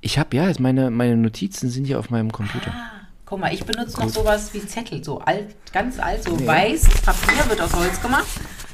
Ich 0.00 0.18
habe 0.18 0.36
ja, 0.36 0.50
meine, 0.58 0.90
meine 0.90 1.16
Notizen 1.16 1.70
sind 1.70 1.84
hier 1.86 1.98
auf 1.98 2.10
meinem 2.10 2.30
Computer. 2.32 2.70
Ah, 2.74 2.93
guck 3.34 3.40
mal, 3.40 3.52
ich 3.52 3.66
benutze 3.66 3.98
noch 4.00 4.08
sowas 4.08 4.54
wie 4.54 4.64
Zettel, 4.64 5.02
so 5.02 5.18
alt, 5.18 5.56
ganz 5.72 5.98
alt, 5.98 6.22
so 6.22 6.46
weiß, 6.46 6.88
Papier 7.04 7.50
wird 7.50 7.60
aus 7.60 7.74
Holz 7.74 8.00
gemacht. 8.00 8.24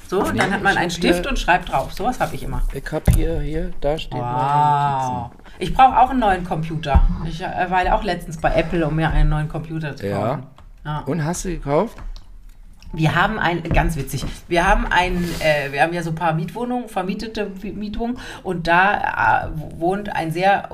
So, 0.07 0.21
und 0.21 0.35
Nee, 0.35 0.41
dann 0.41 0.53
hat 0.53 0.63
man 0.63 0.77
einen 0.77 0.91
Stift 0.91 1.27
und 1.27 1.39
schreibt 1.39 1.71
drauf. 1.73 1.95
Sowas 1.95 2.21
habe 2.21 2.35
ich 2.35 2.43
immer. 2.43 2.61
Ich 2.75 2.85
habe 2.93 3.11
hier, 3.11 3.41
hier, 3.41 3.71
da 3.81 3.97
steht 3.97 4.21
Wow. 4.21 5.31
Ich 5.59 5.73
brauche 5.73 5.99
auch 5.99 6.11
einen 6.11 6.21
neuen 6.21 6.45
Computer. 6.45 7.01
Ich 7.27 7.41
äh, 7.41 7.71
war 7.71 7.87
ja 7.87 7.97
auch 7.97 8.03
letztens 8.05 8.37
bei 8.39 8.53
Apple, 8.53 8.87
um 8.87 8.97
mir 8.97 9.09
einen 9.09 9.31
neuen 9.31 9.49
Computer 9.49 9.97
zu 9.97 10.07
Ja. 10.07 10.19
kaufen. 10.19 10.47
Ja. 10.85 10.93
Notizen. 10.93 11.11
Und 11.13 11.25
hast 11.25 11.45
du 11.47 11.49
gekauft? 11.49 11.97
Wir 12.93 13.15
haben 13.15 13.39
ein, 13.39 13.63
ganz 13.63 13.97
witzig, 13.97 14.25
wir 14.49 14.67
haben 14.67 14.85
ein, 14.87 15.23
äh, 15.39 15.71
wir 15.71 15.83
haben 15.83 15.93
ja 15.93 16.03
so 16.03 16.11
ein 16.11 16.17
paar 16.17 16.33
Mietwohnungen, 16.35 16.89
vermietete 16.89 17.49
Mietwohnungen 17.63 18.19
und 18.43 18.67
da 18.67 19.47
äh, 19.47 19.81
wohnt 19.81 20.15
ein 20.15 20.33
sehr, 20.33 20.69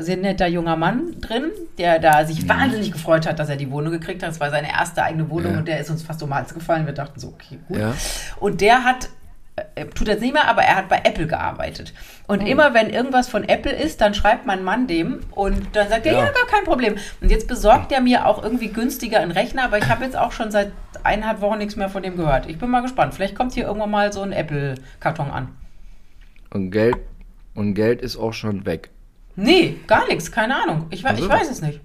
sehr 0.00 0.18
netter 0.18 0.46
junger 0.48 0.76
Mann 0.76 1.18
drin, 1.20 1.50
der 1.78 1.98
da 1.98 2.26
sich 2.26 2.46
wahnsinnig 2.48 2.92
gefreut 2.92 3.26
hat, 3.26 3.38
dass 3.38 3.48
er 3.48 3.56
die 3.56 3.70
Wohnung 3.70 3.92
gekriegt 3.92 4.22
hat. 4.22 4.28
Das 4.30 4.40
war 4.40 4.50
seine 4.50 4.70
erste 4.70 5.02
eigene 5.02 5.30
Wohnung 5.30 5.52
Ja. 5.52 5.58
und 5.60 5.68
der 5.68 5.80
ist 5.80 5.88
uns 5.90 6.02
fast 6.02 6.22
um 6.22 6.28
den 6.28 6.34
Hals 6.34 6.52
gefallen. 6.52 6.84
Wir 6.84 6.92
dachten 6.92 7.18
so, 7.18 7.28
okay, 7.28 7.58
gut. 7.66 7.78
Ja. 7.78 7.94
Und 8.38 8.60
der 8.60 8.84
hat, 8.84 9.08
tut 9.94 10.08
das 10.08 10.20
nicht 10.20 10.32
mehr, 10.32 10.48
aber 10.48 10.62
er 10.62 10.76
hat 10.76 10.88
bei 10.88 11.00
Apple 11.04 11.26
gearbeitet. 11.26 11.92
Und 12.26 12.40
Hm. 12.40 12.46
immer 12.46 12.74
wenn 12.74 12.88
irgendwas 12.88 13.28
von 13.28 13.44
Apple 13.48 13.72
ist, 13.72 14.00
dann 14.00 14.14
schreibt 14.14 14.46
mein 14.46 14.64
Mann 14.64 14.86
dem 14.86 15.20
und 15.32 15.76
dann 15.76 15.88
sagt 15.88 16.06
er, 16.06 16.12
ja, 16.14 16.18
Ja. 16.20 16.30
gar 16.32 16.46
kein 16.46 16.64
Problem. 16.64 16.96
Und 17.20 17.30
jetzt 17.30 17.48
besorgt 17.48 17.92
er 17.92 18.00
mir 18.00 18.26
auch 18.26 18.42
irgendwie 18.42 18.68
günstiger 18.68 19.20
einen 19.20 19.30
Rechner, 19.32 19.64
aber 19.64 19.78
ich 19.78 19.88
habe 19.88 20.04
jetzt 20.04 20.16
auch 20.16 20.32
schon 20.32 20.50
seit 20.50 20.72
eineinhalb 21.04 21.40
Wochen 21.42 21.58
nichts 21.58 21.76
mehr 21.76 21.88
von 21.90 22.02
dem 22.02 22.16
gehört. 22.16 22.48
Ich 22.48 22.58
bin 22.58 22.70
mal 22.70 22.80
gespannt. 22.80 23.12
Vielleicht 23.14 23.34
kommt 23.34 23.52
hier 23.52 23.64
irgendwann 23.66 23.90
mal 23.90 24.12
so 24.12 24.22
ein 24.22 24.32
Apple-Karton 24.32 25.30
an. 25.30 25.48
Und 26.50 26.70
Geld, 26.70 26.96
und 27.54 27.74
Geld 27.74 28.00
ist 28.00 28.16
auch 28.16 28.32
schon 28.32 28.64
weg. 28.64 28.90
Nee, 29.36 29.76
gar 29.86 30.06
nichts, 30.08 30.30
keine 30.32 30.56
Ahnung. 30.62 30.86
Ich, 30.90 31.02
we 31.04 31.08
Ach 31.10 31.16
so. 31.18 31.24
ich 31.24 31.30
weiß 31.30 31.50
es 31.50 31.60
nicht. 31.62 31.80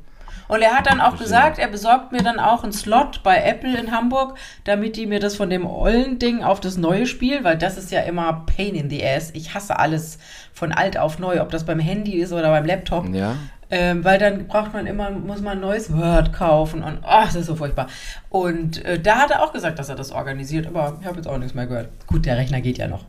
Und 0.47 0.62
er 0.62 0.75
hat 0.75 0.88
dann 0.88 1.01
auch 1.01 1.17
gesagt, 1.17 1.60
er 1.60 1.67
besorgt 1.67 2.12
mir 2.12 2.23
dann 2.23 2.39
auch 2.39 2.63
einen 2.63 2.71
Slot 2.71 3.21
bei 3.23 3.41
Apple 3.41 3.77
in 3.77 3.91
Hamburg, 3.91 4.38
damit 4.63 4.95
die 4.95 5.05
mir 5.05 5.19
das 5.19 5.36
von 5.36 5.49
dem 5.49 5.65
ollen 5.65 6.19
Ding 6.19 6.43
auf 6.43 6.60
das 6.60 6.77
neue 6.77 7.05
Spiel, 7.05 7.43
weil 7.43 7.57
das 7.57 7.77
ist 7.77 7.91
ja 7.91 8.01
immer 8.01 8.45
Pain 8.45 8.75
in 8.75 8.89
the 8.89 9.05
Ass. 9.05 9.31
Ich 9.33 9.53
hasse 9.53 9.77
alles 9.77 10.19
von 10.53 10.71
alt 10.71 10.97
auf 10.97 11.19
neu, 11.19 11.41
ob 11.41 11.51
das 11.51 11.65
beim 11.65 11.79
Handy 11.79 12.13
ist 12.13 12.31
oder 12.31 12.49
beim 12.49 12.65
Laptop. 12.65 13.13
Ja. 13.13 13.36
Ähm, 13.69 14.05
weil 14.05 14.17
dann 14.17 14.47
braucht 14.47 14.71
man 14.71 14.88
immer, 14.88 15.10
muss 15.12 15.41
man 15.41 15.57
ein 15.57 15.60
neues 15.60 15.91
Word 15.91 16.31
kaufen 16.31 16.83
und 16.83 16.99
ach, 17.03 17.25
das 17.25 17.36
ist 17.36 17.47
so 17.47 17.55
furchtbar. 17.57 17.88
Und 18.29 18.83
äh, 18.86 18.97
da 18.97 19.17
hat 19.17 19.31
er 19.31 19.43
auch 19.43 19.51
gesagt, 19.51 19.77
dass 19.77 19.89
er 19.89 19.95
das 19.95 20.13
organisiert, 20.13 20.67
aber 20.67 20.97
ich 21.01 21.05
habe 21.05 21.17
jetzt 21.17 21.27
auch 21.27 21.38
nichts 21.38 21.53
mehr 21.53 21.67
gehört. 21.67 21.89
Gut, 22.07 22.25
der 22.25 22.38
Rechner 22.38 22.62
geht 22.62 22.77
ja 22.77 22.88
noch. 22.88 23.03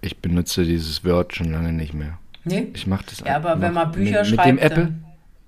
Ich 0.00 0.18
benutze 0.18 0.64
dieses 0.64 1.04
Word 1.04 1.36
schon 1.36 1.52
lange 1.52 1.72
nicht 1.72 1.94
mehr. 1.94 2.18
Nee? 2.42 2.68
Ich 2.74 2.88
mache 2.88 3.04
das 3.08 3.20
Ja, 3.20 3.36
aber 3.36 3.60
wenn 3.60 3.72
man 3.72 3.92
Bücher 3.92 4.22
mit, 4.22 4.30
mit 4.30 4.40
schreibt, 4.40 4.48
dem 4.48 4.58
Apple, 4.58 4.92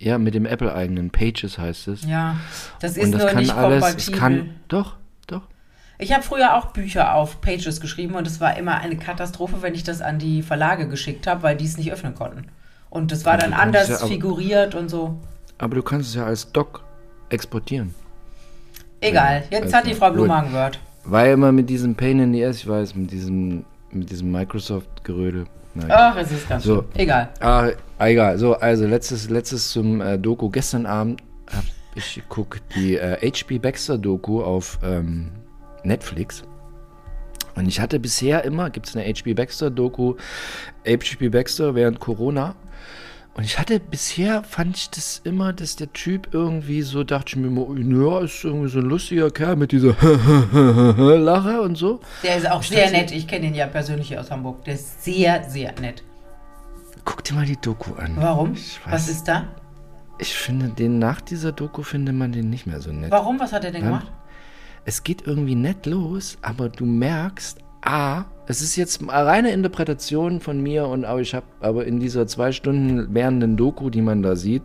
ja, 0.03 0.19
mit 0.19 0.35
dem 0.35 0.47
Apple 0.47 0.75
eigenen 0.75 1.11
Pages 1.11 1.59
heißt 1.59 1.89
es. 1.89 2.05
Ja, 2.05 2.37
das 2.81 2.97
ist 2.97 3.05
und 3.07 3.13
das 3.13 3.21
nur 3.23 3.31
kann 3.31 3.39
nicht 3.39 3.55
alles, 3.55 3.83
kompatibel. 3.85 4.15
es 4.15 4.21
kann 4.21 4.51
doch, 4.69 4.97
doch. 5.29 5.43
Ich 5.99 6.13
habe 6.13 6.23
früher 6.25 6.57
auch 6.57 6.67
Bücher 6.73 7.15
auf 7.15 7.41
Pages 7.41 7.81
geschrieben 7.81 8.15
und 8.17 8.27
es 8.27 8.41
war 8.41 8.57
immer 8.57 8.79
eine 8.81 8.97
Katastrophe, 8.97 9.63
wenn 9.63 9.75
ich 9.75 9.85
das 9.85 10.01
an 10.03 10.19
die 10.19 10.43
Verlage 10.43 10.89
geschickt 10.89 11.27
habe, 11.29 11.45
weil 11.45 11.57
die 11.57 11.67
es 11.67 11.77
nicht 11.79 11.93
öffnen 11.93 12.15
konnten. 12.17 12.47
Und 12.91 13.13
das 13.13 13.25
war 13.25 13.35
Aber 13.35 13.43
dann 13.43 13.53
anders 13.53 13.89
ja 13.89 13.99
aber- 13.99 14.09
figuriert 14.09 14.75
und 14.75 14.89
so. 14.89 15.19
Aber 15.59 15.77
du 15.77 15.83
kannst 15.83 16.09
es 16.09 16.15
ja 16.17 16.25
als 16.27 16.51
Doc 16.51 16.83
exportieren. 17.29 17.95
Egal, 19.01 19.45
jetzt 19.51 19.65
also, 19.65 19.77
hat 19.77 19.87
die 19.87 19.95
Frau 19.95 20.09
gut. 20.09 20.15
Blumagen 20.17 20.53
Word. 20.53 20.79
Weil 21.05 21.33
immer 21.33 21.53
mit 21.53 21.71
diesem 21.71 21.95
Pain 21.95 22.19
in 22.19 22.33
the 22.33 22.45
Ass, 22.45 22.57
ich 22.59 22.69
weiß, 22.69 22.95
mit 22.97 23.11
diesem, 23.13 23.65
mit 23.91 24.11
diesem 24.11 24.31
Microsoft-Gerödel. 24.33 25.47
Nein. 25.75 25.91
Ach, 25.91 26.17
es 26.17 26.31
ist 26.33 26.49
ganz 26.49 26.65
So. 26.65 26.77
schlimm. 26.77 26.87
Egal. 26.97 27.29
Ah, 27.41 27.69
egal. 27.99 28.39
So, 28.39 28.55
also 28.55 28.87
letztes, 28.87 29.31
letztes 29.31 29.71
zum 29.71 30.01
äh, 30.01 30.19
Doku. 30.19 30.51
Gestern 30.51 30.87
Abend 30.87 31.23
habe 31.51 31.67
ich 31.95 32.15
geguckt 32.17 32.63
die 32.75 32.97
äh, 32.97 33.17
H.P. 33.31 33.59
Baxter 33.59 33.99
Doku 33.99 34.43
auf 34.43 34.79
ähm, 34.85 35.31
Netflix. 35.85 36.43
Und 37.55 37.67
ich 37.69 37.81
hatte 37.81 38.01
bisher 38.01 38.45
immer, 38.45 38.71
gibt 38.71 38.87
es 38.89 38.97
eine 38.97 39.05
H.P. 39.07 39.35
Baxter 39.35 39.71
Doku, 39.71 40.15
H.P. 40.87 41.29
Baxter 41.29 41.75
während 41.75 42.01
Corona. 42.01 42.55
Und 43.35 43.45
ich 43.45 43.59
hatte 43.59 43.81
bisher, 43.81 44.43
fand 44.45 44.77
ich 44.77 44.91
das 44.91 45.23
immer, 45.25 45.55
dass 45.55 45.77
der 45.77 45.91
Typ 45.95 46.29
irgendwie 46.33 46.83
so, 46.83 47.03
dachte 47.03 47.31
ich 47.31 47.37
mir 47.37 47.47
immer, 47.47 47.67
ja, 47.79 48.21
ist 48.21 48.45
irgendwie 48.45 48.69
so 48.69 48.79
ein 48.81 48.85
lustiger 48.85 49.31
Kerl 49.31 49.57
mit 49.57 49.73
dieser 49.73 49.95
Lache 51.19 51.63
und 51.63 51.77
so. 51.77 52.01
Der 52.23 52.37
ist 52.37 52.51
auch 52.51 52.63
sehr 52.63 52.91
nett. 52.91 53.11
Ich 53.11 53.27
kenne 53.27 53.47
ihn 53.47 53.55
ja 53.55 53.67
persönlich 53.67 54.19
aus 54.19 54.31
Hamburg. 54.31 54.65
Der 54.65 54.75
ist 54.75 55.03
sehr, 55.03 55.49
sehr 55.49 55.73
nett. 55.81 56.03
Guck 57.05 57.25
dir 57.25 57.35
mal 57.35 57.47
die 57.47 57.57
Doku 57.57 57.95
an. 57.95 58.13
Warum? 58.17 58.55
Was 58.89 59.09
ist 59.09 59.25
da? 59.27 59.49
Ich 60.19 60.35
finde 60.35 60.69
den, 60.69 60.99
nach 60.99 61.21
dieser 61.23 61.53
Doku 61.53 61.83
finde 61.83 62.13
man 62.13 62.33
den 62.33 62.51
nicht 62.51 62.67
mehr 62.67 62.81
so 62.81 62.93
nett. 62.93 63.11
Warum? 63.11 63.41
Was 63.41 63.53
hat 63.53 63.65
er 63.65 63.71
denn 63.73 63.81
Dann- 63.83 63.91
gemacht? 63.93 64.13
es 64.85 65.05
geht 65.05 65.27
irgendwie 65.29 65.55
nett 65.55 65.87
los, 65.87 66.37
aber 66.43 66.69
du 66.69 66.85
merkst, 66.85 67.59
A, 67.83 68.25
es 68.47 68.63
ist 68.63 68.77
jetzt 68.77 69.01
eine 69.03 69.27
reine 69.27 69.51
Interpretation 69.51 70.41
von 70.41 70.61
mir 70.61 70.87
und 70.87 71.05
aber 71.05 71.21
ich 71.21 71.35
habe 71.35 71.47
aber 71.61 71.85
in 71.85 72.01
dieser 72.01 72.27
zwei 72.27 72.53
Stunden 72.53 73.13
währenden 73.13 73.57
Doku, 73.57 73.91
die 73.91 74.03
man 74.03 74.23
da 74.23 74.37
sieht, 74.37 74.63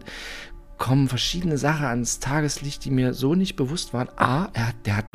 kommen 0.77 1.08
verschiedene 1.08 1.58
Sachen 1.58 1.86
ans 1.86 2.19
Tageslicht, 2.19 2.86
die 2.86 2.91
mir 2.91 3.13
so 3.13 3.34
nicht 3.36 3.56
bewusst 3.56 3.93
waren. 3.93 4.10
A, 4.17 4.49
er 4.53 4.67
hat, 4.67 4.75
der 4.86 4.97
hat 4.97 5.06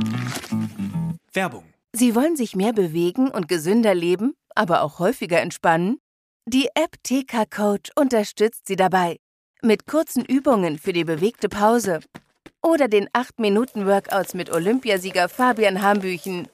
Werbung. 1.33 1.65
Sie 1.93 2.15
wollen 2.15 2.37
sich 2.37 2.57
mehr 2.57 2.73
bewegen 2.73 3.29
und 3.29 3.49
gesünder 3.49 3.95
leben, 3.95 4.35
aber 4.55 4.83
auch 4.83 4.99
häufiger 4.99 5.41
entspannen? 5.41 5.99
Die 6.47 6.69
App 6.75 6.97
TK 7.05 7.49
Coach 7.49 7.91
unterstützt 7.95 8.67
Sie 8.67 8.77
dabei. 8.77 9.19
Mit 9.63 9.87
kurzen 9.87 10.25
Übungen 10.25 10.79
für 10.79 10.93
die 10.93 11.05
bewegte 11.05 11.49
Pause. 11.49 12.01
Oder 12.63 12.89
den 12.89 13.09
8-Minuten-Workouts 13.11 14.35
mit 14.35 14.51
Olympiasieger 14.51 15.29
Fabian 15.29 15.83
Hambüchen. 15.83 16.49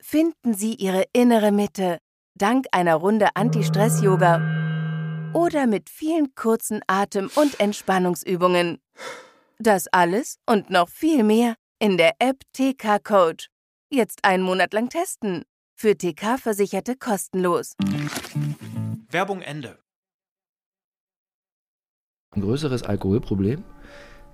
Finden 0.00 0.54
Sie 0.54 0.74
Ihre 0.74 1.04
innere 1.12 1.52
Mitte 1.52 1.98
dank 2.36 2.66
einer 2.70 2.96
Runde 2.96 3.28
Anti-Stress-Yoga. 3.34 5.32
Oder 5.34 5.66
mit 5.66 5.90
vielen 5.90 6.34
kurzen 6.34 6.80
Atem- 6.86 7.30
und 7.34 7.60
Entspannungsübungen. 7.60 8.78
Das 9.58 9.86
alles 9.88 10.38
und 10.46 10.70
noch 10.70 10.88
viel 10.88 11.24
mehr 11.24 11.54
in 11.78 11.96
der 11.96 12.12
App 12.18 12.42
TK 12.52 13.02
Coach. 13.02 13.48
Jetzt 13.90 14.24
einen 14.24 14.42
Monat 14.42 14.72
lang 14.72 14.88
testen. 14.88 15.44
Für 15.78 15.96
TK-Versicherte 15.96 16.96
kostenlos. 16.96 17.74
Werbung 19.10 19.42
Ende. 19.42 19.78
ein 22.30 22.42
größeres 22.42 22.82
Alkoholproblem. 22.82 23.64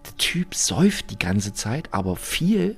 Der 0.06 0.16
Typ 0.16 0.54
säuft 0.54 1.10
die 1.10 1.18
ganze 1.18 1.52
Zeit, 1.52 1.88
aber 1.92 2.16
viel. 2.16 2.76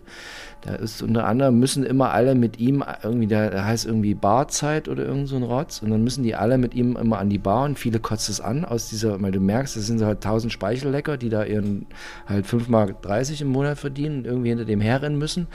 Da 0.64 0.76
ist 0.76 1.02
unter 1.02 1.26
anderem 1.26 1.58
müssen 1.58 1.84
immer 1.84 2.12
alle 2.12 2.34
mit 2.34 2.58
ihm 2.58 2.82
irgendwie, 3.02 3.26
der 3.26 3.66
heißt 3.66 3.84
irgendwie 3.84 4.14
Barzeit 4.14 4.88
oder 4.88 5.04
irgend 5.04 5.28
so 5.28 5.37
ein 5.37 5.42
Rotz. 5.42 5.82
Und 5.82 5.90
dann 5.90 6.02
müssen 6.02 6.24
die 6.24 6.34
alle 6.34 6.56
mit 6.56 6.74
ihm 6.74 6.96
immer 6.96 7.18
an 7.18 7.28
die 7.28 7.38
Bar 7.38 7.64
und 7.64 7.78
viele 7.78 8.00
kotzt 8.00 8.30
es 8.30 8.40
an 8.40 8.64
aus 8.64 8.88
dieser, 8.88 9.20
weil 9.20 9.32
du 9.32 9.40
merkst, 9.40 9.76
das 9.76 9.87
sind 9.87 9.98
so 9.98 10.06
halt 10.06 10.24
1000 10.24 10.50
Speichellecker, 10.50 11.18
die 11.18 11.28
da 11.28 11.44
ihren 11.44 11.87
halt 12.26 12.46
5 12.46 12.68
Mark 12.68 13.02
30 13.02 13.42
im 13.42 13.48
Monat 13.48 13.78
verdienen 13.78 14.20
und 14.20 14.24
irgendwie 14.24 14.48
hinter 14.48 14.64
dem 14.64 14.80
herrennen 14.80 15.18
müssen. 15.18 15.48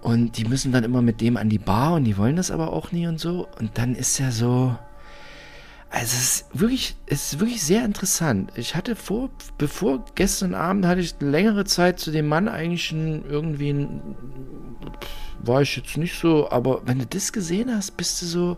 Und 0.00 0.38
die 0.38 0.46
müssen 0.46 0.72
dann 0.72 0.84
immer 0.84 1.02
mit 1.02 1.20
dem 1.20 1.36
an 1.36 1.50
die 1.50 1.58
Bar 1.58 1.94
und 1.94 2.04
die 2.04 2.16
wollen 2.16 2.36
das 2.36 2.50
aber 2.50 2.72
auch 2.72 2.92
nie 2.92 3.06
und 3.06 3.20
so. 3.20 3.46
Und 3.58 3.72
dann 3.74 3.94
ist 3.94 4.18
er 4.20 4.32
so, 4.32 4.74
also 5.94 6.06
es 6.06 6.22
ist 6.22 6.60
wirklich, 6.60 6.96
es 7.06 7.32
ist 7.32 7.40
wirklich 7.40 7.62
sehr 7.62 7.84
interessant. 7.84 8.50
Ich 8.56 8.74
hatte 8.74 8.96
vor, 8.96 9.30
bevor 9.58 10.04
gestern 10.16 10.54
Abend 10.54 10.86
hatte 10.86 11.00
ich 11.00 11.14
längere 11.20 11.64
Zeit 11.64 12.00
zu 12.00 12.10
dem 12.10 12.26
Mann 12.26 12.48
eigentlich 12.48 12.86
schon 12.86 13.24
irgendwie, 13.24 13.70
ein, 13.70 14.16
war 15.38 15.62
ich 15.62 15.76
jetzt 15.76 15.96
nicht 15.96 16.18
so, 16.18 16.50
aber 16.50 16.82
wenn 16.84 16.98
du 16.98 17.06
das 17.06 17.32
gesehen 17.32 17.72
hast, 17.72 17.96
bist 17.96 18.20
du 18.20 18.26
so, 18.26 18.56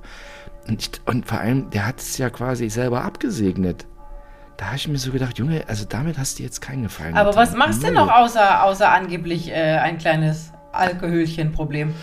und, 0.66 0.80
ich, 0.80 0.90
und 1.04 1.26
vor 1.28 1.38
allem, 1.38 1.68
der 1.70 1.86
hat 1.86 2.00
es 2.00 2.16
ja 2.16 2.30
quasi 2.30 2.70
selber 2.70 3.04
abgesegnet. 3.04 3.86
Da 4.56 4.66
habe 4.68 4.76
ich 4.76 4.88
mir 4.88 4.96
so 4.96 5.12
gedacht, 5.12 5.36
Junge, 5.38 5.62
also 5.68 5.84
damit 5.86 6.16
hast 6.16 6.38
du 6.38 6.42
jetzt 6.42 6.62
keinen 6.62 6.84
Gefallen. 6.84 7.14
Aber 7.18 7.30
getan. 7.30 7.42
was 7.42 7.54
machst 7.54 7.82
du 7.82 7.92
noch 7.92 8.10
außer, 8.10 8.64
außer 8.64 8.90
angeblich 8.90 9.50
äh, 9.50 9.76
ein 9.76 9.98
kleines 9.98 10.52
Alkoholchen-Problem? 10.72 11.94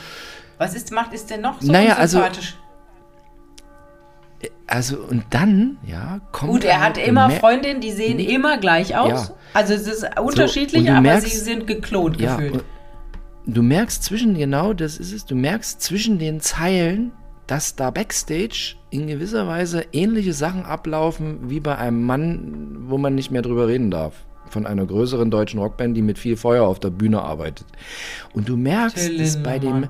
Was 0.59 0.75
ist, 0.75 0.91
macht 0.91 1.11
es 1.11 1.25
denn 1.25 1.41
noch 1.41 1.59
so 1.59 1.71
Naja, 1.71 1.95
also- 1.95 2.19
unsympathisch? 2.19 2.57
Also, 4.67 4.97
und 4.97 5.23
dann, 5.29 5.77
ja, 5.85 6.21
kommt. 6.31 6.51
Gut, 6.51 6.63
er 6.63 6.81
hat 6.81 6.97
immer 6.97 7.27
mer- 7.27 7.37
Freundinnen, 7.39 7.81
die 7.81 7.91
sehen 7.91 8.17
immer 8.19 8.57
gleich 8.57 8.95
aus. 8.97 9.29
Ja. 9.29 9.35
Also 9.53 9.73
es 9.73 9.87
ist 9.87 10.05
unterschiedlich, 10.19 10.85
du 10.85 10.91
aber 10.91 11.07
merkst- 11.09 11.21
sie 11.29 11.37
sind 11.37 11.67
geklont 11.67 12.19
Ja, 12.19 12.37
gefühlt. 12.37 12.63
du 13.45 13.61
merkst 13.61 14.03
zwischen, 14.03 14.35
genau 14.35 14.73
das 14.73 14.97
ist 14.97 15.13
es, 15.13 15.25
du 15.25 15.35
merkst 15.35 15.81
zwischen 15.81 16.17
den 16.17 16.39
Zeilen, 16.39 17.11
dass 17.45 17.75
da 17.75 17.91
Backstage 17.91 18.75
in 18.89 19.05
gewisser 19.07 19.47
Weise 19.47 19.85
ähnliche 19.91 20.33
Sachen 20.33 20.63
ablaufen 20.65 21.49
wie 21.49 21.59
bei 21.59 21.77
einem 21.77 22.03
Mann, 22.03 22.77
wo 22.87 22.97
man 22.97 23.13
nicht 23.15 23.31
mehr 23.31 23.41
drüber 23.41 23.67
reden 23.67 23.91
darf. 23.91 24.13
Von 24.49 24.65
einer 24.65 24.85
größeren 24.85 25.29
deutschen 25.31 25.59
Rockband, 25.59 25.95
die 25.97 26.01
mit 26.01 26.17
viel 26.19 26.37
Feuer 26.37 26.65
auf 26.67 26.79
der 26.79 26.89
Bühne 26.89 27.21
arbeitet. 27.21 27.65
Und 28.33 28.47
du 28.49 28.55
merkst 28.55 28.95
Till 29.07 29.19
es 29.21 29.41
bei 29.41 29.57
dem, 29.59 29.71
Lindemann. 29.73 29.89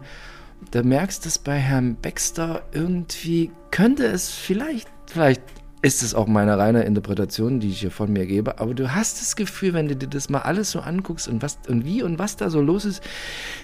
Da 0.74 0.82
merkst 0.82 1.28
es 1.28 1.38
bei 1.38 1.60
Herrn 1.60 1.98
Baxter 2.02 2.64
irgendwie, 2.72 3.52
könnte 3.70 4.08
es 4.08 4.32
vielleicht, 4.32 4.90
vielleicht 5.06 5.44
ist 5.84 6.02
es 6.02 6.16
auch 6.16 6.26
meine 6.26 6.58
reine 6.58 6.82
Interpretation, 6.82 7.60
die 7.60 7.70
ich 7.70 7.82
hier 7.82 7.92
von 7.92 8.12
mir 8.12 8.26
gebe, 8.26 8.60
aber 8.60 8.74
du 8.74 8.96
hast 8.96 9.22
das 9.22 9.36
Gefühl, 9.36 9.74
wenn 9.74 9.88
du 9.88 9.96
dir 9.96 10.08
das 10.08 10.30
mal 10.30 10.40
alles 10.40 10.72
so 10.72 10.80
anguckst 10.80 11.28
und 11.28 11.44
was 11.44 11.60
und 11.68 11.86
wie 11.86 12.02
und 12.02 12.18
was 12.18 12.38
da 12.38 12.50
so 12.50 12.60
los 12.60 12.86
ist, 12.86 13.04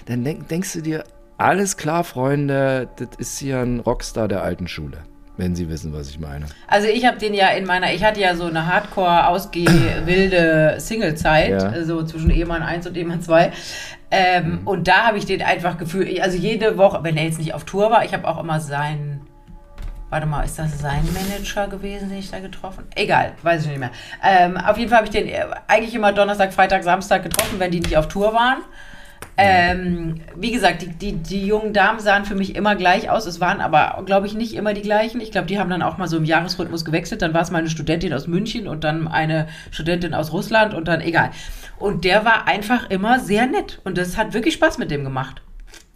dann 0.06 0.22
denk, 0.22 0.46
denkst 0.46 0.72
du 0.74 0.82
dir, 0.82 1.02
alles 1.36 1.76
klar, 1.76 2.04
Freunde, 2.04 2.88
das 2.94 3.08
ist 3.18 3.38
hier 3.40 3.58
ein 3.58 3.80
Rockstar 3.80 4.28
der 4.28 4.44
alten 4.44 4.68
Schule, 4.68 4.98
wenn 5.36 5.54
sie 5.54 5.68
wissen, 5.70 5.92
was 5.94 6.10
ich 6.10 6.18
meine. 6.18 6.46
Also 6.68 6.88
ich 6.88 7.06
habe 7.06 7.16
den 7.18 7.32
ja 7.34 7.48
in 7.48 7.64
meiner, 7.64 7.92
ich 7.94 8.04
hatte 8.04 8.20
ja 8.20 8.34
so 8.36 8.44
eine 8.44 8.66
hardcore 8.66 9.26
ausgeh 9.28 9.66
wilde 10.04 10.76
Single-Zeit, 10.78 11.50
Ja. 11.50 11.70
Mhm. 11.70 11.84
so 11.84 12.02
zwischen 12.04 12.30
Ehemann 12.30 12.62
1 12.62 12.86
und 12.86 12.96
Ehemann 12.96 13.22
2. 13.22 13.52
Ähm, 14.10 14.60
Und 14.64 14.88
da 14.88 15.06
habe 15.06 15.18
ich 15.18 15.24
den 15.26 15.40
einfach 15.40 15.78
gefühlt, 15.78 16.20
also 16.20 16.36
jede 16.36 16.76
Woche, 16.76 16.98
wenn 17.04 17.16
er 17.16 17.24
jetzt 17.24 17.38
nicht 17.38 17.54
auf 17.54 17.64
Tour 17.64 17.90
war, 17.90 18.04
ich 18.04 18.12
habe 18.12 18.26
auch 18.26 18.40
immer 18.42 18.58
seinen, 18.58 19.20
warte 20.10 20.26
mal, 20.26 20.42
ist 20.42 20.58
das 20.58 20.78
sein 20.80 21.06
Manager 21.14 21.68
gewesen, 21.68 22.08
den 22.10 22.18
ich 22.18 22.30
da 22.30 22.40
getroffen? 22.40 22.84
Egal, 22.96 23.32
weiß 23.42 23.62
ich 23.62 23.68
nicht 23.68 23.78
mehr. 23.78 23.92
Ähm, 24.22 24.56
auf 24.56 24.76
jeden 24.78 24.90
Fall 24.90 24.98
habe 24.98 25.06
ich 25.06 25.12
den 25.12 25.28
äh, 25.28 25.44
eigentlich 25.68 25.94
immer 25.94 26.12
Donnerstag, 26.12 26.52
Freitag, 26.52 26.82
Samstag 26.82 27.22
getroffen, 27.22 27.60
wenn 27.60 27.70
die 27.70 27.78
nicht 27.80 27.96
auf 27.96 28.08
Tour 28.08 28.34
waren. 28.34 28.58
Ähm, 29.42 30.20
wie 30.36 30.52
gesagt, 30.52 30.82
die, 30.82 30.88
die, 30.88 31.12
die 31.12 31.46
jungen 31.46 31.72
Damen 31.72 31.98
sahen 32.00 32.26
für 32.26 32.34
mich 32.34 32.56
immer 32.56 32.76
gleich 32.76 33.08
aus. 33.08 33.24
Es 33.24 33.40
waren 33.40 33.62
aber, 33.62 34.02
glaube 34.04 34.26
ich, 34.26 34.34
nicht 34.34 34.54
immer 34.54 34.74
die 34.74 34.82
gleichen. 34.82 35.20
Ich 35.20 35.32
glaube, 35.32 35.46
die 35.46 35.58
haben 35.58 35.70
dann 35.70 35.82
auch 35.82 35.96
mal 35.96 36.08
so 36.08 36.18
im 36.18 36.26
Jahresrhythmus 36.26 36.84
gewechselt. 36.84 37.22
Dann 37.22 37.32
war 37.32 37.40
es 37.40 37.50
mal 37.50 37.58
eine 37.58 37.70
Studentin 37.70 38.12
aus 38.12 38.26
München 38.26 38.68
und 38.68 38.84
dann 38.84 39.08
eine 39.08 39.48
Studentin 39.70 40.12
aus 40.12 40.32
Russland 40.32 40.74
und 40.74 40.88
dann 40.88 41.00
egal. 41.00 41.30
Und 41.78 42.04
der 42.04 42.26
war 42.26 42.48
einfach 42.48 42.90
immer 42.90 43.18
sehr 43.18 43.46
nett. 43.46 43.80
Und 43.84 43.96
das 43.96 44.18
hat 44.18 44.34
wirklich 44.34 44.54
Spaß 44.54 44.76
mit 44.76 44.90
dem 44.90 45.04
gemacht. 45.04 45.40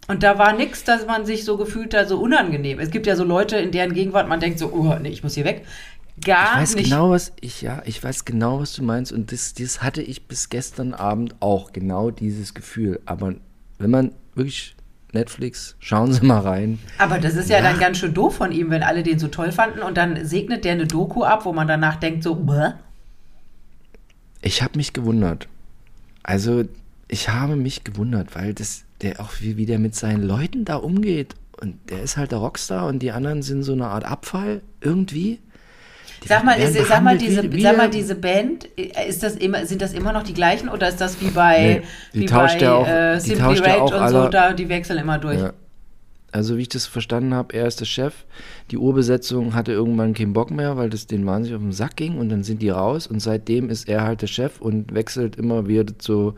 Und 0.07 0.21
da 0.21 0.37
war 0.37 0.53
nichts, 0.53 0.83
dass 0.83 1.07
man 1.07 1.25
sich 1.25 1.45
so 1.45 1.57
gefühlt 1.57 1.95
hat, 1.95 2.07
so 2.07 2.19
unangenehm. 2.19 2.79
Es 2.79 2.91
gibt 2.91 3.07
ja 3.07 3.15
so 3.15 3.23
Leute, 3.23 3.57
in 3.57 3.71
deren 3.71 3.93
Gegenwart 3.93 4.27
man 4.27 4.39
denkt 4.39 4.59
so, 4.59 4.71
oh, 4.71 4.95
nee, 5.01 5.09
ich 5.09 5.23
muss 5.23 5.33
hier 5.33 5.45
weg. 5.45 5.65
Gar 6.23 6.53
Ich 6.53 6.61
weiß 6.61 6.75
nicht. 6.75 6.89
genau, 6.89 7.09
was 7.11 7.33
ich, 7.41 7.61
ja, 7.61 7.81
ich 7.85 8.01
weiß 8.03 8.25
genau, 8.25 8.59
was 8.59 8.73
du 8.73 8.83
meinst. 8.83 9.11
Und 9.11 9.31
das, 9.31 9.53
das 9.53 9.81
hatte 9.83 10.01
ich 10.01 10.27
bis 10.27 10.49
gestern 10.49 10.93
Abend 10.93 11.35
auch, 11.41 11.73
genau 11.73 12.11
dieses 12.11 12.53
Gefühl. 12.53 13.01
Aber 13.05 13.35
wenn 13.79 13.89
man 13.91 14.11
wirklich 14.33 14.75
Netflix, 15.11 15.75
schauen 15.79 16.13
Sie 16.13 16.25
mal 16.25 16.39
rein. 16.39 16.79
Aber 16.97 17.19
das 17.19 17.35
ist 17.35 17.49
ja, 17.49 17.57
Ja. 17.57 17.63
dann 17.63 17.79
ganz 17.79 17.97
schön 17.97 18.13
doof 18.13 18.35
von 18.35 18.51
ihm, 18.51 18.69
wenn 18.69 18.83
alle 18.83 19.03
den 19.03 19.19
so 19.19 19.27
toll 19.27 19.51
fanden 19.51 19.79
und 19.79 19.97
dann 19.97 20.25
segnet 20.25 20.63
der 20.65 20.73
eine 20.73 20.87
Doku 20.87 21.23
ab, 21.23 21.45
wo 21.45 21.53
man 21.53 21.67
danach 21.67 21.95
denkt 21.97 22.23
so, 22.23 22.35
Bäh? 22.35 22.71
Ich 24.41 24.61
habe 24.61 24.77
mich 24.77 24.93
gewundert. 24.93 25.47
Also, 26.23 26.63
ich 27.07 27.29
habe 27.29 27.55
mich 27.55 27.83
gewundert, 27.83 28.35
weil 28.35 28.53
das, 28.53 28.83
der 29.01 29.19
auch 29.19 29.31
wie, 29.39 29.57
wie 29.57 29.65
der 29.65 29.79
mit 29.79 29.95
seinen 29.95 30.23
Leuten 30.23 30.65
da 30.65 30.75
umgeht. 30.75 31.35
Und 31.61 31.77
der 31.89 32.01
ist 32.03 32.17
halt 32.17 32.31
der 32.31 32.39
Rockstar 32.39 32.87
und 32.87 32.99
die 32.99 33.11
anderen 33.11 33.41
sind 33.41 33.63
so 33.63 33.73
eine 33.73 33.87
Art 33.87 34.05
Abfall 34.05 34.61
irgendwie. 34.81 35.39
Sag 36.27 36.43
mal, 36.43 36.53
ist, 36.53 36.73
sag, 36.87 37.03
mal 37.03 37.17
diese, 37.17 37.51
wie- 37.51 37.61
sag 37.61 37.77
mal, 37.77 37.89
diese 37.89 38.15
Band, 38.15 38.65
ist 39.07 39.21
das 39.23 39.35
immer, 39.35 39.65
sind 39.65 39.81
das 39.81 39.93
immer 39.93 40.11
noch 40.13 40.23
die 40.23 40.33
gleichen 40.33 40.69
oder 40.69 40.87
ist 40.89 40.99
das 41.01 41.21
wie 41.21 41.29
bei, 41.29 41.81
Nee, 42.13 42.21
wie 42.21 42.25
bei 42.25 42.57
ja 42.57 42.73
auch- 42.73 42.87
äh, 42.87 43.19
Simply 43.19 43.55
ja 43.57 43.61
Red 43.63 43.81
auch 43.81 44.01
und 44.01 44.09
so, 44.09 44.17
alle- 44.19 44.29
da, 44.29 44.53
die 44.53 44.67
wechseln 44.69 44.97
immer 44.99 45.17
durch? 45.19 45.39
Ja. 45.39 45.53
Also 46.31 46.57
wie 46.57 46.63
ich 46.63 46.69
das 46.69 46.85
verstanden 46.85 47.33
habe, 47.33 47.55
er 47.55 47.65
ist 47.65 47.79
der 47.79 47.85
Chef. 47.85 48.13
Die 48.69 48.77
Urbesetzung 48.77 49.53
hatte 49.55 49.71
irgendwann 49.71 50.13
keinen 50.13 50.33
Bock 50.33 50.51
mehr, 50.51 50.75
weil 50.75 50.89
das 50.89 51.07
denen 51.07 51.25
wahnsinnig 51.25 51.55
auf 51.55 51.61
den 51.61 51.71
Sack 51.71 51.95
ging 51.95 52.17
und 52.17 52.27
dann 52.27 52.43
sind 52.43 52.61
die 52.61 52.67
raus 52.69 53.07
und 53.07 53.21
seitdem 53.21 53.69
ist 53.69 53.87
er 53.87 54.03
halt 54.03 54.21
der 54.21 54.27
Chef 54.27 54.59
und 54.59 54.93
wechselt 54.93 55.37
immer, 55.37 55.67
wie 55.69 55.77
er 55.77 55.83
das 55.85 55.95
so, 56.01 56.33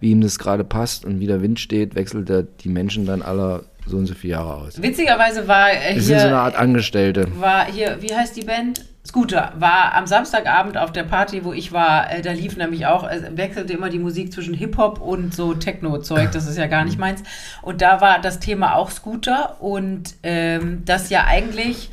wie 0.00 0.12
ihm 0.12 0.22
das 0.22 0.38
gerade 0.38 0.64
passt 0.64 1.04
und 1.04 1.20
wie 1.20 1.26
der 1.26 1.42
Wind 1.42 1.60
steht, 1.60 1.94
wechselt 1.94 2.30
er 2.30 2.44
die 2.44 2.70
Menschen 2.70 3.04
dann 3.04 3.20
aller 3.20 3.64
so 3.86 3.98
und 3.98 4.06
so 4.06 4.14
viele 4.14 4.32
Jahre 4.34 4.54
aus. 4.54 4.80
Witzigerweise 4.80 5.46
war 5.46 5.70
äh, 5.70 5.94
Wir 5.96 6.00
sind 6.02 6.20
so 6.20 6.26
eine 6.26 6.36
hier, 6.36 6.38
Art 6.40 6.56
Angestellte. 6.56 7.26
war 7.38 7.66
hier, 7.66 7.98
wie 8.00 8.14
heißt 8.14 8.34
die 8.36 8.44
Band? 8.46 8.82
Scooter 9.06 9.52
war 9.56 9.94
am 9.94 10.06
Samstagabend 10.06 10.78
auf 10.78 10.90
der 10.90 11.02
Party, 11.02 11.44
wo 11.44 11.52
ich 11.52 11.72
war, 11.72 12.10
äh, 12.10 12.22
da 12.22 12.32
lief 12.32 12.56
nämlich 12.56 12.86
auch, 12.86 13.08
es 13.08 13.22
wechselte 13.36 13.74
immer 13.74 13.90
die 13.90 13.98
Musik 13.98 14.32
zwischen 14.32 14.54
Hip-Hop 14.54 15.00
und 15.00 15.34
so 15.34 15.52
Techno-Zeug, 15.52 16.32
das 16.32 16.46
ist 16.46 16.56
ja 16.56 16.66
gar 16.68 16.84
nicht 16.84 16.98
meins. 16.98 17.22
Und 17.60 17.82
da 17.82 18.00
war 18.00 18.18
das 18.18 18.40
Thema 18.40 18.76
auch 18.76 18.90
Scooter 18.90 19.60
und 19.60 20.14
ähm, 20.22 20.84
das 20.86 21.10
ja 21.10 21.24
eigentlich, 21.26 21.90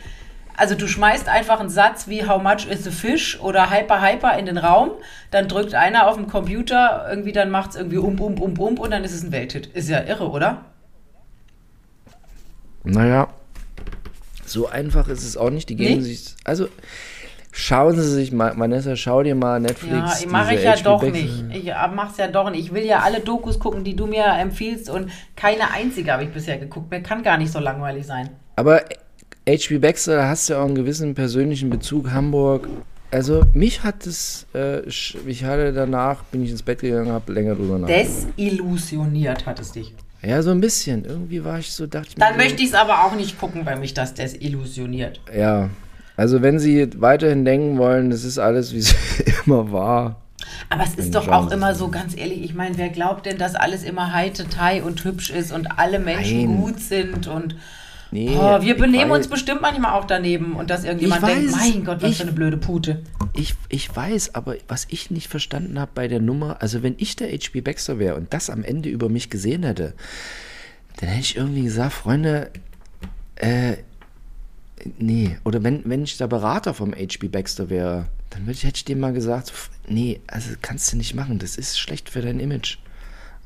Also 0.55 0.75
du 0.75 0.87
schmeißt 0.87 1.27
einfach 1.27 1.59
einen 1.59 1.69
Satz 1.69 2.07
wie 2.07 2.27
How 2.27 2.41
much 2.41 2.67
is 2.69 2.87
a 2.87 2.91
fish 2.91 3.39
oder 3.41 3.69
Hyper 3.71 4.01
Hyper 4.01 4.37
in 4.37 4.45
den 4.45 4.57
Raum, 4.57 4.91
dann 5.31 5.47
drückt 5.47 5.73
einer 5.75 6.07
auf 6.07 6.15
dem 6.15 6.27
Computer, 6.27 7.07
irgendwie 7.09 7.31
dann 7.33 7.49
macht 7.49 7.71
es 7.71 7.75
irgendwie 7.75 7.97
um, 7.97 8.19
um, 8.21 8.39
um, 8.39 8.57
um 8.57 8.77
und 8.77 8.91
dann 8.91 9.03
ist 9.03 9.13
es 9.13 9.23
ein 9.23 9.31
Welthit. 9.31 9.67
Ist 9.67 9.89
ja 9.89 10.01
irre, 10.03 10.29
oder? 10.29 10.65
Naja, 12.83 13.27
so 14.51 14.67
einfach 14.67 15.07
ist 15.07 15.23
es 15.23 15.37
auch 15.37 15.49
nicht. 15.49 15.69
Die 15.69 15.75
geben 15.75 15.95
Nee? 15.99 16.01
sich. 16.01 16.35
Also, 16.43 16.67
schauen 17.51 17.95
Sie 17.95 18.09
sich 18.09 18.31
mal, 18.31 18.57
Vanessa, 18.57 18.95
schau 18.95 19.23
dir 19.23 19.35
mal 19.35 19.59
Netflix. 19.59 20.23
Ja, 20.23 20.29
mache 20.29 20.55
ich 20.55 20.63
ja 20.63 20.75
HBO 20.75 20.83
doch 20.83 21.03
nicht. 21.03 21.45
Ich 21.53 21.67
äh, 21.67 21.73
mach's 21.93 22.17
ja 22.17 22.27
doch 22.27 22.49
nicht. 22.49 22.61
Ich 22.65 22.73
will 22.73 22.85
ja 22.85 22.99
alle 22.99 23.19
Dokus 23.19 23.59
gucken, 23.59 23.83
die 23.83 23.95
du 23.95 24.07
mir 24.07 24.25
empfiehlst 24.25 24.89
und 24.89 25.11
keine 25.35 25.71
einzige 25.71 26.11
habe 26.13 26.23
ich 26.23 26.29
bisher 26.31 26.57
geguckt. 26.57 26.91
Mir 26.91 27.01
kann 27.01 27.23
gar 27.23 27.37
nicht 27.37 27.51
so 27.51 27.59
langweilig 27.59 28.05
sein. 28.05 28.29
Aber 28.55 28.81
HB 29.47 29.79
Baxter, 29.79 30.15
da 30.17 30.27
hast 30.29 30.49
du 30.49 30.53
ja 30.53 30.61
auch 30.61 30.65
einen 30.65 30.75
gewissen 30.75 31.15
persönlichen 31.15 31.69
Bezug, 31.69 32.11
Hamburg. 32.11 32.67
Also, 33.13 33.43
mich 33.53 33.83
hat 33.83 34.07
es, 34.07 34.45
äh, 34.55 34.81
ich 34.87 35.43
hatte 35.43 35.73
danach, 35.73 36.23
bin 36.25 36.43
ich 36.43 36.51
ins 36.51 36.63
Bett 36.63 36.79
gegangen, 36.79 37.11
habe 37.11 37.33
länger 37.33 37.55
drüber 37.55 37.77
nachgedacht. 37.77 38.05
Desillusioniert 38.37 39.45
hat 39.45 39.59
es 39.59 39.73
dich. 39.73 39.93
Ja, 40.23 40.41
so 40.41 40.51
ein 40.51 40.61
bisschen. 40.61 41.05
Irgendwie 41.05 41.43
war 41.43 41.59
ich 41.59 41.71
so, 41.71 41.87
dachte 41.87 42.09
ich 42.09 42.17
mir. 42.17 42.25
Dann 42.25 42.33
so, 42.33 42.39
möchte 42.39 42.61
ich 42.61 42.69
es 42.69 42.73
aber 42.75 43.05
auch 43.05 43.15
nicht 43.15 43.39
gucken, 43.39 43.65
weil 43.65 43.79
mich 43.79 43.93
das 43.93 44.13
desillusioniert. 44.13 45.19
Ja. 45.35 45.69
Also, 46.15 46.41
wenn 46.41 46.59
Sie 46.59 46.89
weiterhin 47.01 47.45
denken 47.45 47.77
wollen, 47.77 48.11
das 48.11 48.23
ist 48.23 48.37
alles, 48.37 48.73
wie 48.73 48.79
es 48.79 48.93
immer 49.45 49.71
war. 49.71 50.21
Aber 50.69 50.83
es 50.83 50.95
ist 50.95 51.15
doch 51.15 51.27
auch 51.27 51.51
immer 51.51 51.71
es 51.71 51.77
so, 51.77 51.89
ganz 51.89 52.15
ehrlich, 52.15 52.43
ich 52.43 52.53
meine, 52.53 52.77
wer 52.77 52.89
glaubt 52.89 53.25
denn, 53.25 53.37
dass 53.37 53.55
alles 53.55 53.83
immer 53.83 54.13
Heite-Tai 54.13 54.83
und 54.83 55.03
hübsch 55.03 55.29
ist 55.29 55.51
und 55.51 55.79
alle 55.79 55.99
Menschen 55.99 56.45
Nein. 56.45 56.57
gut 56.57 56.79
sind 56.79 57.27
und 57.27 57.55
Nee, 58.13 58.35
oh, 58.37 58.61
wir 58.61 58.75
benehmen 58.75 59.09
weiß- 59.11 59.15
uns 59.15 59.27
bestimmt 59.29 59.61
manchmal 59.61 59.93
auch 59.93 60.03
daneben 60.05 60.55
und 60.57 60.69
dass 60.69 60.83
irgendjemand 60.83 61.23
Ich 61.23 61.29
denkt, 61.29 61.53
weiß, 61.53 61.59
mein 61.73 61.85
Gott, 61.85 62.01
was 62.01 62.11
ich- 62.11 62.17
für 62.17 62.23
eine 62.23 62.33
blöde 62.33 62.57
Pute. 62.57 63.01
Ich, 63.33 63.55
ich 63.69 63.95
weiß, 63.95 64.35
aber 64.35 64.55
was 64.67 64.85
ich 64.89 65.11
nicht 65.11 65.29
verstanden 65.29 65.79
habe 65.79 65.91
bei 65.95 66.07
der 66.09 66.19
Nummer, 66.19 66.61
also 66.61 66.83
wenn 66.83 66.95
ich 66.97 67.15
der 67.15 67.29
HB 67.29 67.61
Baxter 67.61 67.99
wäre 67.99 68.15
und 68.15 68.33
das 68.33 68.49
am 68.49 68.63
Ende 68.65 68.89
über 68.89 69.07
mich 69.07 69.29
gesehen 69.29 69.63
hätte, 69.63 69.93
dann 70.97 71.07
hätte 71.09 71.21
ich 71.21 71.37
irgendwie 71.37 71.63
gesagt, 71.63 71.93
Freunde, 71.93 72.51
äh, 73.37 73.77
nee, 74.97 75.37
oder 75.45 75.63
wenn, 75.63 75.81
wenn 75.85 76.03
ich 76.03 76.17
der 76.17 76.27
Berater 76.27 76.73
vom 76.73 76.93
HB 76.93 77.29
Baxter 77.29 77.69
wäre, 77.69 78.07
dann 78.31 78.41
würde 78.41 78.53
ich, 78.53 78.63
hätte 78.65 78.77
ich 78.77 78.85
dem 78.85 78.99
mal 78.99 79.13
gesagt, 79.13 79.53
nee, 79.87 80.19
also 80.27 80.49
kannst 80.61 80.91
du 80.91 80.97
nicht 80.97 81.15
machen, 81.15 81.39
das 81.39 81.55
ist 81.55 81.79
schlecht 81.79 82.09
für 82.09 82.21
dein 82.21 82.39
Image. 82.41 82.77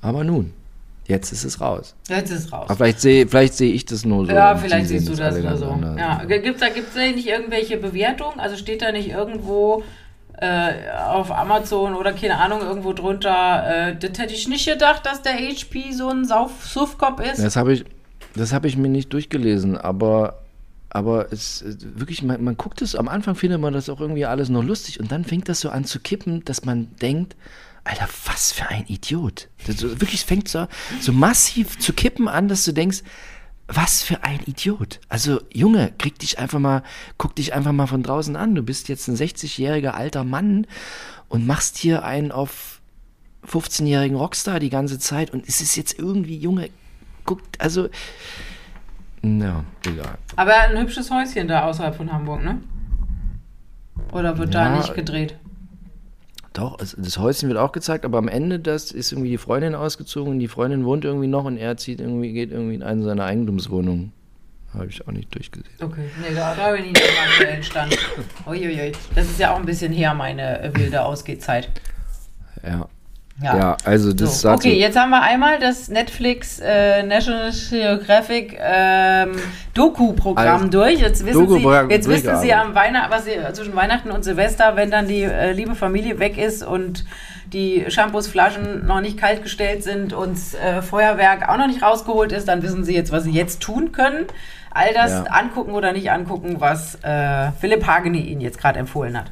Aber 0.01 0.23
nun, 0.23 0.53
jetzt 1.07 1.31
ist 1.31 1.43
es 1.43 1.61
raus. 1.61 1.95
Jetzt 2.07 2.31
ist 2.31 2.45
es 2.45 2.51
raus. 2.51 2.65
Aber 2.69 2.75
vielleicht 2.75 3.01
sehe 3.01 3.27
vielleicht 3.27 3.53
sehe 3.53 3.73
ich 3.73 3.85
das 3.85 4.05
nur 4.05 4.25
so. 4.25 4.31
Ja, 4.31 4.55
vielleicht 4.55 4.87
siehst 4.87 5.07
du 5.07 5.15
das 5.15 5.37
nur 5.37 5.57
so. 5.57 5.67
anders. 5.67 5.97
Ja. 5.97 6.23
Gibt 6.23 6.55
es 6.55 6.61
da, 6.61 6.69
gibt's 6.69 6.95
nicht 6.95 7.27
irgendwelche 7.27 7.77
Bewertungen? 7.77 8.39
Also 8.39 8.57
steht 8.57 8.81
da 8.81 8.91
nicht 8.91 9.09
irgendwo 9.09 9.83
äh, 10.37 10.89
auf 11.07 11.31
Amazon 11.31 11.95
oder 11.95 12.13
keine 12.13 12.37
Ahnung, 12.37 12.61
irgendwo 12.61 12.93
drunter, 12.93 13.89
äh, 13.89 13.95
das 13.95 14.19
hätte 14.19 14.33
ich 14.33 14.47
nicht 14.47 14.67
gedacht, 14.67 15.05
dass 15.05 15.21
der 15.21 15.33
HP 15.33 15.91
so 15.93 16.09
ein 16.09 16.25
Sauf 16.25 16.65
Suffkopf 16.65 17.21
ist. 17.21 17.41
Das 17.41 17.55
habe 17.55 17.73
ich, 17.73 17.85
das 18.35 18.51
habe 18.51 18.67
ich 18.67 18.75
mir 18.75 18.89
nicht 18.89 19.13
durchgelesen, 19.13 19.77
aber, 19.77 20.41
aber 20.89 21.31
es 21.31 21.63
wirklich, 21.95 22.21
man, 22.21 22.43
man 22.43 22.57
guckt 22.57 22.81
es, 22.81 22.95
am 22.95 23.07
Anfang 23.07 23.35
findet 23.35 23.61
man 23.61 23.73
das 23.73 23.89
auch 23.89 24.01
irgendwie 24.01 24.25
alles 24.25 24.49
noch 24.49 24.63
lustig 24.63 24.99
und 24.99 25.11
dann 25.11 25.23
fängt 25.23 25.47
das 25.47 25.61
so 25.61 25.69
an 25.69 25.85
zu 25.85 25.99
kippen, 25.99 26.43
dass 26.43 26.65
man 26.65 26.89
denkt, 27.01 27.35
Alter, 27.85 28.09
was 28.25 28.51
für 28.51 28.67
ein 28.67 28.85
Idiot. 28.87 29.47
Das 29.65 29.77
so, 29.77 29.89
wirklich, 30.01 30.21
es 30.21 30.23
fängt 30.23 30.49
so, 30.49 30.67
so 30.99 31.13
massiv 31.13 31.77
zu 31.77 31.93
kippen 31.93 32.27
an, 32.27 32.47
dass 32.47 32.65
du 32.65 32.73
denkst, 32.73 33.03
was 33.67 34.03
für 34.03 34.23
ein 34.23 34.39
Idiot. 34.45 34.99
Also, 35.07 35.39
Junge, 35.53 35.93
krieg 35.97 36.19
dich 36.19 36.37
einfach 36.39 36.59
mal, 36.59 36.83
guck 37.17 37.35
dich 37.35 37.53
einfach 37.53 37.71
mal 37.71 37.87
von 37.87 38.03
draußen 38.03 38.35
an. 38.35 38.55
Du 38.55 38.63
bist 38.63 38.89
jetzt 38.89 39.07
ein 39.07 39.15
60-jähriger 39.15 39.91
alter 39.91 40.23
Mann 40.23 40.67
und 41.29 41.47
machst 41.47 41.77
hier 41.77 42.03
einen 42.03 42.31
auf 42.31 42.81
15-jährigen 43.47 44.17
Rockstar 44.17 44.59
die 44.59 44.69
ganze 44.69 44.99
Zeit 44.99 45.31
und 45.31 45.47
es 45.47 45.61
ist 45.61 45.75
jetzt 45.75 45.97
irgendwie, 45.97 46.37
Junge, 46.37 46.69
guckt, 47.23 47.61
also, 47.61 47.89
ja, 49.23 49.63
egal. 49.85 50.17
Aber 50.35 50.51
er 50.51 50.63
hat 50.63 50.71
ein 50.71 50.81
hübsches 50.81 51.09
Häuschen 51.09 51.47
da 51.47 51.65
außerhalb 51.65 51.95
von 51.95 52.11
Hamburg, 52.11 52.43
ne? 52.43 52.61
Oder 54.11 54.37
wird 54.37 54.53
da 54.53 54.69
Ja, 54.69 54.77
nicht 54.77 54.93
gedreht? 54.93 55.37
Doch, 56.55 56.77
das 56.77 57.17
Häuschen 57.17 57.49
wird 57.49 57.59
auch 57.59 57.73
gezeigt, 57.73 58.05
aber 58.05 58.17
am 58.17 58.29
Ende 58.29 58.59
das 58.59 58.91
ist 58.91 59.11
irgendwie 59.11 59.31
die 59.31 59.37
Freundin 59.37 59.75
ausgezogen 59.75 60.31
und 60.31 60.39
die 60.39 60.47
Freundin 60.47 60.85
wohnt 60.85 61.03
irgendwie 61.03 61.27
noch 61.27 61.43
und 61.43 61.57
er 61.57 61.75
zieht 61.75 61.99
irgendwie, 61.99 62.31
geht 62.31 62.51
irgendwie 62.51 62.75
in 62.75 62.83
eine 62.83 63.03
seiner 63.03 63.25
Eigentumswohnungen. 63.25 64.13
Habe 64.73 64.87
ich 64.87 65.05
auch 65.05 65.11
nicht 65.11 65.35
durchgesehen. 65.35 65.75
Okay, 65.81 66.09
nee, 66.21 66.33
da, 66.33 66.55
da 66.55 66.71
bin 66.71 66.85
ich 66.85 66.93
nicht 66.93 67.03
im 67.03 67.29
aktuellen 67.29 67.63
Stand. 67.63 67.97
Uiuiui. 68.47 68.93
Das 69.15 69.25
ist 69.25 69.37
ja 69.37 69.53
auch 69.53 69.57
ein 69.57 69.65
bisschen 69.65 69.91
her, 69.91 70.13
meine 70.13 70.71
wilde 70.73 71.03
Ausgehzeit. 71.03 71.69
Ja. 72.63 72.87
Ja. 73.41 73.57
Ja, 73.57 73.77
also 73.83 74.13
das 74.13 74.41
So, 74.41 74.47
sagt 74.47 74.59
okay, 74.65 74.79
jetzt 74.79 74.97
haben 74.97 75.09
wir 75.09 75.21
einmal 75.21 75.59
das 75.59 75.89
Netflix 75.89 76.59
äh, 76.59 77.03
National 77.03 77.51
Geographic 77.51 78.57
ähm, 78.61 79.35
Doku-Programm 79.73 80.47
Also, 80.63 80.67
durch. 80.67 81.01
Jetzt 81.01 81.25
wissen 81.25 81.41
Doku-Programm 81.45 81.87
Sie, 81.89 81.93
jetzt 81.95 82.07
wissen 82.07 82.37
Sie 82.37 82.53
am 82.53 82.73
Weihnachten, 82.75 83.11
was 83.11 83.25
Sie 83.25 83.31
zwischen 83.51 83.75
Weihnachten 83.75 84.11
und 84.11 84.23
Silvester, 84.23 84.77
wenn 84.77 84.89
dann 84.89 85.07
die 85.09 85.23
äh, 85.23 85.51
liebe 85.51 85.75
Familie 85.75 86.17
weg 86.19 86.37
ist 86.37 86.63
und 86.65 87.03
die 87.51 87.85
Shampoosflaschen 87.89 88.85
noch 88.87 89.01
nicht 89.01 89.17
kalt 89.17 89.43
gestellt 89.43 89.83
sind 89.83 90.13
und 90.13 90.33
das 90.37 90.53
äh, 90.53 90.81
Feuerwerk 90.81 91.49
auch 91.49 91.57
noch 91.57 91.67
nicht 91.67 91.83
rausgeholt 91.83 92.31
ist, 92.31 92.47
dann 92.47 92.63
wissen 92.63 92.85
Sie 92.85 92.95
jetzt, 92.95 93.11
was 93.11 93.25
Sie 93.25 93.31
jetzt 93.31 93.61
tun 93.61 93.91
können. 93.91 94.27
All 94.71 94.93
das 94.93 95.11
Ja. 95.11 95.23
angucken 95.25 95.73
oder 95.73 95.91
nicht 95.91 96.09
angucken, 96.09 96.55
was 96.59 96.95
äh, 97.03 97.51
Philipp 97.59 97.85
Hageni 97.85 98.19
Ihnen 98.19 98.39
jetzt 98.41 98.59
gerade 98.59 98.79
empfohlen 98.79 99.17
hat. 99.17 99.25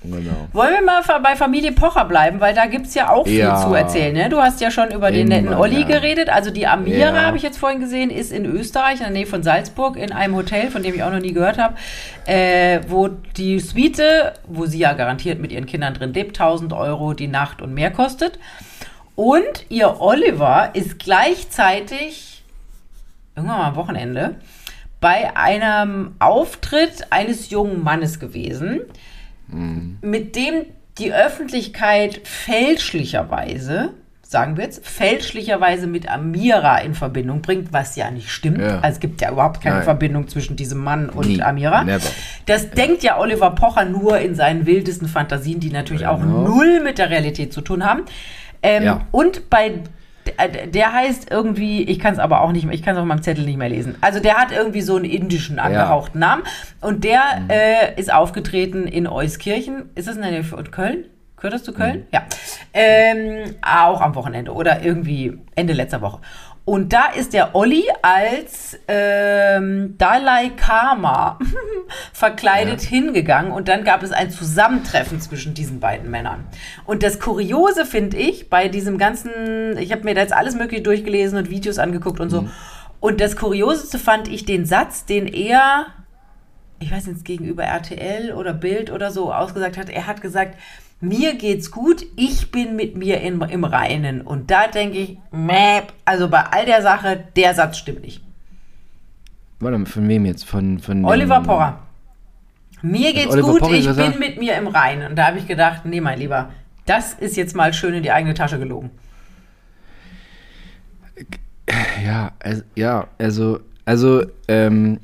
Genau. 0.00 0.46
Wollen 0.52 0.74
wir 0.74 0.82
mal 0.82 1.02
bei 1.20 1.34
Familie 1.34 1.72
Pocher 1.72 2.04
bleiben, 2.04 2.38
weil 2.40 2.54
da 2.54 2.66
gibt 2.66 2.86
es 2.86 2.94
ja 2.94 3.10
auch 3.10 3.24
viel 3.26 3.38
Ja. 3.38 3.56
zu 3.56 3.74
erzählen. 3.74 4.14
Ne? 4.14 4.28
Du 4.28 4.38
hast 4.40 4.60
ja 4.60 4.70
schon 4.70 4.92
über 4.92 5.10
den 5.10 5.26
netten 5.26 5.52
Olli 5.52 5.80
ja. 5.80 5.86
geredet. 5.88 6.28
Also 6.28 6.50
die 6.52 6.68
Amira, 6.68 7.12
Ja. 7.12 7.22
habe 7.26 7.36
ich 7.36 7.42
jetzt 7.42 7.58
vorhin 7.58 7.80
gesehen, 7.80 8.10
ist 8.10 8.30
in 8.30 8.44
Österreich, 8.46 8.94
in 8.94 8.98
der 9.00 9.10
Nähe 9.10 9.26
von 9.26 9.42
Salzburg, 9.42 9.96
in 9.96 10.12
einem 10.12 10.36
Hotel, 10.36 10.70
von 10.70 10.84
dem 10.84 10.94
ich 10.94 11.02
auch 11.02 11.10
noch 11.10 11.18
nie 11.18 11.32
gehört 11.32 11.58
habe, 11.58 11.74
äh, 12.26 12.78
wo 12.86 13.08
die 13.08 13.58
Suite, 13.58 14.34
wo 14.46 14.66
sie 14.66 14.78
ja 14.78 14.92
garantiert 14.92 15.40
mit 15.40 15.50
ihren 15.50 15.66
Kindern 15.66 15.94
drin 15.94 16.14
lebt, 16.14 16.38
1000 16.38 16.72
Euro 16.72 17.12
die 17.12 17.28
Nacht 17.28 17.60
und 17.60 17.74
mehr 17.74 17.90
kostet. 17.90 18.38
Und 19.16 19.66
ihr 19.68 20.00
Oliver 20.00 20.70
ist 20.74 21.00
gleichzeitig, 21.00 22.44
irgendwann 23.34 23.58
mal 23.58 23.66
am 23.70 23.76
Wochenende, 23.76 24.36
bei 25.00 25.36
einem 25.36 26.14
Auftritt 26.20 27.08
eines 27.10 27.50
jungen 27.50 27.82
Mannes 27.82 28.20
gewesen, 28.20 28.80
mit 29.50 30.36
dem 30.36 30.64
die 30.98 31.12
Öffentlichkeit 31.12 32.20
fälschlicherweise, 32.24 33.90
sagen 34.22 34.56
wir 34.56 34.64
jetzt, 34.64 34.86
fälschlicherweise 34.86 35.86
mit 35.86 36.08
Amira 36.10 36.78
in 36.78 36.94
Verbindung 36.94 37.40
bringt, 37.40 37.72
was 37.72 37.96
ja 37.96 38.10
nicht 38.10 38.30
stimmt. 38.30 38.58
Ja. 38.58 38.80
Also 38.80 38.96
es 38.96 39.00
gibt 39.00 39.20
ja 39.20 39.30
überhaupt 39.32 39.60
keine 39.62 39.76
Nein. 39.76 39.84
Verbindung 39.84 40.28
zwischen 40.28 40.56
diesem 40.56 40.78
Mann 40.78 41.08
und 41.08 41.26
Nie. 41.28 41.42
Amira. 41.42 41.84
Never. 41.84 42.08
Das 42.46 42.70
denkt 42.70 43.02
ja 43.02 43.18
Oliver 43.18 43.50
Pocher 43.52 43.84
nur 43.84 44.18
in 44.18 44.34
seinen 44.34 44.66
wildesten 44.66 45.08
Fantasien, 45.08 45.60
die 45.60 45.70
natürlich 45.70 46.06
auch 46.06 46.20
Genau. 46.20 46.42
null 46.48 46.80
mit 46.82 46.98
der 46.98 47.10
Realität 47.10 47.52
zu 47.52 47.60
tun 47.60 47.84
haben. 47.84 48.02
Ähm, 48.62 48.82
Ja. 48.84 49.00
Und 49.12 49.48
bei 49.50 49.80
der- 50.36 50.66
der 50.66 50.92
heißt 50.92 51.30
irgendwie, 51.30 51.82
ich 51.84 51.98
kann 51.98 52.12
es 52.12 52.18
aber 52.18 52.40
auch 52.42 52.52
nicht 52.52 52.64
mehr, 52.66 52.74
ich 52.74 52.82
kann 52.82 52.94
es 52.94 53.00
auf 53.00 53.06
meinem 53.06 53.22
Zettel 53.22 53.44
nicht 53.44 53.56
mehr 53.58 53.68
lesen. 53.68 53.96
Also 54.00 54.20
der 54.20 54.34
hat 54.36 54.52
irgendwie 54.52 54.80
so 54.82 54.96
einen 54.96 55.04
indischen 55.04 55.58
angehauchten 55.58 56.18
Namen 56.20 56.42
und 56.80 57.04
der 57.04 57.20
Mhm. 57.40 57.50
äh, 57.50 57.94
ist 58.00 58.12
aufgetreten 58.12 58.86
in 58.86 59.06
Euskirchen. 59.06 59.90
Ist 59.94 60.08
das 60.08 60.16
in 60.16 60.22
der 60.22 60.30
Nähe 60.30 60.44
von 60.44 60.70
Köln? 60.70 61.04
Gehört 61.36 61.54
das 61.54 61.62
zu 61.62 61.72
Köln? 61.72 61.98
Mhm. 61.98 62.04
Ja. 62.12 62.22
Ähm, 62.74 63.54
auch 63.62 64.00
am 64.00 64.14
Wochenende 64.16 64.52
oder 64.52 64.82
irgendwie 64.82 65.38
Ende 65.54 65.72
letzter 65.72 66.00
Woche. 66.00 66.18
Und 66.68 66.92
da 66.92 67.06
ist 67.06 67.32
der 67.32 67.54
Olli 67.54 67.84
als 68.02 68.78
ähm, 68.88 69.94
Dalai 69.96 70.50
Karma 70.50 71.38
verkleidet 72.12 72.82
hingegangen 72.82 73.52
und 73.52 73.68
dann 73.68 73.84
gab 73.84 74.02
es 74.02 74.12
ein 74.12 74.30
Zusammentreffen 74.30 75.18
zwischen 75.18 75.54
diesen 75.54 75.80
beiden 75.80 76.10
Männern. 76.10 76.44
Und 76.84 77.02
das 77.02 77.20
Kuriose 77.20 77.86
finde 77.86 78.18
ich 78.18 78.50
bei 78.50 78.68
diesem 78.68 78.98
ganzen, 78.98 79.78
ich 79.78 79.92
habe 79.92 80.04
mir 80.04 80.14
da 80.14 80.20
jetzt 80.20 80.34
alles 80.34 80.56
Mögliche 80.56 80.82
durchgelesen 80.82 81.38
und 81.38 81.48
Videos 81.48 81.78
angeguckt 81.78 82.20
und 82.20 82.28
so. 82.28 82.46
Und 83.00 83.22
das 83.22 83.36
Kurioseste 83.36 83.98
fand 83.98 84.28
ich 84.28 84.44
den 84.44 84.66
Satz, 84.66 85.06
den 85.06 85.26
er, 85.26 85.86
ich 86.80 86.92
weiß 86.92 87.06
nicht, 87.06 87.24
gegenüber 87.24 87.62
RTL 87.62 88.34
oder 88.34 88.52
Bild 88.52 88.92
oder 88.92 89.10
so 89.10 89.32
ausgesagt 89.32 89.78
hat. 89.78 89.88
Er 89.88 90.06
hat 90.06 90.20
gesagt, 90.20 90.58
mir 91.00 91.34
geht's 91.36 91.70
gut, 91.70 92.04
ich 92.16 92.50
bin 92.50 92.76
mit 92.76 92.96
mir 92.96 93.20
in, 93.20 93.40
im 93.40 93.64
Reinen. 93.64 94.20
Und 94.20 94.50
da 94.50 94.66
denke 94.66 94.98
ich, 94.98 95.18
mäh, 95.30 95.82
also 96.04 96.28
bei 96.28 96.42
all 96.42 96.66
der 96.66 96.82
Sache, 96.82 97.24
der 97.36 97.54
Satz 97.54 97.78
stimmt 97.78 98.02
nicht. 98.02 98.22
Warte 99.60 99.78
mal, 99.78 99.86
von 99.86 100.08
wem 100.08 100.24
jetzt? 100.24 100.44
Von, 100.44 100.78
von 100.78 101.04
Oliver 101.04 101.40
Porra. 101.40 101.80
Mir 102.82 103.12
geht's 103.12 103.32
Oliver 103.32 103.52
gut, 103.52 103.60
Pocher 103.60 103.74
ich 103.74 103.96
bin 103.96 104.18
mit 104.18 104.38
mir 104.38 104.56
im 104.56 104.68
Reinen. 104.68 105.10
Und 105.10 105.16
da 105.16 105.28
habe 105.28 105.38
ich 105.38 105.46
gedacht, 105.46 105.84
nee, 105.84 106.00
mein 106.00 106.18
Lieber, 106.18 106.50
das 106.86 107.14
ist 107.14 107.36
jetzt 107.36 107.54
mal 107.54 107.72
schön 107.72 107.94
in 107.94 108.02
die 108.02 108.12
eigene 108.12 108.34
Tasche 108.34 108.58
gelogen. 108.58 108.90
Ja, 112.04 112.32
also, 112.38 112.62
ja, 112.76 113.08
also, 113.18 113.60
also, 113.84 114.24
ähm, 114.46 115.00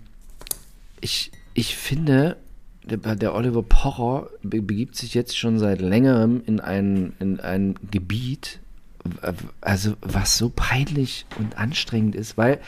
ich, 1.01 1.31
ich 1.53 1.77
finde, 1.77 2.37
der, 2.85 3.17
der 3.17 3.35
Oliver 3.35 3.63
Pocher 3.63 4.29
be- 4.43 4.63
begibt 4.63 4.97
sich 4.97 5.15
jetzt 5.15 5.37
schon 5.37 5.59
seit 5.59 5.81
längerem 5.81 6.43
in 6.47 6.61
ein, 6.61 7.15
in 7.19 7.41
ein 7.41 7.75
Gebiet, 7.91 8.61
also 9.61 9.95
was 10.01 10.39
so 10.39 10.51
peinlich 10.55 11.27
und 11.39 11.59
anstrengend 11.59 12.15
ist, 12.15 12.37
weil 12.39 12.59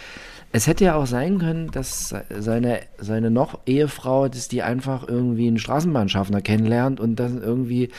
es 0.52 0.66
hätte 0.66 0.84
ja 0.84 0.94
auch 0.94 1.06
sein 1.06 1.38
können, 1.38 1.70
dass 1.70 2.10
se- 2.10 2.24
seine, 2.38 2.80
seine 2.98 3.30
noch 3.30 3.60
Ehefrau, 3.66 4.28
dass 4.28 4.48
die 4.48 4.62
einfach 4.62 5.06
irgendwie 5.08 5.48
einen 5.48 5.58
Straßenbahnschaffner 5.58 6.40
kennenlernt 6.40 7.00
und 7.00 7.16
dann 7.16 7.42
irgendwie, 7.42 7.90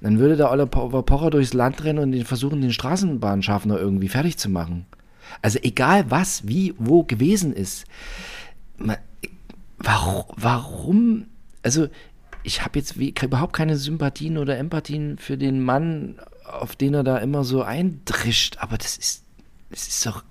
dann 0.00 0.18
würde 0.18 0.36
der 0.36 0.50
Oliver 0.50 1.02
Pocher 1.02 1.30
durchs 1.30 1.52
Land 1.52 1.84
rennen 1.84 1.98
und 2.14 2.24
versuchen, 2.24 2.60
den 2.60 2.72
Straßenbahnschaffner 2.72 3.78
irgendwie 3.78 4.08
fertig 4.08 4.38
zu 4.38 4.48
machen. 4.48 4.86
Also 5.42 5.58
egal 5.62 6.06
was, 6.10 6.48
wie, 6.48 6.74
wo 6.78 7.04
gewesen 7.04 7.52
ist. 7.52 7.84
Ma- 8.78 8.98
Warum, 9.82 10.24
warum? 10.36 11.26
Also, 11.62 11.88
ich 12.42 12.62
habe 12.62 12.78
jetzt 12.78 12.98
wie, 12.98 13.14
überhaupt 13.22 13.54
keine 13.54 13.76
Sympathien 13.76 14.38
oder 14.38 14.56
Empathien 14.58 15.18
für 15.18 15.36
den 15.36 15.62
Mann, 15.62 16.18
auf 16.44 16.74
den 16.76 16.94
er 16.94 17.04
da 17.04 17.18
immer 17.18 17.44
so 17.44 17.62
eindrischt, 17.62 18.56
aber 18.60 18.78
das 18.78 18.96
ist, 18.96 19.24
das 19.70 19.86
ist 19.88 20.06
doch, 20.06 20.24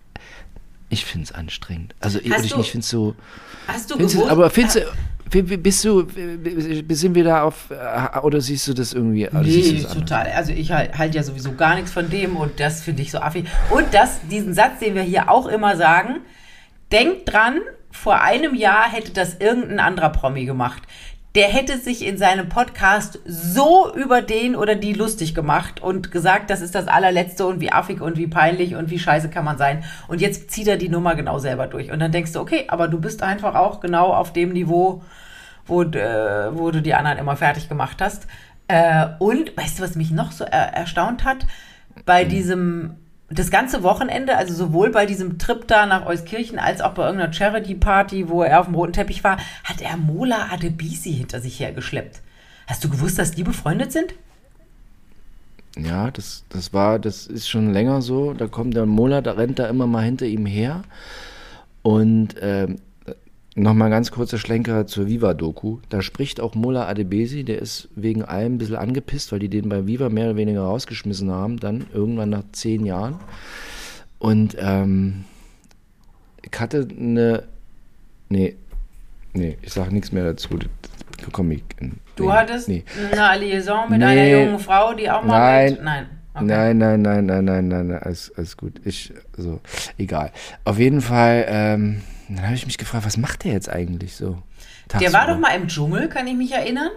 ich 0.90 1.06
finde 1.06 1.26
es 1.26 1.32
anstrengend. 1.32 1.94
Also, 2.00 2.20
ich, 2.20 2.32
Hast 2.32 2.46
ich, 2.46 2.52
du- 2.54 2.60
ich 2.62 2.72
finde 2.72 2.84
es 2.84 2.90
so, 2.90 3.16
Hast 3.68 3.92
du 3.92 3.98
du, 3.98 4.08
gewusst? 4.08 4.30
aber 4.30 4.50
findest 4.50 4.78
du, 4.78 4.82
wie- 5.32 5.48
wie- 5.52 5.58
bist 5.58 5.86
du, 5.86 6.08
sind 6.90 7.14
wir 7.14 7.24
da 7.24 7.44
auf, 7.44 7.70
äh, 7.70 8.20
oder 8.22 8.42
siehst 8.42 8.68
du 8.68 8.74
das 8.74 8.94
irgendwie, 8.94 9.28
oder 9.30 9.44
du 9.44 9.48
Nee, 9.48 9.74
das 9.84 9.92
anders? 9.92 9.94
total. 9.94 10.32
Also 10.32 10.52
ich 10.54 10.72
halte 10.72 10.98
halt 10.98 11.14
ja 11.14 11.22
sowieso 11.22 11.54
gar 11.54 11.76
nichts 11.76 11.92
von 11.92 12.10
dem 12.10 12.36
und 12.36 12.60
das 12.60 12.82
finde 12.82 13.04
ich 13.04 13.12
so 13.12 13.20
affig. 13.20 13.46
Und 13.70 13.94
das, 13.94 14.20
diesen 14.32 14.56
Satz, 14.56 14.80
den 14.80 14.96
wir 14.96 15.04
hier 15.04 15.30
auch 15.30 15.46
immer 15.46 15.78
sagen, 15.78 16.22
denkt 16.92 17.32
dran, 17.32 17.60
vor 17.92 18.22
einem 18.22 18.56
Jahr 18.56 18.92
hätte 18.92 19.12
das 19.12 19.36
irgendein 19.36 19.80
anderer 19.80 20.10
Promi 20.10 20.46
gemacht. 20.46 20.82
Der 21.36 21.48
hätte 21.48 21.78
sich 21.78 22.06
in 22.06 22.18
seinem 22.18 22.50
Podcast 22.50 23.20
so 23.26 23.94
über 23.94 24.24
den 24.24 24.56
oder 24.56 24.74
die 24.76 24.94
lustig 24.94 25.36
gemacht 25.36 25.80
und 25.80 26.12
gesagt, 26.12 26.50
das 26.50 26.62
ist 26.62 26.74
das 26.74 26.88
allerletzte 26.88 27.46
und 27.46 27.60
wie 27.60 27.72
affig 27.72 28.02
und 28.02 28.18
wie 28.18 28.26
peinlich 28.26 28.76
und 28.76 28.90
wie 28.90 28.98
scheiße 28.98 29.30
kann 29.30 29.46
man 29.46 29.60
sein. 29.60 29.84
Und 30.08 30.22
jetzt 30.22 30.50
zieht 30.50 30.68
er 30.68 30.78
die 30.78 30.90
Nummer 30.90 31.14
genau 31.14 31.38
selber 31.38 31.68
durch. 31.68 31.92
Und 31.92 32.00
dann 32.00 32.12
denkst 32.12 32.34
du, 32.34 32.40
okay, 32.40 32.66
aber 32.68 32.88
du 32.88 33.00
bist 33.00 33.22
einfach 33.22 33.54
auch 33.54 33.80
genau 33.80 34.12
auf 34.12 34.34
dem 34.34 34.54
Niveau, 34.54 35.04
wo, 35.68 35.84
äh, 35.84 36.50
wo 36.52 36.72
du 36.72 36.82
die 36.82 36.96
anderen 36.96 37.20
immer 37.20 37.36
fertig 37.36 37.70
gemacht 37.70 38.02
hast. 38.02 38.26
Äh, 38.68 39.08
und 39.20 39.56
weißt 39.56 39.78
du, 39.78 39.84
was 39.84 39.96
mich 39.96 40.10
noch 40.10 40.32
so 40.32 40.46
er 40.46 40.74
erstaunt 40.74 41.26
hat? 41.26 41.46
Bei 42.06 42.24
diesem, 42.24 42.96
das 43.30 43.52
ganze 43.52 43.84
Wochenende, 43.84 44.36
also 44.38 44.54
sowohl 44.54 44.90
bei 44.90 45.06
diesem 45.06 45.38
Trip 45.38 45.68
da 45.68 45.86
nach 45.86 46.06
Euskirchen 46.06 46.58
als 46.58 46.82
auch 46.82 46.94
bei 46.94 47.06
irgendeiner 47.06 47.32
Charity-Party, 47.32 48.30
wo 48.30 48.42
er 48.42 48.60
auf 48.60 48.66
dem 48.66 48.76
roten 48.76 48.94
Teppich 48.94 49.24
war, 49.24 49.38
hat 49.64 49.82
er 49.82 49.98
Mola 49.98 50.50
Adebisi 50.52 51.14
hinter 51.14 51.40
sich 51.40 51.60
hergeschleppt. 51.60 52.22
Hast 52.68 52.84
du 52.84 52.90
gewusst, 52.90 53.20
dass 53.20 53.32
die 53.32 53.44
befreundet 53.44 53.92
sind? 53.92 54.14
Ja, 55.78 56.10
das, 56.12 56.44
das 56.50 56.74
war, 56.74 57.00
das 57.00 57.28
ist 57.28 57.48
schon 57.48 57.72
länger 57.72 58.02
so. 58.02 58.34
Da 58.34 58.48
kommt 58.48 58.76
der 58.76 58.86
Mola, 58.86 59.22
da 59.22 59.34
rennt 59.34 59.60
da 59.60 59.68
immer 59.68 59.88
mal 59.88 60.04
hinter 60.04 60.26
ihm 60.26 60.46
her. 60.46 60.82
Und 61.84 62.36
ähm, 62.42 62.78
nochmal 63.62 63.90
ganz 63.90 64.12
kurzer 64.12 64.38
Schlenker 64.38 64.88
zur 64.88 65.08
Viva-Doku. 65.08 65.80
Da 65.90 66.02
spricht 66.02 66.40
auch 66.40 66.56
Mola 66.56 66.88
Adebesi, 66.88 67.44
der 67.44 67.60
ist 67.60 67.90
wegen 67.96 68.24
allem 68.24 68.56
ein 68.56 68.58
bisschen 68.58 68.76
angepisst, 68.76 69.32
weil 69.32 69.40
die 69.40 69.50
den 69.50 69.70
bei 69.70 69.86
Viva 69.88 70.10
mehr 70.10 70.26
oder 70.26 70.36
weniger 70.38 70.62
rausgeschmissen 70.62 71.32
haben, 71.32 71.58
dann 71.60 71.86
irgendwann 71.94 72.30
nach 72.30 72.44
zehn 72.52 72.86
Jahren. 72.86 73.20
Und 74.18 74.56
ähm, 74.60 75.26
ich 76.42 76.60
hatte 76.60 76.88
eine. 76.98 77.44
Nee, 78.30 78.56
nee, 79.34 79.58
ich 79.62 79.74
sage 79.74 79.94
nichts 79.94 80.12
mehr 80.12 80.24
dazu. 80.24 80.50
Da 80.58 80.68
komme 81.32 81.56
ich. 81.56 81.64
in- 81.80 81.98
Du 82.16 82.26
nee, 82.26 82.32
hattest 82.32 82.68
Nee. 82.68 82.84
eine 83.18 83.46
Liaison 83.46 83.90
mit 83.90 84.00
Nee. 84.00 84.06
einer 84.06 84.28
jungen 84.46 84.60
Frau, 84.60 84.94
die 84.94 85.10
auch 85.10 85.24
mal 85.24 85.38
Nein. 85.40 85.72
mit... 85.74 85.84
Nein. 85.84 86.06
Okay. 86.34 86.46
Nein, 86.46 86.78
nein, 86.78 87.02
nein, 87.02 87.26
nein, 87.26 87.46
nein, 87.46 87.68
nein, 87.68 87.88
nein, 87.88 88.00
alles, 88.04 88.32
alles 88.38 88.56
gut. 88.58 88.80
Ich, 88.86 89.12
so, 89.38 89.60
egal. 89.98 90.32
Auf 90.66 90.78
jeden 90.78 91.02
Fall, 91.02 91.46
ähm, 91.48 92.02
dann 92.38 92.46
habe 92.46 92.56
ich 92.56 92.66
mich 92.66 92.78
gefragt, 92.78 93.06
was 93.06 93.18
macht 93.18 93.44
der 93.44 93.54
jetzt 93.54 93.70
eigentlich 93.70 94.16
so? 94.16 94.42
Der 95.00 95.14
war 95.14 95.28
doch 95.28 95.40
mal 95.40 95.56
im 95.56 95.68
Dschungel, 95.68 96.10
kann 96.10 96.28
ich 96.28 96.36
mich 96.36 96.52
erinnern. 96.52 96.90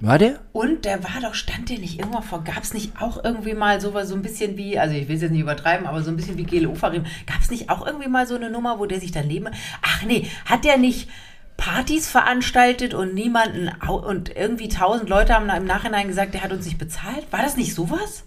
War 0.00 0.18
der? 0.18 0.40
Und 0.52 0.84
der 0.84 1.04
war 1.04 1.20
doch, 1.22 1.34
stand 1.34 1.68
der 1.70 1.78
nicht 1.78 1.98
irgendwann 2.00 2.24
vor, 2.24 2.42
gab 2.42 2.62
es 2.62 2.74
nicht 2.74 3.00
auch 3.00 3.22
irgendwie 3.22 3.54
mal 3.54 3.80
sowas, 3.80 4.08
so 4.08 4.14
ein 4.16 4.22
bisschen 4.22 4.56
wie, 4.56 4.78
also 4.78 4.94
ich 4.96 5.06
will 5.06 5.14
es 5.16 5.22
jetzt 5.22 5.30
nicht 5.30 5.42
übertreiben, 5.42 5.86
aber 5.86 6.02
so 6.02 6.10
ein 6.10 6.16
bisschen 6.16 6.36
wie 6.38 6.42
Gele 6.44 6.68
Ofarim, 6.68 7.04
gab 7.26 7.40
es 7.40 7.50
nicht 7.50 7.70
auch 7.70 7.86
irgendwie 7.86 8.08
mal 8.08 8.26
so 8.26 8.34
eine 8.34 8.50
Nummer, 8.50 8.80
wo 8.80 8.86
der 8.86 8.98
sich 8.98 9.12
dann 9.12 9.28
leben, 9.28 9.48
ach 9.80 10.02
nee, 10.02 10.26
hat 10.44 10.64
der 10.64 10.76
nicht 10.76 11.08
Partys 11.56 12.08
veranstaltet 12.08 12.94
und 12.94 13.14
niemanden, 13.14 13.70
und 13.86 14.34
irgendwie 14.34 14.68
tausend 14.68 15.08
Leute 15.08 15.34
haben 15.34 15.46
da 15.46 15.56
im 15.56 15.66
Nachhinein 15.66 16.08
gesagt, 16.08 16.34
der 16.34 16.42
hat 16.42 16.50
uns 16.50 16.64
nicht 16.64 16.78
bezahlt? 16.78 17.24
War 17.30 17.42
das 17.42 17.56
nicht 17.56 17.72
sowas? 17.72 18.24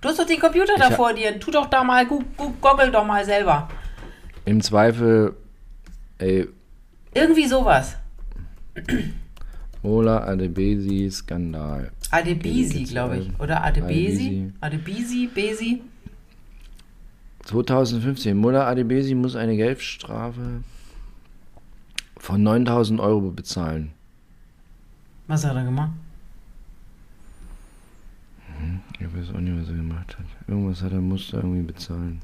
Du 0.00 0.08
hast 0.08 0.20
doch 0.20 0.26
den 0.26 0.38
Computer 0.38 0.74
da 0.76 0.86
hab- 0.90 0.94
vor 0.94 1.12
dir, 1.14 1.40
tu 1.40 1.50
doch 1.50 1.66
da 1.66 1.82
mal, 1.82 2.06
goggle 2.06 2.92
doch 2.92 3.04
mal 3.04 3.24
selber. 3.24 3.68
Im 4.44 4.60
Zweifel, 4.60 5.34
ey, 6.18 6.48
Irgendwie 7.14 7.46
sowas. 7.46 7.96
Mola 9.82 10.24
Adebesi 10.24 11.10
Skandal. 11.10 11.90
Adebisi, 12.10 12.84
glaube 12.84 13.18
ich. 13.18 13.40
Oder 13.40 13.62
Adebesi? 13.64 14.52
Adebisi, 14.60 15.28
Besi? 15.32 15.82
2015, 17.44 18.36
Mola 18.36 18.66
Adebesi 18.68 19.14
muss 19.14 19.34
eine 19.36 19.56
Geldstrafe 19.56 20.62
von 22.16 22.42
9000 22.42 23.00
Euro 23.00 23.30
bezahlen. 23.30 23.92
Was 25.26 25.44
hat 25.44 25.56
er 25.56 25.64
gemacht? 25.64 25.90
Ich 29.00 29.06
weiß 29.06 29.34
auch 29.34 29.40
nicht, 29.40 29.60
was 29.60 29.68
er 29.68 29.74
gemacht 29.76 30.16
hat. 30.16 30.26
Irgendwas 30.46 30.82
hat 30.82 30.92
er, 30.92 31.00
musste 31.00 31.36
irgendwie 31.38 31.62
bezahlen. 31.62 32.20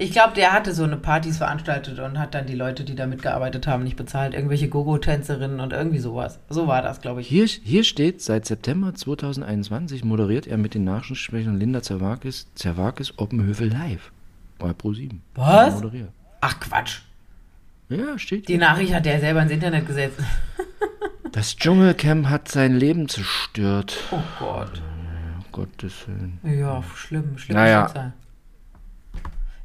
Ich 0.00 0.12
glaube, 0.12 0.32
der 0.34 0.52
hatte 0.54 0.72
so 0.72 0.82
eine 0.84 0.96
Partys 0.96 1.36
veranstaltet 1.36 1.98
und 1.98 2.18
hat 2.18 2.34
dann 2.34 2.46
die 2.46 2.54
Leute, 2.54 2.84
die 2.84 2.94
da 2.94 3.06
mitgearbeitet 3.06 3.66
haben, 3.66 3.84
nicht 3.84 3.96
bezahlt. 3.98 4.32
Irgendwelche 4.32 4.66
Gogo-Tänzerinnen 4.66 5.60
und 5.60 5.74
irgendwie 5.74 5.98
sowas. 5.98 6.38
So 6.48 6.66
war 6.66 6.80
das, 6.80 7.02
glaube 7.02 7.20
ich. 7.20 7.28
Hier, 7.28 7.44
hier 7.44 7.84
steht, 7.84 8.22
seit 8.22 8.46
September 8.46 8.94
2021 8.94 10.02
moderiert 10.02 10.46
er 10.46 10.56
mit 10.56 10.72
den 10.72 10.84
Nachrichtensprechern 10.84 11.60
Linda 11.60 11.82
Zerwakis, 11.82 12.46
Zerwakis 12.54 13.18
Oppenhövel 13.18 13.68
live 13.68 14.10
bei 14.58 14.70
Pro7. 14.70 15.16
Was? 15.34 15.82
Ach 16.40 16.60
Quatsch. 16.60 17.00
Ja, 17.90 18.18
steht 18.18 18.48
Die 18.48 18.52
hier. 18.52 18.60
Nachricht 18.60 18.94
hat 18.94 19.06
er 19.06 19.20
selber 19.20 19.42
ins 19.42 19.52
Internet 19.52 19.86
gesetzt. 19.86 20.18
Das 21.32 21.54
Dschungelcamp 21.54 22.26
hat 22.26 22.48
sein 22.48 22.74
Leben 22.76 23.08
zerstört. 23.08 23.96
Oh 24.10 24.18
Gott. 24.40 24.82
Um 25.36 25.44
Gottes 25.52 26.08
Willen. 26.08 26.40
Ja, 26.42 26.82
schlimm, 26.96 27.38
schlimm. 27.38 27.56
Naja. 27.56 27.84
Schicksal. 27.86 28.12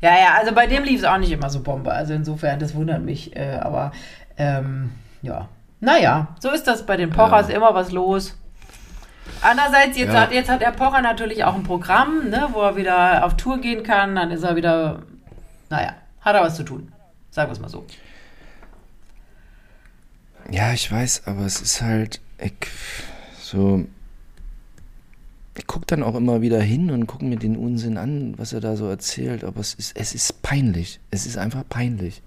Ja, 0.05 0.11
ja, 0.19 0.35
also 0.39 0.53
bei 0.53 0.67
dem 0.67 0.83
lief 0.83 0.99
es 0.99 1.03
auch 1.03 1.17
nicht 1.17 1.31
immer 1.31 1.49
so 1.49 1.61
Bombe. 1.61 1.91
Also 1.91 2.13
insofern, 2.13 2.59
das 2.59 2.75
wundert 2.75 3.01
mich. 3.01 3.35
Äh, 3.35 3.57
aber 3.59 3.91
ähm, 4.37 4.91
ja. 5.23 5.49
Naja, 5.79 6.27
so 6.39 6.51
ist 6.51 6.67
das 6.67 6.85
bei 6.85 6.95
den 6.95 7.09
Pochers 7.09 7.49
immer 7.49 7.73
was 7.73 7.91
los. 7.91 8.37
Andererseits, 9.41 9.97
jetzt, 9.97 10.13
Ja. 10.13 10.21
hat, 10.21 10.31
jetzt 10.31 10.47
hat 10.47 10.61
der 10.61 10.73
Pocher 10.73 11.01
natürlich 11.01 11.43
auch 11.43 11.55
ein 11.55 11.63
Programm, 11.63 12.29
ne, 12.29 12.49
wo 12.51 12.61
er 12.61 12.75
wieder 12.75 13.25
auf 13.25 13.35
Tour 13.35 13.57
gehen 13.59 13.81
kann. 13.81 14.15
Dann 14.15 14.29
ist 14.29 14.43
er 14.43 14.55
wieder, 14.55 14.99
naja, 15.71 15.95
hat 16.21 16.35
er 16.35 16.43
was 16.43 16.55
zu 16.55 16.61
tun. 16.63 16.91
Sagen 17.31 17.49
wir 17.49 17.53
es 17.53 17.59
mal 17.59 17.69
so. 17.69 17.83
Ja, 20.51 20.71
ich 20.71 20.91
weiß, 20.91 21.23
aber 21.25 21.41
es 21.47 21.61
ist 21.61 21.81
halt, 21.81 22.21
ich, 22.37 22.53
so, 23.39 23.85
gucke 25.85 26.01
dann 26.01 26.03
auch 26.03 26.15
immer 26.15 26.41
wieder 26.41 26.59
hin 26.61 26.89
und 26.89 27.05
gucke 27.05 27.25
mir 27.25 27.37
den 27.37 27.55
Unsinn 27.57 27.97
an, 27.97 28.33
was 28.37 28.53
er 28.53 28.59
da 28.61 28.75
so 28.75 28.87
erzählt, 28.87 29.43
aber 29.43 29.59
es 29.59 29.75
ist, 29.75 29.95
es 29.95 30.15
ist 30.15 30.41
peinlich. 30.41 30.99
Es 31.11 31.25
ist 31.27 31.37
einfach 31.37 31.63
peinlich. 31.69 32.21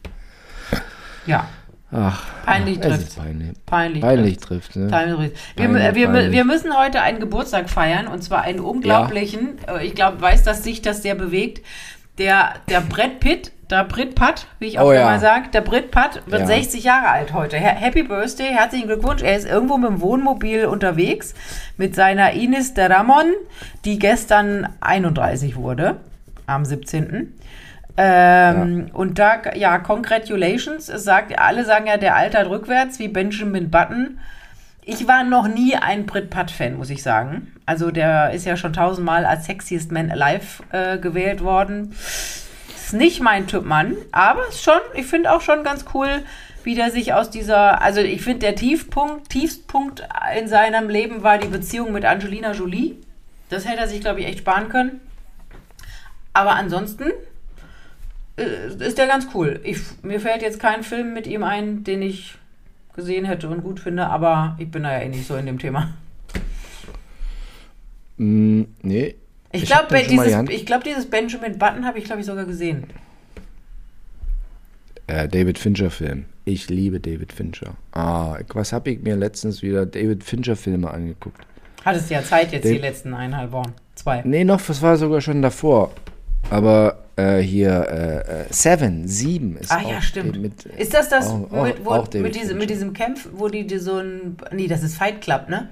Ja, 1.26 1.48
Ach, 1.90 2.22
Peinlich 2.44 2.78
ist 2.80 3.16
peinlich. 3.16 3.48
peinlich. 3.64 4.02
Peinlich 4.02 4.36
trifft, 4.36 4.76
ne? 4.76 4.88
Peinlich. 4.88 5.32
Wir, 5.56 5.64
Peinlich, 5.70 5.94
wir, 5.94 6.08
peinlich. 6.08 6.32
wir 6.32 6.44
müssen 6.44 6.76
heute 6.76 7.00
einen 7.00 7.18
Geburtstag 7.18 7.70
feiern 7.70 8.06
und 8.08 8.22
zwar 8.22 8.42
einen 8.42 8.60
unglaublichen. 8.60 9.56
äh, 9.66 9.86
Ich 9.86 9.94
glaube, 9.94 10.20
weiß, 10.20 10.44
dass 10.44 10.62
sich 10.62 10.82
das 10.82 11.00
sehr 11.02 11.14
bewegt. 11.14 11.64
Der, 12.18 12.56
der 12.68 12.82
Brett 12.82 13.20
Pitt, 13.20 13.52
der 13.70 13.84
Brit 13.84 14.14
Pat, 14.14 14.46
wie 14.58 14.66
ich 14.66 14.78
auch 14.78 14.86
Oh 14.86 14.92
ja. 14.92 15.02
immer 15.02 15.18
sage, 15.18 15.48
der 15.52 15.60
Brit 15.60 15.90
Pat 15.90 16.22
wird 16.26 16.40
Ja. 16.42 16.46
60 16.46 16.84
Jahre 16.84 17.08
alt 17.08 17.32
heute. 17.34 17.56
Ha- 17.58 17.74
Happy 17.76 18.02
Birthday, 18.02 18.48
herzlichen 18.52 18.86
Glückwunsch. 18.86 19.22
Er 19.22 19.36
ist 19.36 19.46
irgendwo 19.46 19.76
mit 19.76 19.90
dem 19.90 20.00
Wohnmobil 20.00 20.64
unterwegs 20.66 21.34
mit 21.76 21.94
seiner 21.94 22.32
Ines 22.32 22.74
de 22.74 22.86
Ramon, 22.86 23.26
die 23.84 23.98
gestern 23.98 24.68
31 24.80 25.56
wurde, 25.56 25.96
am 26.46 26.64
17. 26.64 27.34
Ähm, 27.96 28.90
Und 28.92 29.18
da, 29.18 29.40
ja, 29.54 29.78
congratulations. 29.78 30.88
Es 30.88 31.04
sagt, 31.04 31.38
alle 31.38 31.64
sagen 31.64 31.86
ja, 31.88 31.96
der 31.96 32.14
altert 32.16 32.48
rückwärts, 32.48 32.98
wie 32.98 33.08
Benjamin 33.08 33.70
Button. 33.70 34.18
Ich 34.84 35.06
war 35.06 35.24
noch 35.24 35.48
nie 35.48 35.74
ein 35.76 36.06
Brit 36.06 36.30
Putt-Fan, 36.30 36.76
muss 36.78 36.88
ich 36.90 37.02
sagen. 37.02 37.52
Also 37.66 37.90
der 37.90 38.30
ist 38.30 38.46
ja 38.46 38.56
schon 38.56 38.72
tausendmal 38.72 39.26
als 39.26 39.44
Sexiest 39.46 39.92
Man 39.92 40.10
Alive 40.10 40.62
äh, 40.72 40.96
gewählt 40.98 41.42
worden. 41.42 41.94
Ist 42.88 42.94
nicht 42.94 43.20
mein 43.20 43.46
Typ 43.46 43.66
Mann, 43.66 43.98
aber 44.12 44.48
ist 44.48 44.62
schon, 44.62 44.80
ich 44.94 45.04
finde 45.04 45.30
auch 45.30 45.42
schon 45.42 45.62
ganz 45.62 45.84
cool, 45.92 46.22
wie 46.64 46.74
der 46.74 46.90
sich 46.90 47.12
aus 47.12 47.28
dieser, 47.28 47.82
also 47.82 48.00
ich 48.00 48.22
finde, 48.22 48.38
der 48.38 48.54
Tiefpunkt, 48.54 49.28
Tiefstpunkt 49.28 50.08
in 50.38 50.48
seinem 50.48 50.88
Leben 50.88 51.22
war 51.22 51.36
die 51.36 51.48
Beziehung 51.48 51.92
mit 51.92 52.06
Angelina 52.06 52.52
Jolie. 52.52 52.96
Das 53.50 53.68
hätte 53.68 53.80
er 53.80 53.88
sich, 53.88 54.00
glaube 54.00 54.20
ich, 54.20 54.26
echt 54.26 54.38
sparen 54.38 54.70
können. 54.70 55.02
Aber 56.32 56.52
ansonsten 56.52 57.10
äh, 58.38 58.72
ist 58.78 58.96
der 58.96 59.06
ganz 59.06 59.28
cool. 59.34 59.60
Ich, 59.64 59.80
mir 60.00 60.18
fällt 60.18 60.40
jetzt 60.40 60.58
kein 60.58 60.82
Film 60.82 61.12
mit 61.12 61.26
ihm 61.26 61.42
ein, 61.42 61.84
den 61.84 62.00
ich 62.00 62.36
gesehen 62.96 63.26
hätte 63.26 63.50
und 63.50 63.62
gut 63.62 63.80
finde, 63.80 64.06
aber 64.06 64.56
ich 64.58 64.70
bin 64.70 64.84
da 64.84 64.92
ja 64.92 65.00
eh 65.00 65.10
nicht 65.10 65.26
so 65.26 65.36
in 65.36 65.44
dem 65.44 65.58
Thema. 65.58 65.92
Mm, 68.16 68.62
nee. 68.80 69.14
Ich 69.52 69.72
hab 69.72 69.88
glaube, 69.88 70.04
die 70.04 70.10
dieses, 70.10 70.50
ich 70.50 70.66
glaub, 70.66 70.84
dieses 70.84 71.06
Benjamin 71.08 71.58
Button 71.58 71.84
habe 71.86 71.98
ich, 71.98 72.04
glaube 72.04 72.20
ich, 72.20 72.26
sogar 72.26 72.44
gesehen. 72.44 72.84
Äh, 75.06 75.28
David 75.28 75.58
Fincher-Film. 75.58 76.26
Ich 76.44 76.68
liebe 76.68 77.00
David 77.00 77.32
Fincher. 77.32 77.74
Ah, 77.92 78.38
was 78.52 78.72
habe 78.72 78.90
ich 78.90 79.00
mir 79.02 79.16
letztens 79.16 79.62
wieder 79.62 79.86
David 79.86 80.22
Fincher-Filme 80.24 80.90
angeguckt? 80.90 81.46
Hattest 81.84 82.10
ja 82.10 82.22
Zeit 82.22 82.52
jetzt 82.52 82.64
die 82.64 82.72
Den- 82.74 82.82
letzten 82.82 83.14
eineinhalb 83.14 83.52
Wochen. 83.52 83.72
Zwei. 83.94 84.22
Nee, 84.24 84.44
noch, 84.44 84.60
das 84.60 84.82
war 84.82 84.96
sogar 84.96 85.20
schon 85.20 85.40
davor. 85.42 85.92
Aber 86.50 87.04
äh, 87.16 87.38
hier, 87.38 87.86
äh, 87.88 88.42
äh, 88.42 88.44
Seven, 88.50 89.08
Sieben 89.08 89.56
ist 89.56 89.70
Ah 89.72 89.78
auch 89.82 89.90
ja, 89.90 90.00
stimmt. 90.02 90.40
Mit, 90.40 90.64
ist 90.66 90.94
das 90.94 91.08
das 91.08 91.28
auch- 91.28 91.50
auch- 91.52 91.64
mit, 91.64 91.84
wo, 91.84 91.90
auch 91.90 92.04
mit, 92.12 92.14
diesem, 92.14 92.32
Fincher. 92.32 92.54
mit 92.54 92.70
diesem 92.70 92.92
Kampf, 92.92 93.28
wo 93.32 93.48
die, 93.48 93.66
die 93.66 93.78
so 93.78 93.96
ein. 93.98 94.36
Nee, 94.52 94.66
das 94.68 94.82
ist 94.82 94.96
Fight 94.96 95.20
Club, 95.20 95.48
ne? 95.48 95.68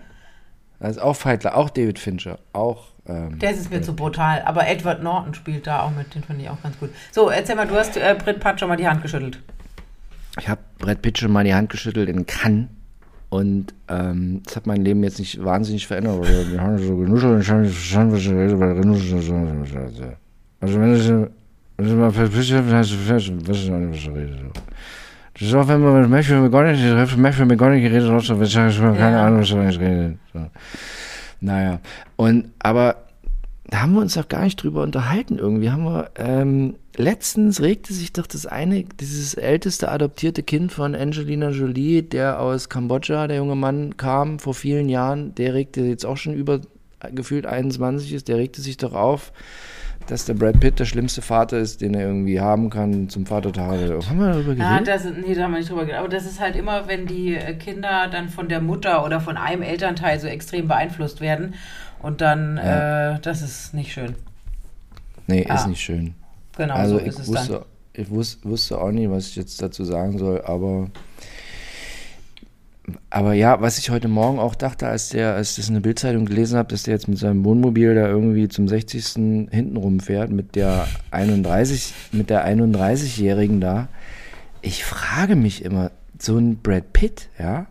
Das 0.81 0.93
ist 0.93 0.99
auch 0.99 1.15
Feitler, 1.17 1.57
auch 1.57 1.71
David 1.71 1.99
Fincher. 1.99 2.39
Auch. 2.53 2.89
Ähm, 3.09 3.39
Der 3.39 3.53
ist 3.53 3.71
mir 3.71 3.83
zu 3.83 3.95
brutal. 3.95 4.43
Aber 4.45 4.67
Edward 4.67 5.03
Norton 5.03 5.35
spielt 5.35 5.67
da 5.67 5.81
auch 5.83 5.91
mit, 5.95 6.15
den 6.15 6.23
finde 6.25 6.43
ich 6.45 6.51
auch 6.51 6.61
ganz 6.63 6.79
gut. 6.79 6.91
So, 7.13 7.29
erzähl 7.31 7.55
mal, 7.57 7.67
du 7.67 7.75
hast 7.75 7.97
äh, 7.97 8.17
Brit 8.19 8.41
Pat 8.41 8.59
schon 8.61 8.69
mal 8.69 8.77
die 8.77 8.89
Hand 8.89 9.03
geschüttelt. 9.03 9.41
Ich 10.39 10.49
habe 10.49 10.61
Brad 10.79 11.01
Pitt 11.03 11.19
schon 11.19 11.33
mal 11.33 11.45
die 11.45 11.55
Hand 11.55 11.71
geschüttelt 11.71 12.09
in 12.11 12.27
Cannes 12.27 12.67
und 13.31 13.73
ähm, 13.89 14.43
das 14.45 14.57
hat 14.57 14.67
mein 14.67 14.85
Leben 14.85 15.03
jetzt 15.03 15.19
nicht 15.19 15.43
wahnsinnig 15.43 15.87
verändert. 15.87 16.23
Wir 16.51 16.61
haben 16.61 16.77
so 16.79 16.95
genuschelt 16.97 17.33
und 17.35 17.41
ich 17.41 17.51
habe 17.51 17.63
nicht 17.63 17.73
verstanden, 17.75 18.13
was 18.13 18.21
ich 18.21 18.29
rede, 18.31 18.59
weil 18.61 18.73
Genuschel- 18.79 20.17
Also 20.61 20.81
wenn 20.81 20.95
ich, 20.95 21.09
wenn 21.79 21.87
ich 21.87 21.95
mal 21.95 22.11
verpflichtet 22.11 22.67
bin, 22.67 22.75
heißt 22.75 22.93
es, 22.93 23.09
weiß 23.09 23.23
ich 23.57 23.71
noch 23.71 23.79
nicht, 23.79 23.91
was 23.93 23.99
ich 23.99 24.09
rede. 24.09 24.37
so. 24.55 24.61
Das 25.39 25.49
ist 25.49 25.55
auch, 25.55 25.69
wenn 25.69 25.81
man 25.81 26.01
mit 26.03 26.11
Matthew 26.11 26.35
habe 26.35 27.17
Matthew 27.17 27.45
McConaughey 27.47 27.81
geredet, 27.83 28.11
auch 28.11 28.21
so, 28.23 28.41
ich 28.41 28.57
habe 28.57 28.71
keine 28.97 29.17
Ja. 29.17 29.27
Ahnung, 29.27 29.41
was 29.41 29.49
ich 29.49 29.55
eigentlich 29.57 29.81
rede. 29.81 30.19
So. 30.33 30.41
Naja, 31.41 31.81
und, 32.17 32.51
aber 32.59 33.07
da 33.69 33.83
haben 33.83 33.95
wir 33.95 34.01
uns 34.01 34.15
doch 34.15 34.29
gar 34.29 34.45
nicht 34.45 34.63
drüber 34.63 34.83
unterhalten 34.83 35.39
irgendwie. 35.39 35.71
Haben 35.71 35.85
wir, 35.85 36.11
ähm, 36.17 36.77
letztens 36.97 37.61
regte 37.61 37.93
sich 37.93 38.13
doch 38.13 38.27
das 38.27 38.47
eine, 38.47 38.85
dieses 38.85 39.35
älteste 39.35 39.91
adoptierte 39.91 40.43
Kind 40.43 40.73
von 40.73 40.95
Angelina 40.95 41.51
Jolie, 41.51 42.03
der 42.03 42.41
aus 42.41 42.69
Kambodscha, 42.69 43.27
der 43.27 43.39
junge 43.39 43.57
Mann 43.57 43.97
kam 43.97 44.39
vor 44.39 44.55
vielen 44.55 44.89
Jahren, 44.89 45.35
der 45.35 45.55
regte 45.55 45.83
jetzt 45.83 46.07
auch 46.07 46.17
schon 46.17 46.35
über 46.35 46.61
gefühlt 47.13 47.47
21 47.47 48.13
ist, 48.13 48.29
der 48.29 48.37
regte 48.37 48.61
sich 48.61 48.77
doch 48.77 48.95
auf, 48.95 49.33
dass 50.07 50.25
der 50.25 50.35
Brad 50.35 50.61
Pitt 50.61 50.79
der 50.79 50.85
schlimmste 50.85 51.21
Vater 51.23 51.59
ist, 51.59 51.81
den 51.81 51.95
er 51.95 52.07
irgendwie 52.07 52.41
haben 52.41 52.71
kann 52.71 53.09
zum 53.09 53.27
Vatertag. 53.27 53.79
Haben 54.09 54.19
wir 54.19 54.29
darüber 54.33 54.53
Ja, 54.55 54.79
geredet? 54.79 54.89
das, 54.89 55.05
nee, 55.05 55.35
da 55.35 55.43
haben 55.45 55.53
wir 55.53 55.59
nicht 55.59 55.71
drüber 55.71 55.83
geredet. 55.83 55.99
Aber 56.01 56.09
das 56.09 56.27
ist 56.27 56.41
halt 56.41 56.55
immer, 56.57 56.87
wenn 56.89 57.07
die 57.07 57.35
äh, 57.35 57.55
Kinder 57.55 58.09
dann 58.11 58.29
von 58.29 58.49
der 58.49 58.61
Mutter 58.61 59.05
oder 59.05 59.21
von 59.21 59.37
einem 59.37 59.63
Elternteil 59.63 60.21
so 60.21 60.27
extrem 60.29 60.69
beeinflusst 60.69 61.21
werden. 61.21 61.55
Und 62.03 62.21
dann, 62.21 62.57
äh, 62.59 63.19
das 63.21 63.43
ist 63.43 63.75
nicht 63.75 63.93
schön. 63.93 64.15
nee, 65.27 65.45
Ah. 65.49 65.55
ist 65.55 65.67
nicht 65.67 65.81
schön. 65.81 66.15
Genau, 66.57 66.75
Also 66.75 66.95
so 66.97 67.01
ich 67.01 67.07
ist 67.09 67.19
es 67.19 67.27
dann. 67.27 67.35
wusste, 67.49 67.67
ich 67.95 68.11
wus, 68.11 68.39
wusste 68.45 68.79
auch 68.81 68.91
nicht, 68.93 69.11
was 69.11 69.29
ich 69.29 69.37
jetzt 69.37 69.61
dazu 69.61 69.85
sagen 69.85 70.19
soll, 70.19 70.41
aber 70.43 70.89
aber 73.11 73.33
ja, 73.33 73.61
was 73.61 73.79
ich 73.79 73.91
heute 73.91 74.09
Morgen 74.09 74.39
auch 74.39 74.55
dachte, 74.55 74.87
als 74.87 75.09
der, 75.09 75.35
als 75.35 75.51
ich 75.51 75.57
das 75.57 75.69
in 75.69 75.75
der 75.75 75.81
Bildzeitung 75.81 76.27
gelesen 76.27 76.57
habe, 76.59 76.69
dass 76.69 76.85
der 76.85 76.95
jetzt 76.95 77.09
mit 77.09 77.19
seinem 77.19 77.45
Wohnmobil 77.45 77.95
da 77.95 78.07
irgendwie 78.07 78.49
zum 78.49 78.69
60. 78.69 79.49
hinten 79.51 79.77
rumfährt 79.77 80.31
mit 80.31 80.55
der 80.55 80.87
31, 81.11 81.95
mit 82.13 82.31
der 82.31 82.47
31-Jährigen 82.47 83.61
da. 83.61 83.89
Ich 84.63 84.85
frage 84.85 85.37
mich 85.37 85.65
immer, 85.65 85.91
so 86.19 86.39
ein 86.39 86.59
Brad 86.59 86.93
Pitt, 86.93 87.29
ja, 87.39 87.67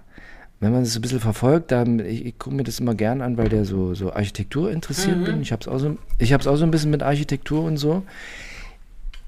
wenn 0.60 0.72
man 0.72 0.84
das 0.84 0.94
so 0.94 1.00
ein 1.00 1.02
bisschen 1.02 1.20
verfolgt, 1.20 1.72
dann, 1.72 2.00
ich, 2.00 2.26
ich 2.26 2.40
gucke 2.40 2.56
mir 2.56 2.64
das 2.64 2.80
immer 2.80 2.96
gern 2.96 3.22
an, 3.22 3.38
weil 3.38 3.50
der 3.50 3.66
so, 3.66 3.94
so 3.94 4.14
Architektur 4.14 4.72
interessiert 4.72 5.24
bin. 5.24 5.42
Ich 5.42 5.52
habe 5.52 5.62
es 5.62 5.68
auch, 5.68 5.78
so, 5.78 5.98
ich 6.18 6.34
auch 6.34 6.56
so 6.56 6.64
ein 6.64 6.72
bisschen 6.72 6.92
mit 6.92 7.04
Architektur 7.04 7.64
und 7.64 7.78
so. 7.78 8.04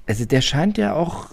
Also 0.06 0.24
der 0.24 0.40
scheint 0.40 0.78
ja 0.78 0.94
auch 0.94 1.28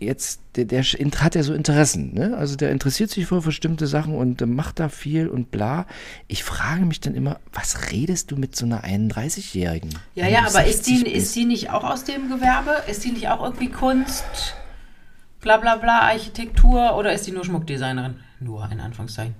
jetzt, 0.00 0.40
der, 0.56 0.64
der 0.64 0.82
hat 0.82 1.34
ja 1.34 1.42
so 1.42 1.54
Interessen, 1.54 2.14
ne? 2.14 2.36
Also 2.36 2.56
der 2.56 2.70
interessiert 2.70 3.10
sich 3.10 3.26
für 3.26 3.40
bestimmte 3.40 3.86
Sachen 3.86 4.14
und 4.14 4.42
äh, 4.42 4.46
macht 4.46 4.80
da 4.80 4.88
viel 4.88 5.28
und 5.28 5.50
bla. 5.50 5.86
Ich 6.26 6.42
frage 6.42 6.84
mich 6.84 7.00
dann 7.00 7.14
immer, 7.14 7.38
was 7.52 7.92
redest 7.92 8.30
du 8.30 8.36
mit 8.36 8.56
so 8.56 8.66
einer 8.66 8.84
31-Jährigen? 8.84 9.90
Ja, 10.14 10.26
ja, 10.26 10.40
aber 10.46 10.64
ist 10.64 10.86
die, 10.86 10.96
60 10.96 11.14
ist 11.14 11.36
die 11.36 11.44
nicht 11.44 11.70
auch 11.70 11.84
aus 11.84 12.04
dem 12.04 12.28
Gewerbe? 12.28 12.70
Ist 12.90 13.04
die 13.04 13.12
nicht 13.12 13.28
auch 13.28 13.44
irgendwie 13.44 13.68
Kunst, 13.68 14.56
bla 15.40 15.58
bla 15.58 15.76
bla, 15.76 16.00
Architektur 16.00 16.96
oder 16.96 17.12
ist 17.12 17.26
die 17.26 17.32
nur 17.32 17.44
Schmuckdesignerin? 17.44 18.16
Nur 18.40 18.68
in 18.72 18.80
Anführungszeichen. 18.80 19.34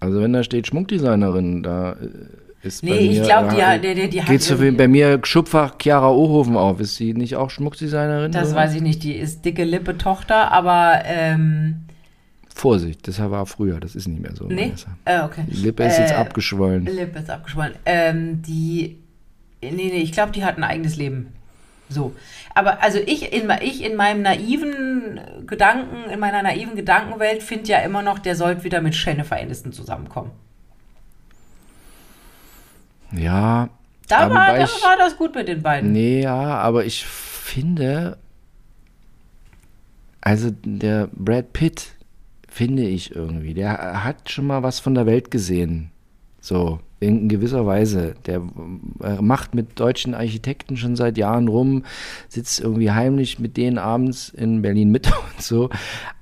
Also 0.00 0.20
wenn 0.20 0.32
da 0.32 0.42
steht 0.42 0.66
Schmuckdesignerin, 0.66 1.62
da 1.62 1.92
äh, 1.92 2.08
ist 2.64 2.82
Nee, 2.82 2.96
ich 2.96 3.18
mir, 3.20 3.26
glaub, 3.26 3.48
da 3.48 3.54
die 3.54 3.62
hat- 3.64 3.84
der- 3.84 3.94
der- 3.94 4.08
die 4.08 4.20
hat 4.22 4.28
geht 4.28 4.42
so 4.42 4.54
irgendwie- 4.54 4.76
bei 4.76 4.88
mir 4.88 5.20
Schubfach 5.22 5.74
Chiara 5.80 6.10
Ohofen 6.10 6.56
auf. 6.56 6.80
Ist 6.80 6.96
sie 6.96 7.12
nicht 7.14 7.36
auch 7.36 7.50
Schmuckdesignerin? 7.50 8.32
Das 8.32 8.48
oder? 8.48 8.56
weiß 8.56 8.74
ich 8.74 8.80
nicht, 8.82 9.02
die 9.02 9.14
ist 9.14 9.44
dicke 9.44 9.64
Lippe 9.64 9.96
Tochter, 9.98 10.50
aber 10.52 11.02
ähm, 11.04 11.76
Vorsicht, 12.54 13.06
das 13.08 13.18
war 13.18 13.46
früher, 13.46 13.80
das 13.80 13.94
ist 13.96 14.06
nicht 14.08 14.22
mehr 14.22 14.34
so. 14.34 14.46
nee. 14.46 14.72
Äh, 15.04 15.22
okay. 15.22 15.42
Die 15.48 15.56
Lippe 15.56 15.82
ist 15.84 15.98
jetzt 15.98 16.12
Äh, 16.12 16.16
abgeschwollen. 16.16 16.86
Lippe 16.86 17.18
ist 17.18 17.30
abgeschwollen. 17.30 17.74
Ähm, 17.84 18.42
die. 18.42 18.98
Nee, 19.60 19.70
nee, 19.72 19.88
ich 20.02 20.12
glaube, 20.12 20.32
die 20.32 20.44
hat 20.44 20.56
ein 20.58 20.64
eigenes 20.64 20.96
Leben. 20.96 21.28
So. 21.88 22.14
Aber 22.54 22.82
also 22.82 22.98
ich 23.04 23.32
in, 23.32 23.50
ich 23.60 23.82
in 23.84 23.96
meinem 23.96 24.22
naiven 24.22 25.20
Gedanken, 25.46 26.08
in 26.10 26.20
meiner 26.20 26.42
naiven 26.42 26.76
Gedankenwelt 26.76 27.42
finde 27.42 27.68
ja 27.68 27.78
immer 27.78 28.02
noch, 28.02 28.18
der 28.18 28.36
sollte 28.36 28.64
wieder 28.64 28.80
mit 28.80 28.94
Jennifer 28.94 29.36
Aniston 29.36 29.72
zusammenkommen. 29.72 30.30
Ja. 33.16 33.68
Da, 34.08 34.28
war, 34.30 34.54
da 34.56 34.64
ich- 34.64 34.82
war 34.82 34.96
das 34.98 35.16
gut 35.16 35.34
mit 35.34 35.48
den 35.48 35.62
beiden. 35.62 35.92
Nee, 35.92 36.22
ja, 36.22 36.58
aber 36.58 36.84
ich 36.84 37.04
finde, 37.06 38.18
also 40.20 40.50
der 40.64 41.08
Brad 41.12 41.52
Pitt, 41.52 41.86
finde 42.48 42.84
ich 42.84 43.14
irgendwie, 43.14 43.54
der 43.54 44.04
hat 44.04 44.30
schon 44.30 44.46
mal 44.46 44.62
was 44.62 44.78
von 44.80 44.94
der 44.94 45.06
Welt 45.06 45.30
gesehen. 45.30 45.90
So, 46.40 46.80
in 47.04 47.28
gewisser 47.28 47.66
Weise. 47.66 48.14
Der 48.26 48.42
äh, 49.02 49.20
macht 49.20 49.54
mit 49.54 49.78
deutschen 49.78 50.14
Architekten 50.14 50.76
schon 50.76 50.96
seit 50.96 51.18
Jahren 51.18 51.48
rum, 51.48 51.84
sitzt 52.28 52.60
irgendwie 52.60 52.90
heimlich 52.90 53.38
mit 53.38 53.56
denen 53.56 53.78
abends 53.78 54.28
in 54.28 54.62
Berlin 54.62 54.90
Mitte 54.90 55.12
und 55.34 55.42
so. 55.42 55.70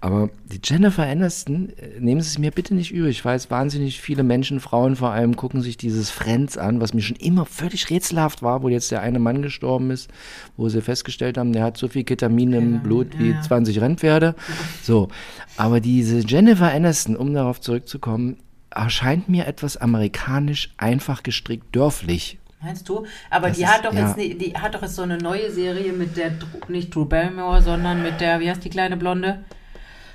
Aber 0.01 0.31
die 0.45 0.61
Jennifer 0.63 1.05
Aniston, 1.05 1.71
äh, 1.71 2.01
nehmen 2.01 2.21
Sie 2.21 2.29
es 2.29 2.39
mir 2.39 2.51
bitte 2.51 2.75
nicht 2.75 2.93
übrig. 2.93 3.19
Ich 3.19 3.25
weiß, 3.25 3.51
wahnsinnig 3.51 4.01
viele 4.01 4.23
Menschen, 4.23 4.61
Frauen 4.61 4.97
vor 4.97 5.11
allem, 5.11 5.37
gucken 5.37 5.63
sich 5.63 5.77
dieses 5.77 6.11
Friends 6.11 6.59
an, 6.59 6.81
was 6.81 6.95
mir 6.95 7.03
schon 7.03 7.17
immer 7.17 7.47
völlig 7.47 7.89
rätselhaft 7.91 8.43
war, 8.43 8.63
wo 8.63 8.69
jetzt 8.69 8.91
der 8.91 9.01
eine 9.01 9.19
Mann 9.19 9.43
gestorben 9.43 9.91
ist, 9.91 10.11
wo 10.57 10.69
sie 10.69 10.83
festgestellt 10.83 11.39
haben, 11.39 11.53
der 11.53 11.65
hat 11.65 11.77
so 11.77 11.89
viel 11.89 12.05
Ketamin 12.05 12.53
im 12.53 12.83
Blut 12.83 13.19
wie 13.19 13.31
ja. 13.31 13.41
20 13.41 13.81
Rennpferde. 13.81 14.35
So. 14.83 15.09
Aber 15.57 15.81
diese 15.81 16.19
Jennifer 16.21 16.73
Aniston, 16.73 17.17
um 17.17 17.35
darauf 17.35 17.61
zurückzukommen, 17.61 18.39
erscheint 18.75 19.29
mir 19.29 19.47
etwas 19.47 19.77
amerikanisch 19.77 20.71
einfach 20.77 21.23
gestrickt 21.23 21.75
dörflich. 21.75 22.39
Meinst 22.63 22.89
du? 22.89 23.05
Aber 23.31 23.49
Das 23.49 23.57
die 23.57 23.65
ist- 23.65 23.71
hat 23.73 23.85
doch 23.85 23.93
ja. 23.93 24.15
jetzt 24.17 24.41
die 24.41 24.53
hat 24.55 24.75
doch 24.75 24.83
jetzt 24.83 24.95
so 24.97 25.03
eine 25.03 25.19
neue 25.19 25.51
Serie 25.51 25.93
mit 25.93 26.17
der 26.17 26.33
nicht 26.69 26.95
Drew 26.95 27.05
Barrymore, 27.05 27.61
sondern 27.63 28.03
mit 28.03 28.21
der 28.21 28.39
wie 28.41 28.49
heißt 28.49 28.65
die 28.65 28.71
kleine 28.71 28.97
Blonde, 28.97 29.41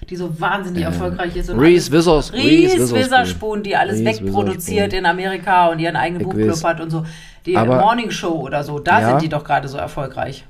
die 0.10 0.16
so 0.16 0.40
wahnsinnig 0.40 0.84
erfolgreich 0.84 1.36
ist 1.36 1.50
und 1.50 1.60
Reese 1.60 1.92
Withers- 1.92 2.32
Reese. 2.32 2.96
Witherspoon, 2.96 3.64
die 3.64 3.76
alles 3.76 4.00
Reese 4.00 4.24
wegproduziert 4.24 4.94
in 4.94 5.06
Amerika 5.06 5.68
und 5.68 5.80
ihren 5.80 5.98
eigenen 5.98 6.24
Buchclub 6.24 6.64
hat 6.64 6.80
und 6.80 6.90
so. 6.90 7.06
Die 7.46 7.58
Aber- 7.58 7.82
Morning 7.82 8.12
Show 8.12 8.32
oder 8.42 8.64
so, 8.64 8.80
da 8.80 9.02
Ja. 9.02 9.10
sind 9.10 9.24
die 9.24 9.30
doch 9.30 9.44
gerade 9.44 9.68
so 9.68 9.78
erfolgreich. 9.78 10.46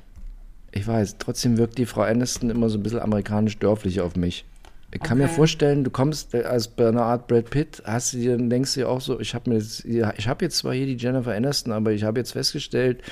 Ich 0.70 0.86
weiß, 0.86 1.16
trotzdem 1.18 1.56
wirkt 1.56 1.78
die 1.78 1.86
Frau 1.86 2.02
Aniston 2.02 2.50
immer 2.50 2.68
so 2.68 2.78
ein 2.78 2.82
bisschen 2.84 3.00
amerikanisch 3.00 3.58
dörflich 3.58 4.00
auf 4.00 4.14
mich. 4.16 4.44
Ich 4.90 5.00
kann 5.02 5.18
mir 5.18 5.24
Okay. 5.24 5.34
vorstellen, 5.34 5.84
du 5.84 5.90
kommst 5.90 6.32
äh, 6.34 6.44
als 6.44 6.68
bei 6.68 6.88
einer 6.88 7.02
Art 7.02 7.26
Brad 7.26 7.50
Pitt, 7.50 7.82
hast 7.84 8.14
du 8.14 8.18
dir, 8.18 8.38
denkst 8.38 8.74
du 8.74 8.80
dir 8.80 8.88
auch 8.88 9.00
so, 9.02 9.20
ich 9.20 9.34
habe 9.34 9.50
mir 9.50 9.56
jetzt, 9.56 9.84
ich 9.84 10.28
habe 10.28 10.44
jetzt 10.44 10.56
zwar 10.58 10.72
hier 10.72 10.86
die 10.86 10.96
Jennifer 10.96 11.34
Aniston, 11.34 11.72
aber 11.72 11.92
ich 11.92 12.04
habe 12.04 12.18
jetzt 12.20 12.32
festgestellt, 12.32 13.02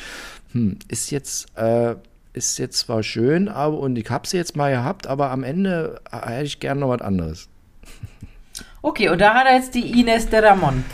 hm, 0.52 0.78
ist 0.88 1.10
jetzt, 1.10 1.46
äh, 1.56 1.94
ist 2.32 2.58
jetzt 2.58 2.78
zwar 2.78 3.02
schön, 3.02 3.48
aber 3.48 3.78
und 3.78 3.96
ich 3.96 4.08
habe 4.10 4.26
sie 4.26 4.36
jetzt 4.38 4.56
mal 4.56 4.70
gehabt, 4.72 5.06
aber 5.06 5.30
am 5.30 5.42
Ende 5.44 6.00
äh, 6.10 6.16
hätte 6.26 6.44
ich 6.44 6.60
gerne 6.60 6.80
noch 6.80 6.88
was 6.88 7.02
anderes. 7.02 7.48
Okay, 8.82 9.08
und 9.10 9.20
da 9.20 9.34
hat 9.34 9.46
er 9.46 9.56
jetzt 9.56 9.74
die 9.74 10.00
Ines 10.00 10.28
de 10.28 10.40
Ramon. 10.40 10.84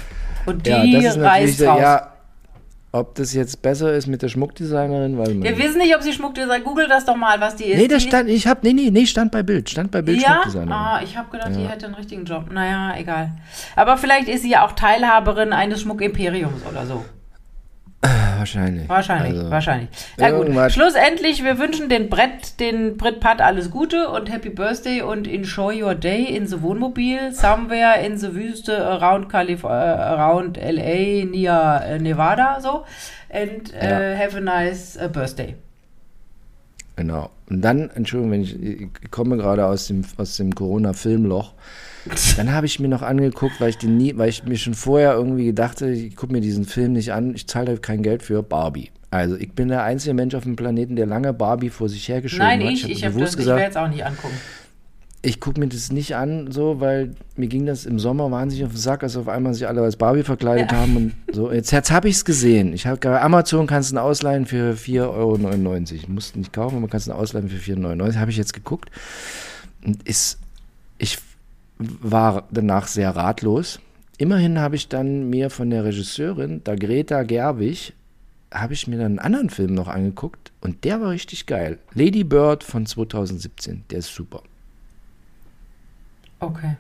Und 0.47 0.67
die 0.67 0.71
ja, 0.71 0.87
das 1.01 1.17
ist 1.17 1.23
reist 1.23 1.61
der, 1.61 1.69
raus. 1.69 1.81
ja, 1.81 2.13
Ob 2.95 3.15
das 3.15 3.33
jetzt 3.33 3.63
besser 3.63 3.95
ist 3.95 4.07
mit 4.07 4.21
der 4.21 4.29
Schmuckdesignerin, 4.29 5.17
weil 5.17 5.33
man. 5.33 5.43
Wir 5.45 5.57
wissen 5.57 5.79
nicht, 5.79 5.97
ob 5.97 6.03
sie 6.03 6.13
Schmuckdesign. 6.13 6.63
Google 6.63 6.89
das 6.89 7.07
doch 7.07 7.17
mal, 7.17 7.41
was 7.41 7.57
die 7.57 7.65
ist. 7.65 7.79
nee, 7.79 7.89
das 7.89 8.03
stand, 8.03 8.29
ich 8.29 8.47
hab, 8.47 8.63
nee, 8.63 8.75
nee, 8.75 8.91
nee, 8.91 9.07
stand 9.07 9.33
bei 9.33 9.43
Bild, 9.43 9.71
stand 9.71 9.91
bei 9.91 10.03
Bild 10.03 10.21
Ja? 10.21 10.33
Schmuckdesignerin. 10.33 10.73
Ah, 10.73 11.01
ich 11.03 11.17
habe 11.17 11.31
gedacht, 11.31 11.53
die 11.57 11.67
hätte 11.67 11.87
einen 11.87 11.95
richtigen 11.95 12.27
Job. 12.27 12.53
Naja, 12.53 12.95
egal. 12.99 13.33
Aber 13.77 13.97
vielleicht 13.97 14.29
ist 14.29 14.43
sie 14.43 14.51
ja 14.51 14.67
auch 14.67 14.73
Teilhaberin 14.73 15.55
eines 15.55 15.81
Schmuckimperiums 15.81 16.67
oder 16.71 16.85
so. 16.85 17.03
Wahrscheinlich. 18.03 18.89
Wahrscheinlich, 18.89 19.39
Also, 19.39 19.51
wahrscheinlich. 19.51 19.89
Na 20.17 20.31
gut, 20.33 20.49
schlussendlich, 20.73 21.45
wir 21.45 21.59
wünschen 21.61 21.89
den 21.89 22.09
Brett, 22.09 22.59
den 22.59 22.97
Brit 22.97 23.21
Pat 23.21 23.41
alles 23.41 23.71
Gute 23.71 24.09
und 24.09 24.33
Happy 24.33 24.51
Birthday 24.51 25.03
und 25.03 25.29
enjoy 25.29 25.81
your 25.81 25.95
day 25.95 26.25
in 26.25 26.49
the 26.49 26.61
Wohnmobil, 26.61 27.33
somewhere 27.33 28.05
in 28.05 28.19
the 28.19 28.35
Wüste 28.35 28.85
around, 28.85 29.29
Calif 29.29 29.63
äh, 29.63 29.69
around 29.69 30.57
LA, 30.57 31.25
near 31.25 31.85
äh, 31.87 31.99
Nevada, 32.01 32.61
so. 32.61 32.85
And 33.31 33.73
äh, 33.75 34.17
have 34.17 34.37
a 34.37 34.41
nice 34.41 34.97
äh, 34.97 35.09
birthday. 35.09 35.55
Genau. 36.97 37.31
Und 37.49 37.63
dann, 37.63 37.91
Entschuldigung, 37.91 38.33
wenn 38.33 38.43
ich, 38.43 38.61
ich 38.61 39.11
komme 39.11 39.37
gerade 39.37 39.65
aus 39.67 39.87
dem, 39.87 40.05
aus 40.17 40.37
dem 40.37 40.55
Corona-Filmloch. 40.55 41.53
Dann 42.37 42.53
habe 42.53 42.67
ich 42.67 42.81
mir 42.81 42.89
noch 42.89 43.03
angeguckt, 43.03 43.61
weil 43.61 43.71
ich 43.71 43.79
den 43.79 43.97
nie, 43.97 44.17
weil 44.17 44.29
ich 44.29 44.45
mir 44.45 44.57
schon 44.57 44.75
vorher 44.75 45.15
irgendwie 45.15 45.47
gedachte, 45.47 45.89
ich 45.89 46.17
gucke 46.17 46.33
mir 46.33 46.41
diesen 46.41 46.65
Film 46.65 46.93
nicht 46.93 47.13
an, 47.13 47.35
ich 47.35 47.47
zahle 47.47 47.67
da 47.67 47.77
kein 47.77 48.03
Geld 48.03 48.23
für 48.23 48.43
Barbie. 48.43 48.91
Also 49.11 49.37
ich 49.37 49.53
bin 49.53 49.69
der 49.69 49.85
einzige 49.85 50.15
Mensch 50.15 50.35
auf 50.35 50.45
dem 50.45 50.57
Planeten, 50.57 50.97
der 50.97 51.07
lange 51.07 51.35
Barbie 51.35 51.69
vor 51.69 51.89
sich 51.89 52.09
hergeschoben 52.09 52.47
Nein, 52.47 52.63
hat. 52.63 52.73
ich, 52.73 52.91
ich 52.91 53.05
habe 53.05 53.15
bewusst 53.15 53.35
das, 53.35 53.35
ich 53.35 53.39
gesagt, 53.39 53.59
werde 53.59 53.67
jetzt 53.67 53.77
auch 53.77 53.89
nicht 53.89 54.07
angucken. 54.07 54.35
ich 55.21 55.39
gucke 55.39 55.61
mir 55.61 55.69
das 55.69 55.93
nicht 55.93 56.17
an, 56.17 56.51
so, 56.51 56.81
weil 56.81 57.15
mir 57.37 57.47
ging 57.47 57.67
das 57.67 57.85
im 57.85 57.99
Sommer 57.99 58.31
wahnsinnig 58.31 58.65
auf 58.65 58.73
den 58.73 58.79
Sack, 58.79 59.03
als 59.03 59.17
auf 59.19 59.29
einmal 59.29 59.53
sich 59.53 59.69
alle 59.69 59.83
als 59.83 59.97
Barbie 59.97 60.23
verkleidet 60.23 60.73
haben 60.73 60.97
und 60.97 61.15
so. 61.31 61.53
Jetzt, 61.53 61.71
jetzt 61.73 61.91
habe 61.91 62.09
ich 62.09 62.17
es 62.17 62.25
gesehen. 62.25 62.73
Ich 62.73 62.87
habe 62.87 62.99
bei 62.99 63.21
Amazon 63.21 63.67
kannst 63.67 63.93
du 63.93 63.99
ausleihen 63.99 64.47
für 64.47 64.73
4,99 64.73 65.11
Euro. 65.11 66.09
Musst 66.09 66.35
nicht 66.37 66.53
kaufen, 66.55 66.79
aber 66.79 66.89
kannst 66.89 67.07
ihn 67.07 67.13
ausleihen 67.13 67.51
für 67.51 67.59
4,99 67.59 68.01
Euro. 68.01 68.15
Habe 68.17 68.31
ich 68.31 68.39
jetzt 68.39 68.55
geguckt. 68.55 68.91
Und 69.85 70.09
ist, 70.09 70.39
ich 70.97 71.19
war 72.01 72.45
danach 72.51 72.87
sehr 72.87 73.15
ratlos. 73.15 73.81
Immerhin 74.19 74.59
habe 74.61 74.77
ich 74.77 74.89
dann 74.89 75.31
mir 75.31 75.51
von 75.51 75.71
der 75.71 75.85
Regisseurin, 75.85 76.63
der 76.65 76.77
Greta 76.77 77.23
Gerwig, 77.23 77.93
habe 78.53 78.75
ich 78.75 78.87
mir 78.87 78.99
dann 78.99 79.07
einen 79.13 79.19
anderen 79.19 79.51
Film 79.51 79.75
noch 79.75 79.89
angeguckt 79.89 80.53
und 80.61 80.85
der 80.85 81.01
war 81.01 81.11
richtig 81.11 81.47
geil. 81.47 81.79
Lady 81.95 82.23
Bird 82.23 82.63
von 82.63 82.85
2017, 82.87 83.85
der 83.91 83.99
ist 84.01 84.15
super. 84.15 84.43
Okay. 86.41 86.77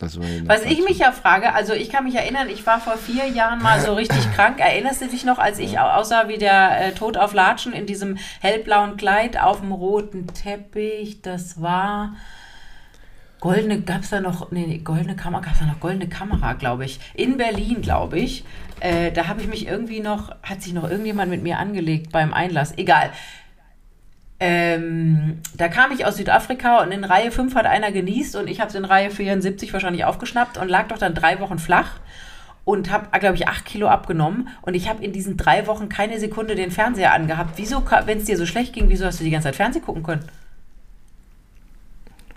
Das 0.00 0.18
war 0.18 0.26
Was 0.46 0.64
ich 0.64 0.82
mich 0.84 0.98
ja 0.98 1.12
frage, 1.12 1.52
also 1.54 1.72
ich 1.72 1.88
kann 1.88 2.02
mich 2.04 2.16
erinnern, 2.16 2.48
ich 2.48 2.66
war 2.66 2.80
vor 2.80 2.96
vier 2.96 3.28
Jahren 3.28 3.62
mal 3.62 3.80
so 3.80 3.94
richtig 3.94 4.28
krank. 4.34 4.58
Erinnerst 4.58 5.00
du 5.02 5.06
dich 5.06 5.24
noch, 5.24 5.38
als 5.38 5.60
ich 5.60 5.78
au- 5.78 5.88
aussah 5.92 6.26
wie 6.26 6.36
der 6.38 6.88
äh, 6.88 6.92
Tod 6.92 7.16
auf 7.16 7.32
Latschen 7.32 7.72
in 7.72 7.86
diesem 7.86 8.18
hellblauen 8.40 8.96
Kleid 8.96 9.40
auf 9.40 9.60
dem 9.60 9.70
roten 9.70 10.26
Teppich? 10.26 11.22
Das 11.22 11.62
war 11.62 12.16
goldene, 13.44 13.82
gab 13.82 14.00
es 14.00 14.08
da 14.08 14.22
noch, 14.22 14.50
nee, 14.52 14.80
goldene 14.82 15.16
Kamera, 15.16 15.42
gab 15.42 15.52
es 15.52 15.58
da 15.58 15.66
noch 15.66 15.78
goldene 15.78 16.08
Kamera, 16.08 16.54
glaube 16.54 16.86
ich. 16.86 16.98
In 17.12 17.36
Berlin, 17.36 17.82
glaube 17.82 18.18
ich. 18.18 18.42
Äh, 18.80 19.12
da 19.12 19.28
habe 19.28 19.42
ich 19.42 19.48
mich 19.48 19.66
irgendwie 19.66 20.00
noch, 20.00 20.34
hat 20.42 20.62
sich 20.62 20.72
noch 20.72 20.88
irgendjemand 20.88 21.30
mit 21.30 21.42
mir 21.42 21.58
angelegt 21.58 22.10
beim 22.10 22.32
Einlass. 22.32 22.72
Egal. 22.78 23.10
Ähm, 24.40 25.42
da 25.58 25.68
kam 25.68 25.92
ich 25.92 26.06
aus 26.06 26.16
Südafrika 26.16 26.82
und 26.82 26.90
in 26.90 27.04
Reihe 27.04 27.30
5 27.30 27.54
hat 27.54 27.66
einer 27.66 27.92
genießt 27.92 28.34
und 28.36 28.48
ich 28.48 28.60
habe 28.60 28.70
es 28.70 28.76
in 28.76 28.86
Reihe 28.86 29.10
74 29.10 29.74
wahrscheinlich 29.74 30.06
aufgeschnappt 30.06 30.56
und 30.56 30.70
lag 30.70 30.88
doch 30.88 30.98
dann 30.98 31.14
drei 31.14 31.38
Wochen 31.38 31.58
flach 31.58 32.00
und 32.64 32.90
habe, 32.90 33.18
glaube 33.18 33.34
ich, 33.34 33.46
acht 33.46 33.66
Kilo 33.66 33.88
abgenommen 33.88 34.48
und 34.62 34.72
ich 34.72 34.88
habe 34.88 35.04
in 35.04 35.12
diesen 35.12 35.36
drei 35.36 35.66
Wochen 35.66 35.90
keine 35.90 36.18
Sekunde 36.18 36.54
den 36.54 36.70
Fernseher 36.70 37.12
angehabt. 37.12 37.52
Wieso, 37.56 37.84
wenn 38.06 38.18
es 38.18 38.24
dir 38.24 38.38
so 38.38 38.46
schlecht 38.46 38.72
ging, 38.72 38.88
wieso 38.88 39.04
hast 39.04 39.20
du 39.20 39.24
die 39.24 39.30
ganze 39.30 39.48
Zeit 39.48 39.56
Fernsehen 39.56 39.84
gucken 39.84 40.02
können? 40.02 40.24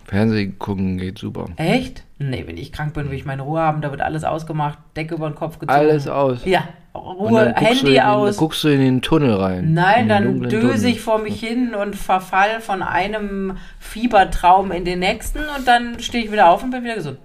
Fernsehen 0.07 0.57
gucken 0.57 0.97
geht 0.97 1.17
super. 1.19 1.45
Echt? 1.57 2.03
Nee, 2.17 2.45
wenn 2.47 2.57
ich 2.57 2.71
krank 2.71 2.93
bin, 2.93 3.09
will 3.09 3.17
ich 3.17 3.25
meine 3.25 3.41
Ruhe 3.41 3.59
haben, 3.59 3.81
da 3.81 3.91
wird 3.91 4.01
alles 4.01 4.23
ausgemacht, 4.23 4.79
Decke 4.95 5.15
über 5.15 5.29
den 5.29 5.35
Kopf 5.35 5.59
gezogen. 5.59 5.77
Alles 5.77 6.07
aus. 6.07 6.45
Ja, 6.45 6.67
Ruhe, 6.95 7.45
dann 7.53 7.55
Handy 7.55 7.91
den, 7.91 7.99
aus. 8.01 8.37
guckst 8.37 8.63
du 8.63 8.69
in 8.69 8.79
den 8.79 9.01
Tunnel 9.01 9.33
rein. 9.33 9.73
Nein, 9.73 10.07
dann 10.07 10.41
döse 10.43 10.87
ich 10.89 11.01
vor 11.01 11.19
mich 11.19 11.39
hin 11.39 11.75
und 11.75 11.95
verfall 11.95 12.61
von 12.61 12.81
einem 12.81 13.57
Fiebertraum 13.79 14.71
in 14.71 14.85
den 14.85 14.99
nächsten 14.99 15.39
und 15.57 15.67
dann 15.67 15.99
stehe 15.99 16.23
ich 16.23 16.31
wieder 16.31 16.49
auf 16.49 16.63
und 16.63 16.71
bin 16.71 16.83
wieder 16.83 16.95
gesund. 16.95 17.19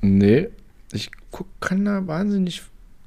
Nee, 0.00 0.48
ich 0.92 1.10
guck, 1.30 1.46
kann 1.60 1.84
da 1.84 2.06
wahnsinnig 2.06 2.62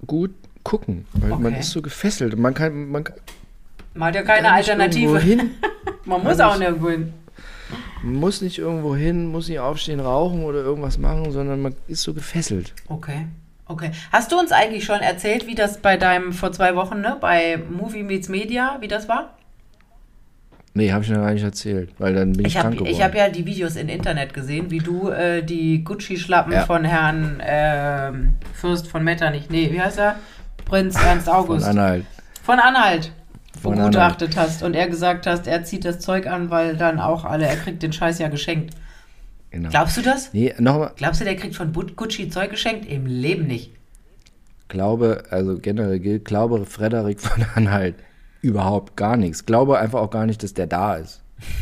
gut 0.06 0.32
gucken, 0.64 1.06
weil 1.14 1.30
man 1.30 1.45
Okay. 1.54 1.60
ist 1.62 1.72
so 1.72 1.82
gefesselt. 1.82 2.38
Man 2.38 2.54
kann, 2.54 2.89
man 2.89 3.04
kann 3.06 3.16
Man 3.93 4.10
hat 4.10 4.16
ja 4.16 4.24
keine 4.24 4.52
Alternative. 4.52 5.20
Man 6.06 6.24
muss 6.24 6.39
auch 6.39 6.58
nirgendwo 6.58 6.89
hin. 6.89 7.14
Muss 8.04 8.41
nicht 8.41 8.58
irgendwo 8.58 8.95
hin, 8.95 9.28
muss 9.28 9.48
nicht 9.50 9.60
aufstehen, 9.60 10.00
rauchen 10.00 10.43
oder 10.43 10.60
irgendwas 10.60 10.98
machen, 10.98 11.32
sondern 11.32 11.62
man 11.62 11.76
ist 11.88 12.04
so 12.04 12.14
gefesselt. 12.14 12.74
Okay. 12.88 13.28
Okay. 13.70 13.91
Hast 14.14 14.32
du 14.32 14.39
uns 14.39 14.52
eigentlich 14.54 14.86
schon 14.86 15.02
erzählt, 15.02 15.45
wie 15.45 15.56
das 15.56 15.82
bei 15.82 15.98
deinem 15.98 16.32
vor 16.32 16.52
zwei 16.54 16.76
Wochen, 16.76 17.02
ne, 17.02 17.18
bei 17.20 17.58
Movie 17.70 18.04
Meets 18.04 18.30
Media, 18.30 18.78
wie 18.80 18.88
das 18.88 19.10
war? 19.10 19.34
Nee, 20.74 20.91
habe 20.93 21.04
ich 21.04 21.10
noch 21.10 21.18
gar 21.18 21.34
nicht 21.34 21.43
erzählt, 21.43 21.89
weil 21.98 22.14
dann 22.14 22.34
bin 22.34 22.41
ich, 22.45 22.54
Ich 22.54 22.58
habe 22.58 22.68
krank 22.68 22.78
geworden. 22.80 22.93
ich 22.95 23.04
hab 23.04 23.16
ja 23.16 23.30
die 23.30 23.45
Videos 23.45 23.76
im 23.76 23.89
Internet 23.89 24.34
gesehen, 24.34 24.70
wie 24.70 24.78
du 24.78 25.10
äh, 25.10 25.41
die 25.43 25.84
Gucci-Schlappen 25.84 26.54
Ja. 26.54 26.66
von 26.66 26.86
Herrn 26.86 27.41
ähm, 27.43 28.34
Fürst 28.54 28.88
von 28.88 29.04
Metternich, 29.04 29.50
nee, 29.50 29.70
wie 29.72 29.82
heißt 29.82 29.98
er? 29.98 30.16
Prinz 30.66 30.95
Ernst 31.04 31.28
August. 31.30 31.66
Von 31.66 31.78
Anhalt. 31.80 32.06
Von 32.43 32.60
Anhalt 32.60 33.12
begutachtet 33.62 34.38
hast 34.38 34.64
und 34.64 34.76
er 34.76 34.88
gesagt 34.88 35.28
hast, 35.28 35.47
er 35.47 35.64
zieht 35.64 35.86
das 35.86 35.99
Zeug 35.99 36.28
an, 36.28 36.49
weil 36.49 36.76
dann 36.78 36.99
auch 36.99 37.26
alle, 37.26 37.45
er 37.45 37.55
kriegt 37.55 37.84
den 37.84 37.93
Scheiß 37.93 38.20
ja 38.20 38.28
geschenkt. 38.28 38.76
Genau. 39.51 39.70
Glaubst 39.70 39.97
du 39.97 40.01
das? 40.01 40.34
Nee, 40.34 40.53
nochmal, 40.60 40.91
Glaubst 40.95 41.22
du, 41.22 41.26
der 41.26 41.36
kriegt 41.36 41.55
von 41.55 41.72
Gucci 41.72 42.30
Zeug 42.30 42.51
geschenkt? 42.51 42.86
Im 42.86 43.05
Leben 43.05 43.47
nicht. 43.47 43.72
glaube, 44.68 45.24
also 45.30 45.58
generell 45.58 45.99
gilt, 45.99 46.26
glaube 46.26 46.66
Frederik 46.66 47.22
von 47.22 47.45
Anhalt 47.55 47.95
überhaupt 48.41 48.95
gar 48.97 49.18
nichts. 49.18 49.45
Glaube 49.45 49.80
einfach 49.80 50.01
auch 50.01 50.12
gar 50.12 50.26
nicht, 50.26 50.43
dass 50.43 50.53
der 50.53 50.68
da 50.68 50.95
ist. 50.95 51.22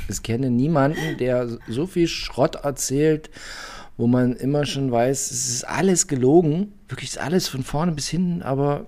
Ich 0.10 0.24
kenne 0.24 0.50
niemanden, 0.50 1.18
der 1.20 1.48
so 1.68 1.86
viel 1.86 2.08
Schrott 2.08 2.56
erzählt, 2.56 3.30
wo 3.98 4.08
man 4.08 4.34
immer 4.34 4.66
schon 4.66 4.92
weiß, 4.92 5.32
es 5.32 5.50
ist 5.50 5.64
alles 5.64 6.08
gelogen. 6.08 6.74
Wirklich 6.88 7.12
ist 7.12 7.20
alles 7.20 7.48
von 7.48 7.64
vorne 7.64 7.92
bis 7.92 8.08
hinten, 8.08 8.42
aber 8.42 8.88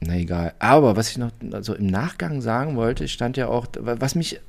na 0.00 0.16
egal. 0.16 0.54
Aber 0.58 0.96
was 0.96 1.10
ich 1.10 1.18
noch 1.18 1.30
also 1.52 1.74
im 1.74 1.86
Nachgang 1.86 2.40
sagen 2.40 2.76
wollte, 2.76 3.08
stand 3.08 3.36
ja 3.36 3.48
auch, 3.48 3.66
was 3.80 4.14
mich 4.14 4.40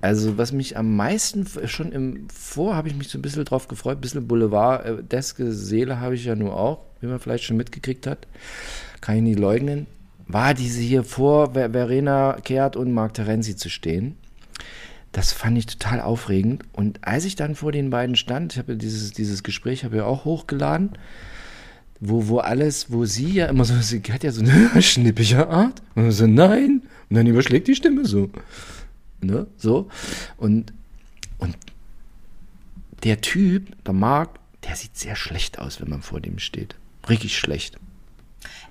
also 0.00 0.36
was 0.36 0.52
mich 0.52 0.76
am 0.76 0.96
meisten 0.96 1.46
schon 1.66 1.90
im 1.90 2.28
Vor 2.28 2.76
habe 2.76 2.88
ich 2.88 2.94
mich 2.94 3.08
so 3.08 3.16
ein 3.16 3.22
bisschen 3.22 3.44
drauf 3.46 3.68
gefreut, 3.68 3.96
ein 3.98 4.00
bisschen 4.02 4.28
Boulevard, 4.28 4.84
äh, 4.84 5.02
deske 5.02 5.50
Seele 5.50 5.98
habe 5.98 6.14
ich 6.14 6.26
ja 6.26 6.34
nur 6.34 6.54
auch, 6.54 6.80
wie 7.00 7.06
man 7.06 7.18
vielleicht 7.20 7.44
schon 7.44 7.56
mitgekriegt 7.56 8.06
hat, 8.06 8.26
kann 9.00 9.16
ich 9.16 9.22
nie 9.22 9.34
leugnen, 9.34 9.86
war 10.26 10.52
diese 10.52 10.80
hier 10.82 11.04
vor 11.04 11.54
Ver- 11.54 11.70
Verena 11.70 12.36
Kehrt 12.44 12.76
und 12.76 12.92
Marc 12.92 13.14
Terenzi 13.14 13.56
zu 13.56 13.70
stehen. 13.70 14.16
Das 15.12 15.32
fand 15.32 15.56
ich 15.56 15.66
total 15.66 16.00
aufregend. 16.00 16.64
Und 16.72 16.98
als 17.06 17.24
ich 17.24 17.36
dann 17.36 17.54
vor 17.54 17.72
den 17.72 17.88
beiden 17.88 18.16
stand, 18.16 18.52
ich 18.52 18.58
habe 18.58 18.72
ja 18.72 18.78
dieses, 18.78 19.12
dieses 19.12 19.42
Gespräch 19.42 19.84
habe 19.84 19.96
ja 19.98 20.04
auch 20.04 20.26
hochgeladen, 20.26 20.90
wo, 22.00 22.28
wo 22.28 22.38
alles, 22.38 22.90
wo 22.90 23.04
sie 23.04 23.32
ja 23.32 23.46
immer 23.46 23.64
so, 23.64 23.74
sie 23.80 24.02
hat 24.10 24.24
ja 24.24 24.32
so 24.32 24.42
eine 24.42 24.70
schnippige 24.82 25.48
Art. 25.48 25.82
Und 25.94 26.10
so, 26.10 26.26
nein. 26.26 26.82
Und 27.08 27.16
dann 27.16 27.26
überschlägt 27.26 27.68
die 27.68 27.74
Stimme 27.74 28.04
so. 28.04 28.30
Ne? 29.20 29.46
So. 29.56 29.88
Und, 30.36 30.72
und 31.38 31.56
der 33.04 33.20
Typ, 33.20 33.84
der 33.84 33.94
Marc, 33.94 34.38
der 34.64 34.76
sieht 34.76 34.96
sehr 34.96 35.16
schlecht 35.16 35.58
aus, 35.58 35.80
wenn 35.80 35.90
man 35.90 36.02
vor 36.02 36.20
dem 36.20 36.38
steht. 36.38 36.74
Richtig 37.08 37.36
schlecht. 37.38 37.78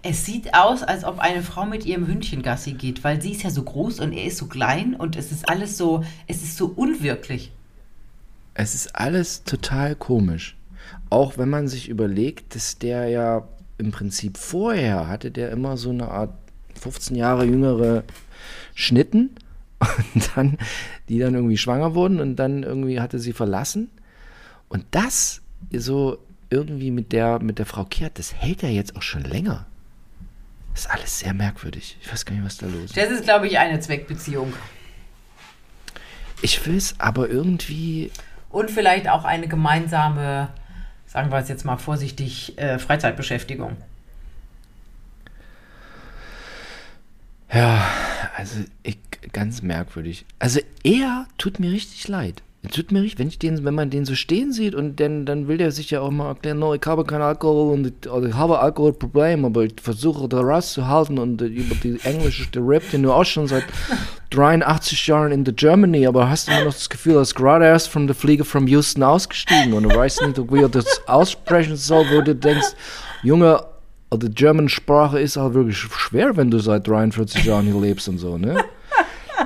Es 0.01 0.25
sieht 0.25 0.53
aus, 0.53 0.83
als 0.83 1.05
ob 1.05 1.19
eine 1.19 1.43
Frau 1.43 1.65
mit 1.65 1.85
ihrem 1.85 2.07
Hündchen 2.07 2.41
Gassi 2.41 2.73
geht, 2.73 3.03
weil 3.03 3.21
sie 3.21 3.31
ist 3.31 3.43
ja 3.43 3.49
so 3.49 3.63
groß 3.63 3.99
und 3.99 4.11
er 4.11 4.25
ist 4.25 4.37
so 4.37 4.47
klein 4.47 4.95
und 4.95 5.15
es 5.15 5.31
ist 5.31 5.47
alles 5.47 5.77
so, 5.77 6.03
es 6.27 6.43
ist 6.43 6.57
so 6.57 6.67
unwirklich. 6.67 7.51
Es 8.53 8.75
ist 8.75 8.95
alles 8.95 9.43
total 9.43 9.95
komisch. 9.95 10.55
Auch 11.09 11.37
wenn 11.37 11.49
man 11.49 11.67
sich 11.67 11.89
überlegt, 11.89 12.55
dass 12.55 12.77
der 12.77 13.07
ja 13.07 13.47
im 13.77 13.91
Prinzip 13.91 14.37
vorher 14.37 15.07
hatte 15.07 15.31
der 15.31 15.51
immer 15.51 15.77
so 15.77 15.89
eine 15.89 16.09
Art 16.09 16.33
15 16.79 17.15
Jahre 17.15 17.45
jüngere 17.45 18.03
Schnitten 18.75 19.31
und 20.13 20.31
dann, 20.35 20.57
die 21.09 21.19
dann 21.19 21.35
irgendwie 21.35 21.57
schwanger 21.57 21.95
wurden 21.95 22.19
und 22.19 22.35
dann 22.37 22.63
irgendwie 22.63 22.99
hatte 22.99 23.19
sie 23.19 23.33
verlassen. 23.33 23.89
Und 24.69 24.85
das 24.91 25.41
so 25.71 26.17
irgendwie 26.49 26.91
mit 26.91 27.11
der, 27.11 27.39
mit 27.39 27.59
der 27.59 27.65
Frau 27.65 27.85
Kehrt, 27.85 28.19
das 28.19 28.33
hält 28.33 28.61
ja 28.61 28.69
jetzt 28.69 28.95
auch 28.95 29.01
schon 29.01 29.23
länger. 29.23 29.65
Das 30.73 30.85
ist 30.85 30.91
alles 30.91 31.19
sehr 31.19 31.33
merkwürdig. 31.33 31.97
Ich 32.01 32.11
weiß 32.11 32.25
gar 32.25 32.33
nicht, 32.33 32.45
was 32.45 32.57
da 32.57 32.65
los 32.65 32.85
ist. 32.85 32.97
Das 32.97 33.11
ist, 33.11 33.23
glaube 33.23 33.47
ich, 33.47 33.59
eine 33.59 33.79
Zweckbeziehung. 33.79 34.53
Ich 36.41 36.65
will 36.65 36.75
es 36.75 36.99
aber 36.99 37.29
irgendwie 37.29 38.11
Und 38.49 38.71
vielleicht 38.71 39.07
auch 39.07 39.23
eine 39.23 39.47
gemeinsame 39.47 40.49
sagen 41.13 41.31
wir 41.31 41.37
es 41.37 41.47
jetzt 41.47 41.63
mal 41.63 41.77
vorsichtig, 41.77 42.57
äh, 42.57 42.79
Freizeitbeschäftigung. 42.79 43.77
Ja, 47.53 47.87
also 48.35 48.61
ich, 48.81 48.97
ganz 49.31 49.61
merkwürdig. 49.61 50.25
Also 50.39 50.59
er 50.83 51.27
tut 51.37 51.59
mir 51.59 51.71
richtig 51.71 52.07
leid. 52.07 52.41
Er 52.63 52.69
tut 52.69 52.93
mir 52.93 53.01
richtig, 53.01 53.19
wenn 53.19 53.27
ich 53.27 53.39
den, 53.39 53.65
wenn 53.65 53.75
man 53.75 53.89
den 53.89 54.05
so 54.05 54.15
stehen 54.15 54.53
sieht 54.53 54.73
und 54.73 55.01
dann, 55.01 55.25
dann 55.25 55.49
will 55.49 55.57
der 55.57 55.73
sich 55.73 55.91
ja 55.91 55.99
auch 55.99 56.11
mal 56.11 56.29
erklären, 56.29 56.59
no, 56.59 56.73
ich 56.73 56.81
habe 56.85 57.03
keinen 57.03 57.21
Alkohol 57.21 57.73
und 57.73 58.07
oder 58.07 58.27
ich 58.27 58.33
habe 58.35 58.59
Alkoholproblem, 58.59 59.43
aber 59.43 59.63
ich 59.63 59.73
versuche 59.81 60.29
da 60.29 60.39
rauszuhalten 60.39 61.19
und 61.19 61.41
äh, 61.41 61.45
über 61.45 61.75
die 61.75 61.99
englische 62.03 62.49
der 62.51 62.65
Rap, 62.65 62.89
den 62.91 63.03
du 63.03 63.11
auch 63.11 63.25
schon 63.25 63.47
seit 63.47 63.65
83 64.29 65.07
Jahren 65.07 65.33
in 65.33 65.43
der 65.43 65.53
Germany, 65.53 66.07
aber 66.07 66.29
hast 66.29 66.47
du 66.47 66.53
immer 66.53 66.63
noch 66.63 66.73
das 66.73 66.89
Gefühl, 66.89 67.17
als 67.17 67.35
gerade 67.35 67.65
erst 67.65 67.89
von 67.89 68.07
der 68.07 68.15
Fliege 68.15 68.45
from 68.45 68.65
Houston 68.67 69.03
ausgestiegen 69.03 69.73
und 69.73 69.83
du 69.83 69.93
weißt 69.93 70.21
nicht, 70.25 70.37
wie 70.49 70.61
er 70.61 70.69
das 70.69 71.05
aussprechen 71.05 71.75
soll, 71.75 72.05
wo 72.13 72.21
du 72.21 72.33
denkst, 72.33 72.75
Junge, 73.23 73.59
die 74.15 74.29
German 74.29 74.69
Sprache 74.69 75.19
ist 75.19 75.35
halt 75.35 75.53
wirklich 75.53 75.77
schwer, 75.77 76.37
wenn 76.37 76.49
du 76.49 76.59
seit 76.59 76.87
43 76.87 77.43
Jahren 77.43 77.65
hier 77.65 77.81
lebst 77.81 78.07
und 78.07 78.19
so, 78.19 78.37
ne? 78.37 78.63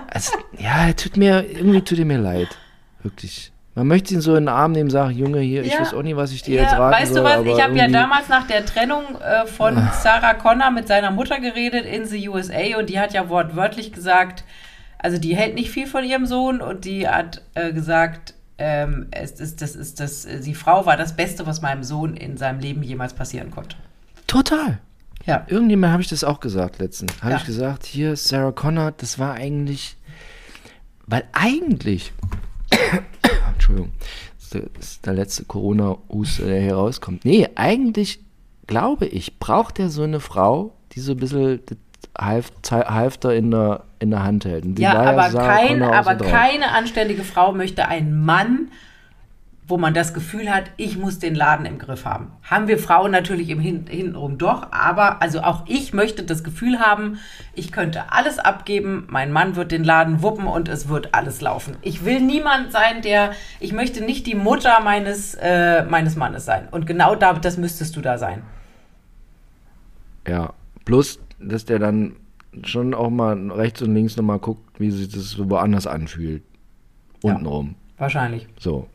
Also, 0.10 0.34
ja, 0.58 0.94
tut 0.94 1.18
mir, 1.18 1.44
irgendwie 1.50 1.82
tut 1.82 1.98
mir 2.00 2.20
leid. 2.20 2.50
Wirklich. 3.04 3.52
Man 3.76 3.88
möchte 3.88 4.14
ihn 4.16 4.22
so 4.22 4.32
in 4.36 4.46
den 4.46 4.50
Arm 4.50 4.72
nehmen 4.72 4.90
sagen, 4.90 5.16
Junge, 5.16 5.40
hier, 5.40 5.62
ich 5.64 5.74
Ja. 5.74 5.82
weiß 5.82 5.94
auch 5.94 6.02
nicht, 6.02 6.16
was 6.16 6.32
ich 6.32 6.42
dir 6.42 6.56
Ja, 6.56 6.62
jetzt 6.64 6.74
raten 6.74 6.94
weißt 7.00 7.14
soll. 7.14 7.24
du 7.24 7.30
was? 7.30 7.58
Ich 7.58 7.64
habe 7.64 7.78
ja 7.78 7.88
damals 7.88 8.28
nach 8.28 8.48
der 8.48 8.66
Trennung 8.66 9.04
äh, 9.22 9.46
von 9.46 9.76
Sarah 10.02 10.34
Connor 10.34 10.72
mit 10.72 10.88
seiner 10.88 11.12
Mutter 11.12 11.40
geredet 11.40 11.86
in 11.86 12.06
the 12.06 12.28
USA 12.28 12.78
und 12.80 12.90
die 12.90 13.00
hat 13.00 13.14
ja 13.14 13.30
wortwörtlich 13.30 13.94
gesagt, 13.94 14.44
also 14.98 15.20
die 15.20 15.36
hält 15.36 15.54
nicht 15.54 15.70
viel 15.70 15.86
von 15.86 16.04
ihrem 16.04 16.26
Sohn 16.26 16.60
und 16.60 16.86
die 16.86 17.08
hat 17.08 17.44
äh, 17.54 17.72
gesagt, 17.72 18.34
ähm, 18.58 19.10
es 19.12 19.34
ist, 19.40 19.62
das 19.62 19.76
ist 19.76 20.00
das, 20.00 20.28
die 20.44 20.56
Frau 20.56 20.88
war 20.88 20.98
das 20.98 21.16
Beste, 21.16 21.46
was 21.46 21.62
meinem 21.62 21.84
Sohn 21.84 22.18
in 22.18 22.36
seinem 22.38 22.60
Leben 22.60 22.82
jemals 22.82 23.14
passieren 23.14 23.52
konnte. 23.52 23.76
Total. 24.26 24.80
Ja. 25.28 25.46
Irgendjemand 25.48 25.94
habe 25.94 26.02
ich 26.02 26.10
das 26.10 26.24
auch 26.24 26.40
gesagt 26.40 26.80
letztens. 26.80 27.22
Habe 27.22 27.34
Ja. 27.34 27.38
ich 27.38 27.46
gesagt, 27.46 27.86
hier, 27.86 28.16
Sarah 28.16 28.52
Connor, 28.54 28.92
das 28.98 29.20
war 29.20 29.36
eigentlich, 29.36 29.98
weil 31.06 31.26
eigentlich, 31.34 32.12
Entschuldigung, 33.54 33.92
das 34.38 34.62
ist 34.80 35.06
der, 35.06 35.14
letzte 35.14 35.46
Corona-Hus, 35.46 36.38
der 36.38 36.62
hier 36.62 36.76
rauskommt. 36.76 37.26
Nee, 37.26 37.48
eigentlich, 37.56 38.20
glaube 38.66 39.06
ich, 39.06 39.40
braucht 39.40 39.80
er 39.80 39.90
so 39.90 40.04
eine 40.04 40.20
Frau, 40.20 40.74
die 40.94 41.00
so 41.00 41.14
ein 41.14 41.18
bisschen 41.18 41.62
Halfter 42.18 43.36
in 43.36 43.52
der, 43.52 43.84
in 44.00 44.12
der 44.12 44.24
Hand 44.24 44.46
hält. 44.46 44.80
Ja, 44.80 44.94
aber, 44.94 45.30
kein, 45.30 45.82
aber 45.84 46.16
keine 46.16 46.72
anständige 46.72 47.24
Frau 47.24 47.52
möchte 47.52 47.88
einen 47.88 48.24
Mann, 48.26 48.70
wo 49.68 49.78
man 49.78 49.94
das 49.94 50.14
Gefühl 50.14 50.50
hat, 50.50 50.72
ich 50.78 50.98
muss 50.98 51.20
den 51.20 51.36
Laden 51.36 51.66
im 51.66 51.78
Griff 51.78 52.06
haben. 52.06 52.32
Haben 52.42 52.70
wir 52.70 52.78
Frauen 52.78 53.12
natürlich 53.12 53.50
im 53.50 53.60
Hin 53.60 53.86
hintenrum 53.90 54.38
doch, 54.38 54.72
aber 54.72 55.22
also 55.22 55.42
auch 55.42 55.66
ich 55.68 55.94
möchte 55.94 56.24
das 56.24 56.46
Gefühl 56.46 56.80
haben, 56.80 57.20
ich 57.54 57.74
könnte 57.74 58.14
alles 58.14 58.40
abgeben, 58.40 59.08
mein 59.10 59.32
Mann 59.32 59.58
wird 59.58 59.74
den 59.74 59.84
Laden 59.84 60.22
wuppen 60.22 60.48
und 60.48 60.70
es 60.70 60.88
wird 60.88 61.14
alles 61.14 61.42
laufen. 61.42 61.76
Ich 61.82 62.06
will 62.06 62.22
niemand 62.22 62.72
sein, 62.72 63.02
der, 63.02 63.32
ich 63.60 63.74
möchte 63.74 64.04
nicht 64.04 64.26
die 64.26 64.36
Mutter 64.36 64.80
meines, 64.80 65.36
äh, 65.36 65.84
meines 65.84 66.16
Mannes 66.16 66.46
sein. 66.46 66.70
Und 66.72 66.88
genau 66.88 67.16
da, 67.16 67.34
das 67.34 67.58
müsstest 67.58 67.96
du 67.98 68.02
da 68.02 68.18
sein. 68.18 68.44
Ja, 70.26 70.54
plus, 70.86 71.20
dass 71.40 71.66
der 71.66 71.80
dann 71.80 72.16
schon 72.64 72.94
auch 72.94 73.10
mal 73.10 73.52
rechts 73.52 73.82
und 73.82 73.94
links 73.94 74.16
nochmal 74.16 74.40
guckt, 74.40 74.80
wie 74.80 74.92
sich 74.92 75.10
das 75.10 75.32
so 75.32 75.50
woanders 75.50 75.88
anfühlt. 75.88 76.44
Untenrum. 77.22 77.76
Wahrscheinlich. 77.98 78.48
So. 78.60 78.88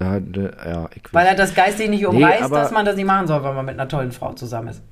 Ja, 0.00 0.16
ja, 0.16 0.88
Weil 1.12 1.26
er 1.26 1.34
das 1.34 1.54
geistig 1.54 1.90
nicht 1.90 2.00
Nee, 2.00 2.06
umreißt, 2.06 2.42
aber- 2.42 2.60
dass 2.60 2.70
man 2.72 2.86
das 2.86 2.96
nicht 2.96 3.04
machen 3.06 3.26
soll, 3.26 3.44
wenn 3.44 3.54
man 3.54 3.66
mit 3.66 3.74
einer 3.74 3.88
tollen 3.88 4.12
Frau 4.12 4.32
zusammen 4.32 4.68
ist. 4.68 4.82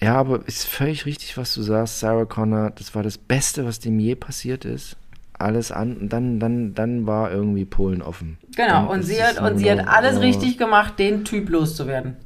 ja, 0.00 0.14
aber 0.14 0.40
ist 0.46 0.66
völlig 0.66 1.04
richtig, 1.04 1.36
was 1.36 1.52
du 1.54 1.60
sagst, 1.62 2.00
Sarah 2.00 2.24
Connor. 2.24 2.70
Das 2.70 2.94
war 2.94 3.02
das 3.02 3.18
Beste, 3.18 3.66
was 3.66 3.78
dem 3.78 3.98
je 3.98 4.14
passiert 4.14 4.64
ist. 4.64 4.96
Alles 5.34 5.70
an, 5.72 5.96
und 5.96 6.08
dann, 6.12 6.38
dann, 6.40 6.74
dann 6.74 7.06
war 7.06 7.30
irgendwie 7.30 7.64
Polen 7.66 8.00
offen. 8.02 8.38
Genau, 8.56 8.68
Dann 8.74 8.86
und 8.88 9.02
sie 9.02 9.22
hat, 9.22 9.38
und 9.40 9.58
sie 9.58 9.70
hat 9.70 9.86
alles 9.86 10.16
oh, 10.16 10.20
richtig 10.20 10.56
gemacht, 10.58 10.98
den 10.98 11.24
Typ 11.24 11.48
loszuwerden. 11.50 12.16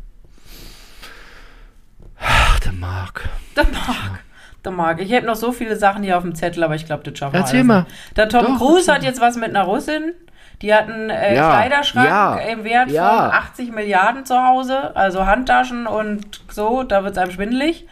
Ach, 2.19 2.61
der 2.61 2.73
Mark. 2.73 3.29
Der 3.57 3.65
Mark. 3.65 4.21
Der 4.65 4.73
Mark. 4.73 5.01
Ich 5.01 5.13
habe 5.13 5.27
noch 5.27 5.37
so 5.37 5.53
viele 5.53 5.77
Sachen 5.77 6.03
hier 6.03 6.17
auf 6.17 6.23
dem 6.23 6.35
Zettel, 6.35 6.63
aber 6.63 6.75
ich 6.75 6.87
glaube, 6.87 7.03
das 7.09 7.19
schaffen 7.19 7.35
wir 7.35 7.41
Erzähl 7.41 7.59
alles 7.59 7.67
mal. 7.67 7.87
Der 8.17 8.29
Tom 8.29 8.45
Doch, 8.47 8.59
Cruise 8.59 8.93
hat 8.93 9.03
jetzt 9.03 9.21
was 9.21 9.37
mit 9.37 9.51
einer 9.51 9.63
Russin. 9.65 10.15
Die 10.63 10.73
hat 10.73 10.89
einen 10.89 11.11
äh, 11.11 11.35
Ja, 11.35 11.51
Kleiderschrank 11.51 12.09
ja, 12.09 12.37
im 12.37 12.65
Wert 12.65 12.91
ja. 12.91 13.09
von 13.31 13.39
80 13.39 13.73
Milliarden 13.73 14.25
zu 14.25 14.35
Hause, 14.37 14.95
also 14.97 15.27
Handtaschen 15.27 15.87
und 15.87 16.43
so, 16.51 16.83
da 16.85 17.03
wird 17.05 17.13
es 17.17 17.19
einem 17.23 17.33
schwindelig. 17.33 17.87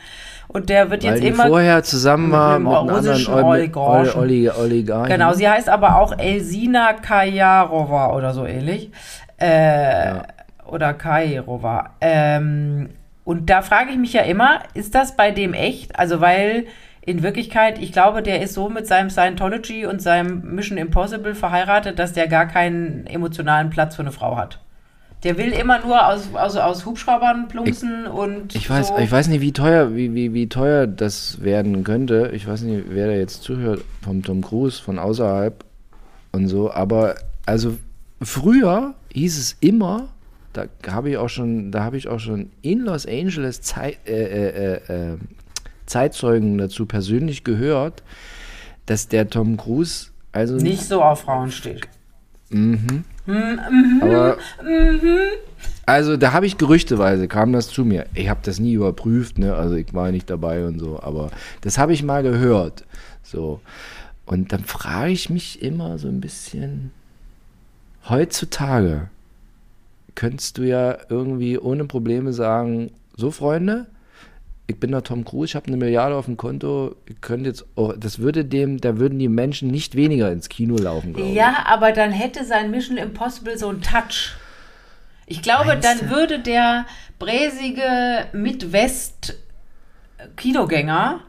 Und 0.48 0.68
der 0.68 0.90
wird 0.90 1.02
Weil 1.02 1.12
jetzt 1.12 1.22
die 1.22 1.28
immer. 1.28 1.46
vorher 1.46 1.82
zusammen 1.82 2.24
mit 2.26 2.32
war 2.34 2.58
mit 2.58 2.72
einem 2.72 2.88
russischen 2.90 3.34
Oli- 3.34 3.42
Oligarchen. 3.44 4.20
Oli- 4.20 4.50
Oligarchen. 4.50 5.08
Genau, 5.10 5.32
sie 5.32 5.48
heißt 5.48 5.68
aber 5.70 5.96
auch 5.96 6.16
Elsina 6.18 6.92
Kajarova 6.94 8.12
oder 8.14 8.32
so 8.34 8.44
ähnlich. 8.46 8.90
Äh, 9.38 10.14
Oder 10.66 10.94
Kairova. 10.94 11.90
Ähm, 12.00 12.90
und 13.24 13.50
da 13.50 13.62
frage 13.62 13.90
ich 13.90 13.96
mich 13.98 14.12
ja 14.14 14.22
immer, 14.22 14.60
ist 14.74 14.94
das 14.94 15.16
bei 15.16 15.30
dem 15.30 15.52
echt? 15.54 15.98
Also, 15.98 16.20
weil 16.20 16.66
in 17.04 17.22
Wirklichkeit, 17.22 17.80
ich 17.80 17.92
glaube, 17.92 18.22
der 18.22 18.42
ist 18.42 18.54
so 18.54 18.68
mit 18.68 18.86
seinem 18.86 19.10
Scientology 19.10 19.86
und 19.86 20.00
seinem 20.00 20.54
Mission 20.54 20.78
Impossible 20.78 21.34
verheiratet, 21.34 21.98
dass 21.98 22.12
der 22.12 22.28
gar 22.28 22.46
keinen 22.46 23.06
emotionalen 23.06 23.70
Platz 23.70 23.96
für 23.96 24.02
eine 24.02 24.12
Frau 24.12 24.36
hat. 24.36 24.60
Der 25.24 25.36
will 25.36 25.52
immer 25.52 25.78
nur 25.80 26.06
aus, 26.06 26.34
aus, 26.34 26.56
aus 26.56 26.84
Hubschraubern 26.84 27.46
plumpsen 27.46 28.06
und. 28.06 28.54
Ich 28.56 28.68
weiß, 28.68 28.88
so. 28.88 28.98
ich 28.98 29.10
weiß 29.10 29.28
nicht, 29.28 29.40
wie 29.40 29.52
teuer, 29.52 29.94
wie, 29.94 30.14
wie, 30.14 30.32
wie 30.34 30.48
teuer 30.48 30.88
das 30.88 31.42
werden 31.42 31.84
könnte. 31.84 32.30
Ich 32.34 32.46
weiß 32.46 32.62
nicht, 32.62 32.86
wer 32.88 33.06
da 33.06 33.12
jetzt 33.12 33.42
zuhört, 33.42 33.82
vom 34.02 34.22
Tom 34.22 34.42
Cruise, 34.42 34.82
von 34.82 34.98
außerhalb 34.98 35.64
und 36.32 36.48
so. 36.48 36.72
Aber 36.72 37.14
also 37.46 37.78
früher 38.20 38.94
hieß 39.12 39.38
es 39.38 39.56
immer, 39.60 40.08
da 40.52 40.66
habe 40.88 41.10
ich 41.10 41.16
auch 41.16 41.28
schon, 41.28 41.70
da 41.70 41.84
habe 41.84 41.96
ich 41.96 42.08
auch 42.08 42.20
schon 42.20 42.50
in 42.62 42.80
Los 42.80 43.06
Angeles 43.06 43.60
Zei 43.62 43.96
äh, 44.04 44.12
äh, 44.12 44.48
äh, 44.48 45.12
äh, 45.12 45.16
Zeitzeugen 45.92 46.58
dazu 46.58 46.86
persönlich 46.86 47.44
gehört, 47.44 48.02
dass 48.86 49.08
der 49.08 49.28
Tom 49.28 49.56
Cruise 49.56 50.08
also 50.32 50.56
Nicht 50.56 50.84
so 50.84 51.02
auf 51.02 51.20
Frauen 51.20 51.50
steht. 51.50 51.86
Aber 54.00 54.38
also 55.84 56.16
da 56.16 56.32
habe 56.32 56.46
ich 56.46 56.56
gerüchteweise 56.58 57.28
kam 57.28 57.52
das 57.52 57.68
zu 57.68 57.84
mir. 57.84 58.06
Ich 58.14 58.28
habe 58.28 58.40
das 58.42 58.58
nie 58.58 58.72
überprüft, 58.72 59.38
ne? 59.38 59.54
Also 59.54 59.74
ich 59.74 59.92
war 59.92 60.10
nicht 60.10 60.30
dabei 60.30 60.64
und 60.64 60.78
so, 60.78 61.00
aber 61.02 61.30
das 61.60 61.76
habe 61.76 61.92
ich 61.92 62.02
mal 62.02 62.22
gehört. 62.22 62.84
So 63.22 63.60
und 64.24 64.52
dann 64.52 64.64
frage 64.64 65.12
ich 65.12 65.28
mich 65.28 65.62
immer 65.62 65.98
so 65.98 66.08
ein 66.08 66.20
bisschen 66.20 66.90
heutzutage 68.08 69.10
könntest 70.14 70.58
du 70.58 70.62
ja 70.62 70.98
irgendwie 71.08 71.58
ohne 71.58 71.84
Probleme 71.84 72.32
sagen, 72.32 72.90
so 73.16 73.30
Freunde, 73.30 73.86
ich 74.66 74.78
bin 74.78 74.92
der 74.92 75.02
Tom 75.02 75.24
Cruise, 75.24 75.50
ich 75.50 75.56
habe 75.56 75.66
eine 75.66 75.76
Milliarde 75.76 76.14
auf 76.16 76.26
dem 76.26 76.36
Konto, 76.36 76.94
könnt 77.20 77.46
jetzt 77.46 77.64
auch, 77.76 77.94
das 77.96 78.20
würde 78.20 78.44
dem, 78.44 78.80
da 78.80 78.98
würden 78.98 79.18
die 79.18 79.28
Menschen 79.28 79.68
nicht 79.70 79.96
weniger 79.96 80.30
ins 80.30 80.48
Kino 80.48 80.76
laufen, 80.76 81.14
glaube 81.14 81.28
ich. 81.28 81.34
Ja, 81.34 81.64
aber 81.66 81.92
dann 81.92 82.12
hätte 82.12 82.44
sein 82.44 82.70
Mission 82.70 82.96
Impossible 82.96 83.58
so 83.58 83.68
einen 83.68 83.82
Touch. 83.82 84.34
Ich 85.26 85.42
glaube, 85.42 85.66
Meinst 85.66 85.88
dann 85.88 85.98
du? 86.08 86.14
würde 86.14 86.38
der 86.38 86.86
bräsige 87.18 88.26
Midwest-Kinogänger, 88.32 91.20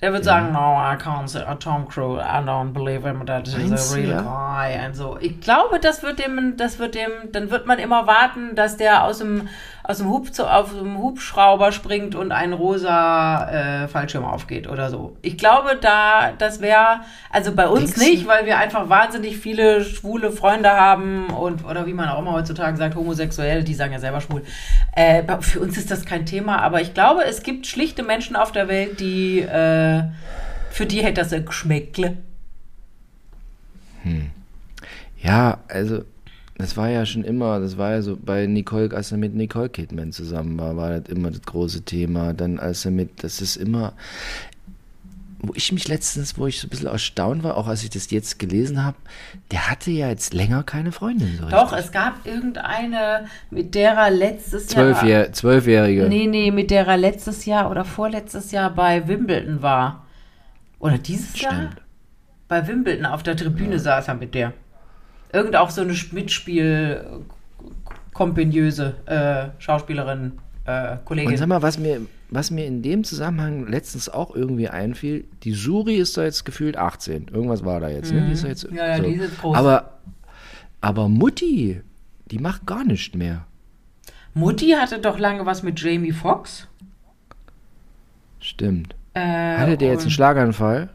der 0.00 0.12
wird 0.12 0.24
sagen, 0.24 0.52
no, 0.52 0.58
I 0.58 0.96
can't 0.96 1.28
say 1.28 1.42
uh, 1.42 1.54
Tom 1.54 1.88
Cruise, 1.88 2.20
I 2.20 2.42
don't 2.44 2.72
believe 2.72 3.06
him, 3.08 3.24
that 3.26 3.46
is 3.48 3.56
Meinst 3.56 3.92
a 3.92 3.96
du, 3.96 4.00
real 4.02 4.10
ja? 4.10 4.22
guy 4.22 4.86
und 4.86 4.94
so. 4.94 5.16
Ich 5.20 5.40
glaube, 5.40 5.80
das 5.80 6.02
wird 6.02 6.18
dem, 6.18 6.56
das 6.56 6.78
wird 6.78 6.94
dem, 6.94 7.10
dann 7.32 7.50
wird 7.50 7.66
man 7.66 7.78
immer 7.78 8.06
warten, 8.06 8.54
dass 8.54 8.76
der 8.76 9.04
aus 9.04 9.18
dem, 9.18 9.48
aus 9.86 9.98
dem 9.98 10.08
Hub 10.08 10.32
zu, 10.32 10.50
auf 10.50 10.72
dem 10.72 10.96
Hubschrauber 10.96 11.70
springt 11.70 12.14
und 12.14 12.32
ein 12.32 12.54
rosa 12.54 13.82
äh, 13.84 13.88
Fallschirm 13.88 14.24
aufgeht 14.24 14.66
oder 14.66 14.88
so. 14.88 15.14
Ich 15.20 15.36
glaube, 15.36 15.76
da, 15.78 16.32
das 16.38 16.62
wäre, 16.62 17.02
also 17.30 17.54
bei 17.54 17.68
uns 17.68 17.92
Denkst 17.92 17.98
nicht, 17.98 18.26
weil 18.26 18.46
wir 18.46 18.56
einfach 18.56 18.88
wahnsinnig 18.88 19.36
viele 19.36 19.84
schwule 19.84 20.32
Freunde 20.32 20.70
haben 20.70 21.26
und, 21.26 21.66
oder 21.66 21.86
wie 21.86 21.92
man 21.92 22.08
auch 22.08 22.20
immer 22.20 22.32
heutzutage 22.32 22.78
sagt, 22.78 22.94
homosexuell, 22.94 23.62
die 23.62 23.74
sagen 23.74 23.92
ja 23.92 23.98
selber 23.98 24.22
schwul. 24.22 24.42
Äh, 24.96 25.22
für 25.40 25.60
uns 25.60 25.76
ist 25.76 25.90
das 25.90 26.06
kein 26.06 26.24
Thema, 26.24 26.62
aber 26.62 26.80
ich 26.80 26.94
glaube, 26.94 27.22
es 27.24 27.42
gibt 27.42 27.66
schlichte 27.66 28.02
Menschen 28.02 28.36
auf 28.36 28.52
der 28.52 28.68
Welt, 28.68 29.00
die, 29.00 29.40
äh, 29.40 30.04
für 30.70 30.86
die 30.86 31.04
hätte 31.04 31.20
das 31.20 31.32
ein 31.34 31.44
Geschmäckle. 31.44 32.16
Ja, 35.22 35.58
also 35.68 36.04
das 36.56 36.76
war 36.76 36.88
ja 36.88 37.04
schon 37.04 37.24
immer, 37.24 37.58
das 37.58 37.78
war 37.78 37.92
ja 37.92 38.02
so 38.02 38.16
bei 38.16 38.46
Nicole, 38.46 38.94
als 38.94 39.10
er 39.10 39.18
mit 39.18 39.34
Nicole 39.34 39.68
Kidman 39.68 40.12
zusammen 40.12 40.58
war, 40.58 40.76
war 40.76 41.00
das 41.00 41.08
immer 41.08 41.30
das 41.30 41.42
große 41.42 41.82
Thema. 41.82 42.32
Dann 42.32 42.58
als 42.60 42.84
er 42.84 42.92
mit, 42.92 43.24
das 43.24 43.40
ist 43.40 43.56
immer, 43.56 43.94
wo 45.40 45.52
ich 45.56 45.72
mich 45.72 45.88
letztens, 45.88 46.38
wo 46.38 46.46
ich 46.46 46.60
so 46.60 46.68
ein 46.68 46.70
bisschen 46.70 46.86
erstaunt 46.86 47.42
war, 47.42 47.56
auch 47.56 47.66
als 47.66 47.82
ich 47.82 47.90
das 47.90 48.10
jetzt 48.10 48.38
gelesen 48.38 48.84
habe, 48.84 48.96
der 49.50 49.68
hatte 49.68 49.90
ja 49.90 50.08
jetzt 50.08 50.32
länger 50.32 50.62
keine 50.62 50.92
Freundin. 50.92 51.38
So 51.40 51.48
Doch, 51.48 51.72
richtig. 51.72 51.86
es 51.86 51.92
gab 51.92 52.24
irgendeine, 52.24 53.26
mit 53.50 53.74
der 53.74 53.94
er 53.94 54.10
letztes 54.10 54.68
Zwölfjähr 54.68 55.22
Jahr. 55.24 55.32
Zwölfjährige. 55.32 56.08
Nee, 56.08 56.28
nee, 56.28 56.52
mit 56.52 56.70
der 56.70 56.86
er 56.86 56.96
letztes 56.96 57.46
Jahr 57.46 57.68
oder 57.68 57.84
vorletztes 57.84 58.52
Jahr 58.52 58.70
bei 58.70 59.08
Wimbledon 59.08 59.60
war. 59.60 60.06
Oder 60.78 60.98
dieses 60.98 61.40
Jahr? 61.40 61.52
Stimmt. 61.52 61.76
Bei 62.46 62.66
Wimbledon 62.68 63.06
auf 63.06 63.22
der 63.24 63.36
Tribüne 63.36 63.78
saß 63.78 64.08
er 64.08 64.14
mit 64.14 64.34
der. 64.34 64.52
Irgend 65.34 65.56
auch 65.56 65.70
so 65.70 65.80
eine 65.82 65.94
Mitspiel 66.12 67.04
kompeniöse 68.12 68.94
äh, 69.06 69.60
Schauspielerin, 69.60 70.32
äh, 70.64 70.92
Und 70.92 71.04
Kollegin. 71.04 71.36
sag 71.36 71.48
mal, 71.48 71.60
was 71.62 71.78
mir, 71.78 72.00
was 72.30 72.50
mir 72.52 72.64
in 72.66 72.82
dem 72.82 73.02
Zusammenhang 73.04 73.66
letztens 73.66 74.08
auch 74.08 74.34
irgendwie 74.34 74.68
einfiel, 74.68 75.24
die 75.42 75.52
Suri 75.52 75.96
ist 75.96 76.16
da 76.16 76.22
jetzt 76.22 76.44
gefühlt 76.44 76.76
18. 76.76 77.28
Irgendwas 77.32 77.64
war 77.64 77.80
da 77.80 77.88
jetzt. 77.88 78.12
Ne? 78.12 78.26
Die 78.26 78.32
ist 78.32 78.44
da 78.44 78.48
jetzt, 78.48 78.70
Mhm. 78.70 78.76
Ja, 78.76 78.86
ja, 78.86 79.00
die 79.00 79.14
ist 79.14 79.40
groß. 79.40 79.56
Aber, 79.56 79.98
aber 80.80 81.08
Mutti, 81.08 81.80
die 82.30 82.38
macht 82.38 82.64
gar 82.66 82.84
nicht 82.84 83.16
mehr. 83.16 83.44
Mutti 84.34 84.70
hatte 84.70 84.98
doch 85.00 85.18
lange 85.18 85.44
was 85.46 85.62
mit 85.62 85.80
Jamie 85.80 86.12
Foxx. 86.12 86.68
Stimmt. 88.40 88.94
Äh, 89.14 89.56
Hatte 89.56 89.76
der 89.78 89.88
jetzt 89.88 90.00
einen 90.00 90.06
und 90.06 90.10
Schlaganfall? 90.12 90.90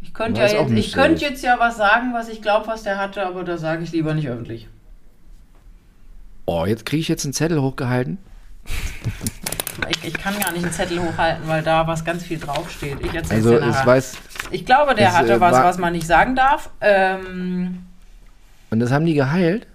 Ich 0.00 0.14
könnte, 0.14 0.40
ja 0.40 0.46
jetzt, 0.48 0.70
ich 0.72 0.92
könnte 0.92 1.24
jetzt 1.24 1.42
ja 1.42 1.58
was 1.58 1.76
sagen, 1.76 2.12
was 2.12 2.28
ich 2.28 2.42
glaube, 2.42 2.66
was 2.66 2.82
der 2.82 2.98
hatte, 2.98 3.24
aber 3.26 3.44
das 3.44 3.60
sage 3.60 3.82
ich 3.84 3.92
lieber 3.92 4.14
nicht 4.14 4.28
öffentlich. 4.28 4.68
Oh, 6.46 6.64
jetzt 6.66 6.86
kriege 6.86 7.00
ich 7.00 7.08
jetzt 7.08 7.24
einen 7.24 7.34
Zettel 7.34 7.60
hochgehalten. 7.60 8.18
Ich, 9.90 10.04
ich 10.04 10.14
kann 10.14 10.38
gar 10.40 10.52
nicht 10.52 10.64
einen 10.64 10.72
Zettel 10.72 11.00
hochhalten, 11.00 11.46
weil 11.46 11.62
da 11.62 11.86
was 11.86 12.04
ganz 12.04 12.24
viel 12.24 12.38
draufsteht. 12.38 12.98
Ich 13.04 13.14
erzähle 13.14 13.36
Also 13.36 13.58
dir 13.58 13.66
es 13.66 13.86
weiß. 13.86 14.16
ich 14.50 14.66
glaube, 14.66 14.94
der 14.94 15.08
es, 15.10 15.14
hatte 15.14 15.34
äh, 15.34 15.40
was, 15.40 15.52
was 15.52 15.78
man 15.78 15.92
nicht 15.92 16.06
sagen 16.06 16.34
darf. 16.34 16.70
Ähm, 16.80 17.86
Und 18.70 18.80
das 18.80 18.90
haben 18.90 19.04
die 19.06 19.14
geheilt? 19.14 19.66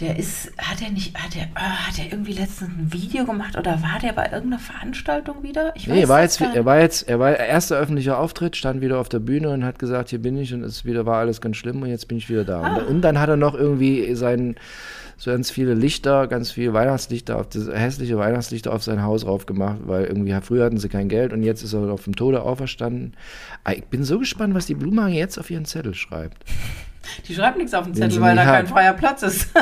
Der 0.00 0.18
ist, 0.18 0.50
hat 0.58 0.80
er 0.82 0.90
nicht, 0.90 1.16
hat 1.16 1.36
er, 1.36 1.48
ah, 1.54 1.88
hat 1.88 1.98
er 1.98 2.10
irgendwie 2.10 2.32
letztens 2.32 2.70
ein 2.70 2.92
Video 2.92 3.24
gemacht 3.24 3.56
oder 3.56 3.82
war 3.82 3.98
der 4.02 4.12
bei 4.12 4.24
irgendeiner 4.24 4.58
Veranstaltung 4.58 5.42
wieder? 5.42 5.72
Ich 5.76 5.86
Nee, 5.86 6.02
er 6.02 6.08
war 6.08 6.22
jetzt, 6.22 6.40
er 6.40 6.64
war 6.64 6.80
jetzt, 6.80 7.08
er 7.08 7.18
war 7.18 7.36
erster 7.36 7.76
öffentlicher 7.76 8.18
Auftritt, 8.18 8.56
stand 8.56 8.80
wieder 8.80 8.98
auf 8.98 9.08
der 9.08 9.18
Bühne 9.18 9.50
und 9.50 9.64
hat 9.64 9.78
gesagt, 9.78 10.10
hier 10.10 10.20
bin 10.20 10.36
ich 10.36 10.54
und 10.54 10.62
es 10.62 10.84
wieder 10.84 11.06
war 11.06 11.18
alles 11.18 11.40
ganz 11.40 11.56
schlimm 11.56 11.82
und 11.82 11.88
jetzt 11.88 12.08
bin 12.08 12.18
ich 12.18 12.28
wieder 12.30 12.44
da. 12.44 12.62
Ah. 12.62 12.76
Und, 12.76 12.86
und 12.86 13.00
dann 13.02 13.20
hat 13.20 13.28
er 13.28 13.36
noch 13.36 13.54
irgendwie 13.54 14.14
sein, 14.14 14.56
so 15.20 15.30
ganz 15.30 15.50
viele 15.50 15.74
Lichter, 15.74 16.26
ganz 16.28 16.50
viele 16.50 16.72
Weihnachtslichter, 16.72 17.36
auf 17.36 17.48
das, 17.50 17.68
hässliche 17.68 18.16
Weihnachtslichter 18.16 18.72
auf 18.72 18.82
sein 18.82 19.02
Haus 19.02 19.26
raufgemacht, 19.26 19.80
weil 19.84 20.06
irgendwie 20.06 20.34
früher 20.40 20.64
hatten 20.64 20.78
sie 20.78 20.88
kein 20.88 21.10
Geld 21.10 21.34
und 21.34 21.42
jetzt 21.42 21.62
ist 21.62 21.74
er 21.74 21.90
auf 21.90 22.04
dem 22.04 22.16
Tode 22.16 22.42
auferstanden. 22.42 23.14
Ah, 23.64 23.72
Ich 23.72 23.84
bin 23.84 24.02
so 24.02 24.18
gespannt, 24.18 24.54
was 24.54 24.64
die 24.64 24.74
Blumenhagen 24.74 25.14
jetzt 25.14 25.38
auf 25.38 25.50
ihren 25.50 25.66
Zettel 25.66 25.94
schreibt. 25.94 26.44
Die 27.26 27.34
schreibt 27.34 27.56
nichts 27.58 27.74
auf 27.74 27.84
den 27.84 27.94
Den 27.94 28.02
Zettel, 28.02 28.14
sie 28.16 28.20
weil 28.20 28.36
da 28.36 28.44
nie 28.44 28.50
kein 28.50 28.66
hat. 28.66 28.68
freier 28.68 28.92
Platz 28.92 29.22
ist. 29.22 29.48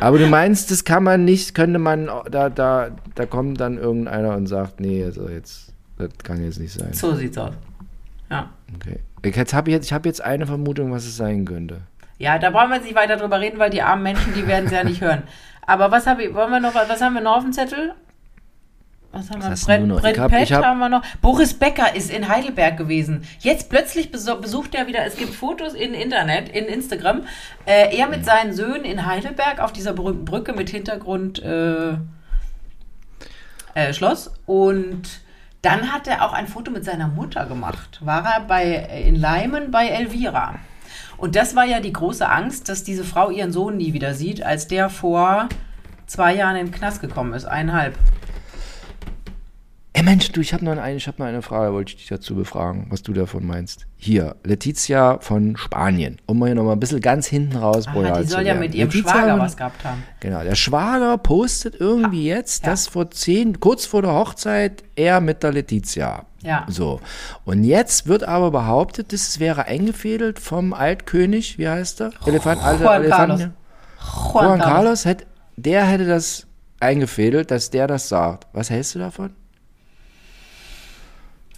Aber 0.00 0.18
du 0.18 0.26
meinst, 0.26 0.70
das 0.70 0.84
kann 0.84 1.04
man 1.04 1.24
nicht, 1.24 1.54
könnte 1.54 1.78
man, 1.78 2.10
da, 2.30 2.50
da, 2.50 2.90
da 3.14 3.26
kommt 3.26 3.60
dann 3.60 3.78
irgendeiner 3.78 4.34
und 4.36 4.46
sagt, 4.46 4.80
nee, 4.80 5.04
also 5.04 5.28
jetzt, 5.28 5.72
das 5.96 6.10
kann 6.22 6.44
jetzt 6.44 6.58
nicht 6.58 6.72
sein. 6.72 6.92
so 6.92 7.14
sieht's 7.14 7.38
aus. 7.38 7.54
Ja. 8.30 8.50
Okay. 8.74 9.00
Ich 9.22 9.36
jetzt 9.36 9.54
habe 9.54 9.70
jetzt, 9.70 9.86
ich 9.86 9.92
hab 9.92 10.06
jetzt 10.06 10.22
eine 10.22 10.46
Vermutung, 10.46 10.92
was 10.92 11.04
es 11.04 11.16
sein 11.16 11.44
könnte. 11.44 11.78
Ja, 12.18 12.38
da 12.38 12.50
brauchen 12.50 12.70
wir 12.70 12.76
jetzt 12.76 12.84
nicht 12.84 12.96
weiter 12.96 13.16
drüber 13.16 13.40
reden, 13.40 13.58
weil 13.58 13.70
die 13.70 13.82
armen 13.82 14.02
Menschen, 14.02 14.34
die 14.34 14.46
werden 14.46 14.66
es 14.66 14.72
ja 14.72 14.84
nicht 14.84 15.00
hören. 15.00 15.22
Aber 15.66 15.90
was, 15.90 16.06
hab 16.06 16.20
ich, 16.20 16.32
wollen 16.34 16.50
wir 16.50 16.60
noch, 16.60 16.74
was 16.74 17.00
haben 17.00 17.14
wir 17.14 17.20
noch 17.20 17.36
auf 17.36 17.42
dem 17.42 17.52
Zettel? 17.52 17.94
Was 19.18 19.30
haben 19.30 19.42
wir? 19.42 19.50
hast 19.50 19.66
Brett? 19.66 19.88
Brett 19.88 20.28
Pett 20.28 20.52
hab- 20.52 20.64
haben 20.64 20.78
wir 20.78 20.88
noch. 20.88 21.02
Boris 21.20 21.54
Becker 21.54 21.94
ist 21.94 22.10
in 22.10 22.28
Heidelberg 22.28 22.76
gewesen. 22.76 23.22
Jetzt 23.40 23.70
plötzlich 23.70 24.10
besucht 24.10 24.74
er 24.74 24.86
wieder, 24.86 25.04
es 25.04 25.16
gibt 25.16 25.34
Fotos 25.34 25.74
im 25.74 25.94
Internet, 25.94 26.48
in 26.48 26.64
Instagram, 26.66 27.22
äh, 27.64 27.96
er 27.96 28.08
mit 28.08 28.24
seinen 28.24 28.52
Söhnen 28.52 28.84
in 28.84 29.06
Heidelberg 29.06 29.60
auf 29.60 29.72
dieser 29.72 29.92
berühmten 29.92 30.24
Brücke 30.24 30.52
mit 30.52 30.70
Hintergrund 30.70 31.42
äh, 31.42 31.92
äh, 33.74 33.92
Schloss. 33.92 34.32
Und 34.46 35.02
dann 35.62 35.92
hat 35.92 36.06
er 36.06 36.24
auch 36.24 36.32
ein 36.32 36.46
Foto 36.46 36.70
mit 36.70 36.84
seiner 36.84 37.08
Mutter 37.08 37.46
gemacht. 37.46 38.00
War 38.02 38.24
er 38.24 38.40
bei, 38.40 38.64
äh, 38.64 39.08
in 39.08 39.16
Leimen 39.16 39.70
bei 39.70 39.88
Elvira. 39.88 40.56
Und 41.16 41.34
das 41.34 41.56
war 41.56 41.64
ja 41.64 41.80
die 41.80 41.92
große 41.92 42.28
Angst, 42.28 42.68
dass 42.68 42.84
diese 42.84 43.04
Frau 43.04 43.30
ihren 43.30 43.52
Sohn 43.52 43.76
nie 43.78 43.92
wieder 43.92 44.14
sieht, 44.14 44.42
als 44.42 44.68
der 44.68 44.90
vor 44.90 45.48
zwei 46.06 46.34
Jahren 46.34 46.56
in 46.56 46.66
den 46.66 46.72
Knast 46.74 47.00
gekommen 47.00 47.32
ist. 47.32 47.46
Eineinhalb. 47.46 47.98
Ey 49.96 50.02
Mensch, 50.02 50.30
du, 50.30 50.42
ich 50.42 50.52
habe 50.52 50.62
noch 50.62 50.76
eine, 50.76 50.94
ich 50.94 51.06
habe 51.08 51.22
mal 51.22 51.30
eine 51.30 51.40
Frage, 51.40 51.72
wollte 51.72 51.92
ich 51.92 51.96
dich 51.96 52.08
dazu 52.08 52.34
befragen, 52.34 52.84
was 52.90 53.02
du 53.02 53.14
davon 53.14 53.46
meinst. 53.46 53.86
Hier, 53.96 54.36
Letizia 54.44 55.16
von 55.22 55.56
Spanien, 55.56 56.20
um 56.26 56.38
mal 56.38 56.46
hier 56.48 56.54
noch 56.54 56.64
mal 56.64 56.72
ein 56.72 56.80
bisschen 56.80 57.00
ganz 57.00 57.26
hinten 57.26 57.56
raus 57.56 57.86
Ah, 57.86 57.92
royal 57.92 58.22
die 58.22 58.28
soll 58.28 58.42
ja 58.46 58.52
mit 58.54 58.74
ihrem 58.74 58.90
Letizia 58.90 59.10
Schwager 59.10 59.30
von- 59.32 59.40
was 59.40 59.56
gehabt 59.56 59.84
haben. 59.86 60.02
Genau, 60.20 60.42
der 60.42 60.54
Schwager 60.54 61.16
postet 61.16 61.76
irgendwie 61.80 62.26
jetzt, 62.26 62.64
ja. 62.64 62.72
dass 62.72 62.88
vor 62.88 63.10
zehn, 63.10 63.58
kurz 63.58 63.86
vor 63.86 64.02
der 64.02 64.12
Hochzeit, 64.12 64.84
er 64.96 65.22
mit 65.22 65.42
der 65.42 65.52
Letizia. 65.52 66.26
Ja. 66.42 66.66
So. 66.68 67.00
Und 67.46 67.64
jetzt 67.64 68.06
wird 68.06 68.22
aber 68.22 68.50
behauptet, 68.50 69.14
das 69.14 69.40
wäre 69.40 69.64
eingefädelt 69.64 70.38
vom 70.38 70.74
Altkönig, 70.74 71.56
wie 71.56 71.68
heißt 71.70 72.02
er? 72.02 72.10
Elefant, 72.26 72.62
alter 72.62 72.84
Juan 72.84 73.02
Elefant. 73.02 73.28
Carlos. 73.28 74.34
Juan, 74.34 74.58
Carlos, 74.60 75.04
hätt, 75.06 75.26
der 75.56 75.86
hätte 75.86 76.04
das 76.06 76.46
eingefädelt, 76.80 77.50
dass 77.50 77.70
der 77.70 77.86
das 77.86 78.10
sagt. 78.10 78.46
Was 78.52 78.68
hältst 78.68 78.94
du 78.94 78.98
davon? 78.98 79.30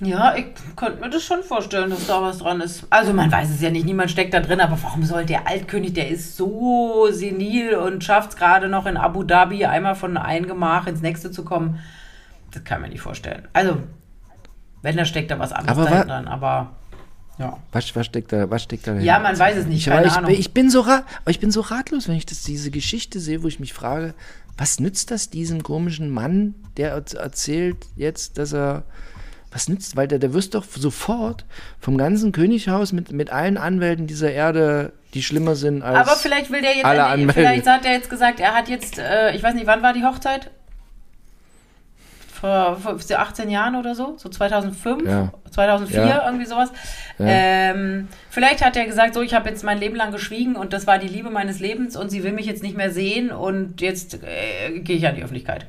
Ja, 0.01 0.37
ich 0.37 0.47
könnte 0.77 1.01
mir 1.01 1.11
das 1.11 1.25
schon 1.25 1.43
vorstellen, 1.43 1.91
dass 1.91 2.07
da 2.07 2.23
was 2.23 2.39
dran 2.39 2.61
ist. 2.61 2.87
Also 2.89 3.13
man 3.13 3.33
weiß 3.33 3.51
es 3.51 3.61
ja 3.61 3.71
nicht, 3.71 3.85
niemand 3.85 4.11
steckt 4.13 4.33
da 4.33 4.39
drin, 4.41 4.61
aber 4.61 4.81
warum 4.81 5.03
soll 5.05 5.25
der 5.25 5.49
Altkönig, 5.49 5.93
der 5.95 6.09
ist 6.09 6.37
so 6.37 7.09
senil 7.11 7.75
und 7.75 8.05
schafft 8.05 8.31
es 8.31 8.37
gerade 8.37 8.69
noch 8.69 8.87
in 8.87 8.97
Abu 8.97 9.25
Dhabi 9.25 9.65
einmal 9.65 9.97
von 9.97 10.17
einem 10.17 10.47
Gemach 10.47 10.87
ins 10.87 11.01
nächste 11.01 11.33
zu 11.33 11.45
kommen? 11.45 11.81
Das 12.53 12.63
kann 12.63 12.81
man 12.81 12.91
nicht 12.91 13.01
vorstellen. 13.01 13.49
Also, 13.53 13.79
wenn, 14.83 14.97
da 14.97 15.05
steckt 15.05 15.33
da 15.33 15.39
was 15.41 15.53
anderes 15.53 15.79
Aber 15.87 16.05
dran, 16.05 16.29
aber 16.29 16.71
ja. 17.39 17.57
Was, 17.73 17.95
was 17.97 18.07
steckt 18.07 18.33
da, 18.33 18.49
was 18.51 18.63
steckt 18.65 18.87
da 18.87 18.95
Ja, 18.95 19.19
man 19.19 19.37
weiß 19.39 19.57
es 19.57 19.67
nicht, 19.67 19.79
Ich, 19.87 19.93
keine 19.93 20.07
ich, 20.07 20.13
Ahnung. 20.13 20.31
ich, 20.31 20.53
bin 20.55 20.71
so 20.71 20.85
ich 21.27 21.41
bin 21.41 21.51
so 21.51 21.61
ratlos, 21.61 22.09
wenn 22.09 22.17
ich 22.17 22.27
das, 22.27 22.43
diese 22.43 22.71
Geschichte 22.71 23.19
sehe, 23.21 23.43
wo 23.43 23.49
ich 23.49 23.59
mich 23.61 23.75
frage, 23.75 24.15
was 24.57 24.79
nützt 24.81 25.11
das 25.11 25.31
diesem 25.31 25.63
komischen 25.63 26.11
Mann, 26.11 26.55
der 26.77 26.97
erz- 26.97 27.17
erzählt 27.17 27.77
jetzt, 27.97 28.39
dass 28.39 28.53
er. 28.53 28.85
Was 29.51 29.69
nützt, 29.69 29.97
weil 29.97 30.07
der, 30.07 30.19
der 30.19 30.35
wirst 30.35 30.55
doch 30.55 30.65
sofort 30.65 31.45
vom 31.81 31.97
ganzen 31.97 32.33
Könighaus 32.33 32.93
mit, 32.93 33.13
mit 33.13 33.31
allen 33.31 33.57
Anwälten 33.57 34.07
dieser 34.07 34.31
Erde, 34.31 34.93
die 35.15 35.23
schlimmer 35.23 35.55
sind 35.57 35.83
als. 35.83 36.07
Aber 36.07 36.17
vielleicht 36.19 36.51
will 36.51 36.61
der 36.61 36.75
jetzt, 36.75 36.85
alle 36.85 37.05
anmelden. 37.07 37.33
vielleicht 37.35 37.67
hat 37.67 37.87
er 37.87 37.93
jetzt 37.93 38.11
gesagt, 38.11 38.41
er 38.41 38.55
hat 38.55 38.69
jetzt, 38.69 38.99
äh, 38.99 39.35
ich 39.35 39.43
weiß 39.43 39.55
nicht, 39.55 39.67
wann 39.67 39.83
war 39.83 39.95
die 39.95 40.05
Hochzeit? 40.05 40.51
Vor, 42.31 42.77
vor 42.77 42.95
18 43.19 43.51
Jahren 43.51 43.75
oder 43.75 43.95
so? 43.97 44.15
So 44.17 44.29
2005, 44.29 45.03
Ja. 45.09 45.33
2004, 45.51 46.07
Ja. 46.07 46.27
irgendwie 46.27 46.47
sowas. 46.47 46.71
Ja. 47.19 47.27
Ähm, 47.27 48.07
vielleicht 48.31 48.65
hat 48.65 48.77
er 48.77 48.85
gesagt, 48.87 49.15
so, 49.15 49.23
ich 49.23 49.35
habe 49.35 49.49
jetzt 49.49 49.65
mein 49.65 49.79
Leben 49.79 49.97
lang 49.97 50.13
geschwiegen 50.13 50.55
und 50.55 50.73
das 50.73 50.87
war 50.87 50.99
die 50.99 51.09
Liebe 51.09 51.31
meines 51.31 51.59
Lebens 51.59 51.97
und 51.97 52.11
sie 52.11 52.23
will 52.23 52.33
mich 52.33 52.47
jetzt 52.47 52.63
nicht 52.63 52.77
mehr 52.77 52.93
sehen 52.93 53.33
und 53.33 53.81
jetzt 53.81 54.23
äh, 54.23 54.79
gehe 54.81 54.97
ich 54.99 55.09
an 55.09 55.17
die 55.17 55.23
Öffentlichkeit. 55.25 55.67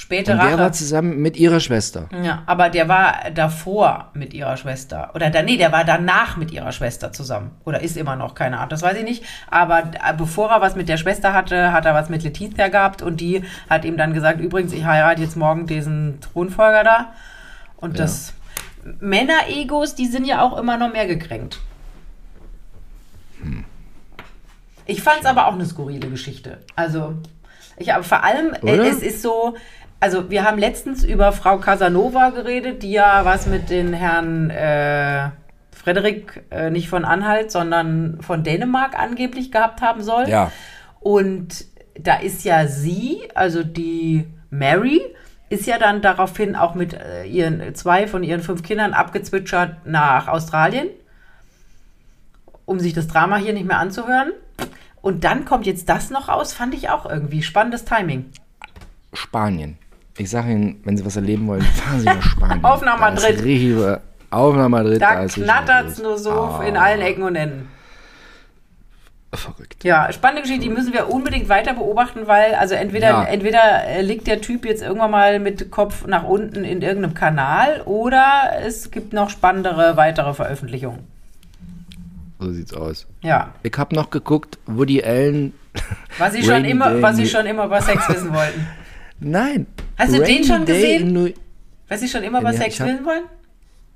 Späte 0.00 0.32
und 0.32 0.38
der 0.38 0.58
war 0.58 0.72
zusammen 0.72 1.18
mit 1.18 1.36
ihrer 1.36 1.60
Schwester. 1.60 2.08
Ja, 2.22 2.42
aber 2.46 2.70
der 2.70 2.88
war 2.88 3.30
davor 3.34 4.10
mit 4.14 4.32
ihrer 4.32 4.56
Schwester. 4.56 5.10
Oder 5.14 5.28
da, 5.28 5.42
nee, 5.42 5.58
der 5.58 5.72
war 5.72 5.84
danach 5.84 6.38
mit 6.38 6.52
ihrer 6.52 6.72
Schwester 6.72 7.12
zusammen. 7.12 7.50
Oder 7.66 7.82
ist 7.82 7.98
immer 7.98 8.16
noch, 8.16 8.34
keine 8.34 8.56
Ahnung, 8.56 8.70
das 8.70 8.80
weiß 8.80 8.96
ich 8.96 9.04
nicht. 9.04 9.24
Aber 9.50 9.80
äh, 9.80 10.14
bevor 10.16 10.50
er 10.52 10.62
was 10.62 10.74
mit 10.74 10.88
der 10.88 10.96
Schwester 10.96 11.34
hatte, 11.34 11.72
hat 11.72 11.84
er 11.84 11.92
was 11.92 12.08
mit 12.08 12.22
Letizia 12.22 12.68
gehabt 12.68 13.02
und 13.02 13.20
die 13.20 13.44
hat 13.68 13.84
ihm 13.84 13.98
dann 13.98 14.14
gesagt, 14.14 14.40
übrigens, 14.40 14.72
ich 14.72 14.86
heirate 14.86 15.20
jetzt 15.20 15.36
morgen 15.36 15.66
diesen 15.66 16.18
Thronfolger 16.22 16.82
da. 16.82 17.12
Und 17.76 17.98
das 17.98 18.32
Männer-Egos, 19.00 19.96
die 19.96 20.06
sind 20.06 20.24
ja 20.24 20.40
auch 20.40 20.56
immer 20.56 20.78
noch 20.78 20.90
mehr 20.90 21.06
gekränkt. 21.06 21.60
Ich 24.86 25.02
fand 25.02 25.20
es 25.20 25.26
aber 25.26 25.46
auch 25.46 25.52
eine 25.52 25.66
skurrile 25.66 26.08
Geschichte. 26.08 26.56
Also, 26.74 27.16
ich 27.80 27.92
habe 27.92 28.04
vor 28.04 28.22
allem, 28.22 28.54
äh, 28.62 28.74
Oder? 28.74 28.86
es 28.86 29.02
ist 29.02 29.22
so, 29.22 29.56
also 30.00 30.30
wir 30.30 30.44
haben 30.44 30.58
letztens 30.58 31.04
über 31.04 31.32
Frau 31.32 31.58
Casanova 31.58 32.30
geredet, 32.30 32.82
die 32.82 32.92
ja 32.92 33.24
was 33.24 33.46
mit 33.46 33.68
den 33.68 33.92
Herrn 33.92 34.50
äh, 34.50 35.30
Frederik 35.72 36.42
äh, 36.50 36.70
nicht 36.70 36.88
von 36.88 37.04
Anhalt, 37.04 37.50
sondern 37.50 38.18
von 38.22 38.42
Dänemark 38.42 38.98
angeblich 38.98 39.52
gehabt 39.52 39.82
haben 39.82 40.02
soll. 40.02 40.28
Ja. 40.28 40.50
Und 41.00 41.66
da 41.98 42.16
ist 42.16 42.44
ja 42.44 42.66
sie, 42.66 43.28
also 43.34 43.62
die 43.62 44.26
Mary, 44.50 45.00
ist 45.50 45.66
ja 45.66 45.78
dann 45.78 46.00
daraufhin 46.00 46.56
auch 46.56 46.74
mit 46.74 46.94
äh, 46.94 47.24
ihren 47.24 47.74
zwei 47.74 48.06
von 48.06 48.22
ihren 48.22 48.40
fünf 48.40 48.62
Kindern 48.62 48.94
abgezwitschert 48.94 49.86
nach 49.86 50.28
Australien, 50.28 50.88
um 52.64 52.78
sich 52.78 52.94
das 52.94 53.08
Drama 53.08 53.36
hier 53.36 53.52
nicht 53.52 53.66
mehr 53.66 53.78
anzuhören. 53.78 54.32
Und 55.02 55.24
dann 55.24 55.44
kommt 55.44 55.66
jetzt 55.66 55.88
das 55.88 56.10
noch 56.10 56.28
raus, 56.28 56.52
fand 56.52 56.74
ich 56.74 56.88
auch 56.88 57.04
irgendwie 57.04 57.42
spannendes 57.42 57.84
Timing. 57.84 58.26
Spanien. 59.12 59.76
Ich 60.18 60.28
sage 60.30 60.50
Ihnen, 60.52 60.80
wenn 60.84 60.96
Sie 60.96 61.04
was 61.04 61.16
erleben 61.16 61.46
wollen, 61.46 61.62
fahren 61.62 62.00
Sie 62.00 62.06
nach 62.06 62.22
Spanien. 62.22 62.64
Auf 62.64 62.82
nach 62.82 62.94
Da 62.98 63.10
Madrid. 63.10 63.42
richtig- 63.42 63.96
Auf 64.30 64.54
nach 64.56 64.68
Madrid. 64.68 65.00
Da 65.00 65.20
richtig 65.20 65.44
knattert's 65.44 65.92
was 65.92 66.02
nur 66.02 66.18
so 66.18 66.30
los. 66.30 66.64
in 66.66 66.76
allen 66.76 67.00
Ecken 67.00 67.22
und 67.22 67.36
Enden. 67.36 67.68
Verrückt. 69.32 69.84
Ja, 69.84 70.12
spannende 70.12 70.42
Geschichte, 70.42 70.64
die 70.64 70.70
müssen 70.70 70.92
wir 70.92 71.08
unbedingt 71.08 71.48
weiter 71.48 71.72
beobachten, 71.74 72.26
weil 72.26 72.54
also 72.56 72.74
entweder, 72.74 73.08
Ja. 73.10 73.22
entweder 73.24 73.84
äh, 73.86 74.02
liegt 74.02 74.26
der 74.26 74.40
Typ 74.40 74.64
jetzt 74.64 74.82
irgendwann 74.82 75.12
mal 75.12 75.38
mit 75.38 75.70
Kopf 75.70 76.04
nach 76.06 76.24
unten 76.24 76.64
in 76.64 76.82
irgendeinem 76.82 77.14
Kanal 77.14 77.82
oder 77.82 78.50
es 78.66 78.90
gibt 78.90 79.12
noch 79.12 79.30
spannendere 79.30 79.96
weitere 79.96 80.34
Veröffentlichungen. 80.34 81.04
So 82.40 82.50
sieht's 82.50 82.74
aus. 82.74 83.06
Ja, 83.22 83.54
Ich 83.62 83.72
habe 83.78 83.94
noch 83.94 84.10
geguckt, 84.10 84.58
Woody 84.66 85.04
Allen. 85.04 85.52
was 86.18 86.32
sie 86.32 86.42
schon 86.44 86.64
immer, 86.64 87.00
was 87.00 87.14
sie 87.16 87.26
schon 87.28 87.46
immer 87.46 87.66
über 87.66 87.80
Sex 87.80 88.08
wissen 88.08 88.34
wollten. 88.34 88.66
Nein. 89.20 89.66
Hast 89.96 90.12
du 90.12 90.18
den 90.18 90.24
Rainy 90.24 90.44
schon 90.44 90.64
Day 90.64 90.98
gesehen? 90.98 91.34
Was 91.88 92.00
sie 92.00 92.08
schon 92.08 92.22
immer 92.22 92.40
über 92.40 92.52
Ja, 92.52 92.58
Sex 92.58 92.74
ich 92.74 92.80
wissen 92.80 93.04
wollen? 93.04 93.24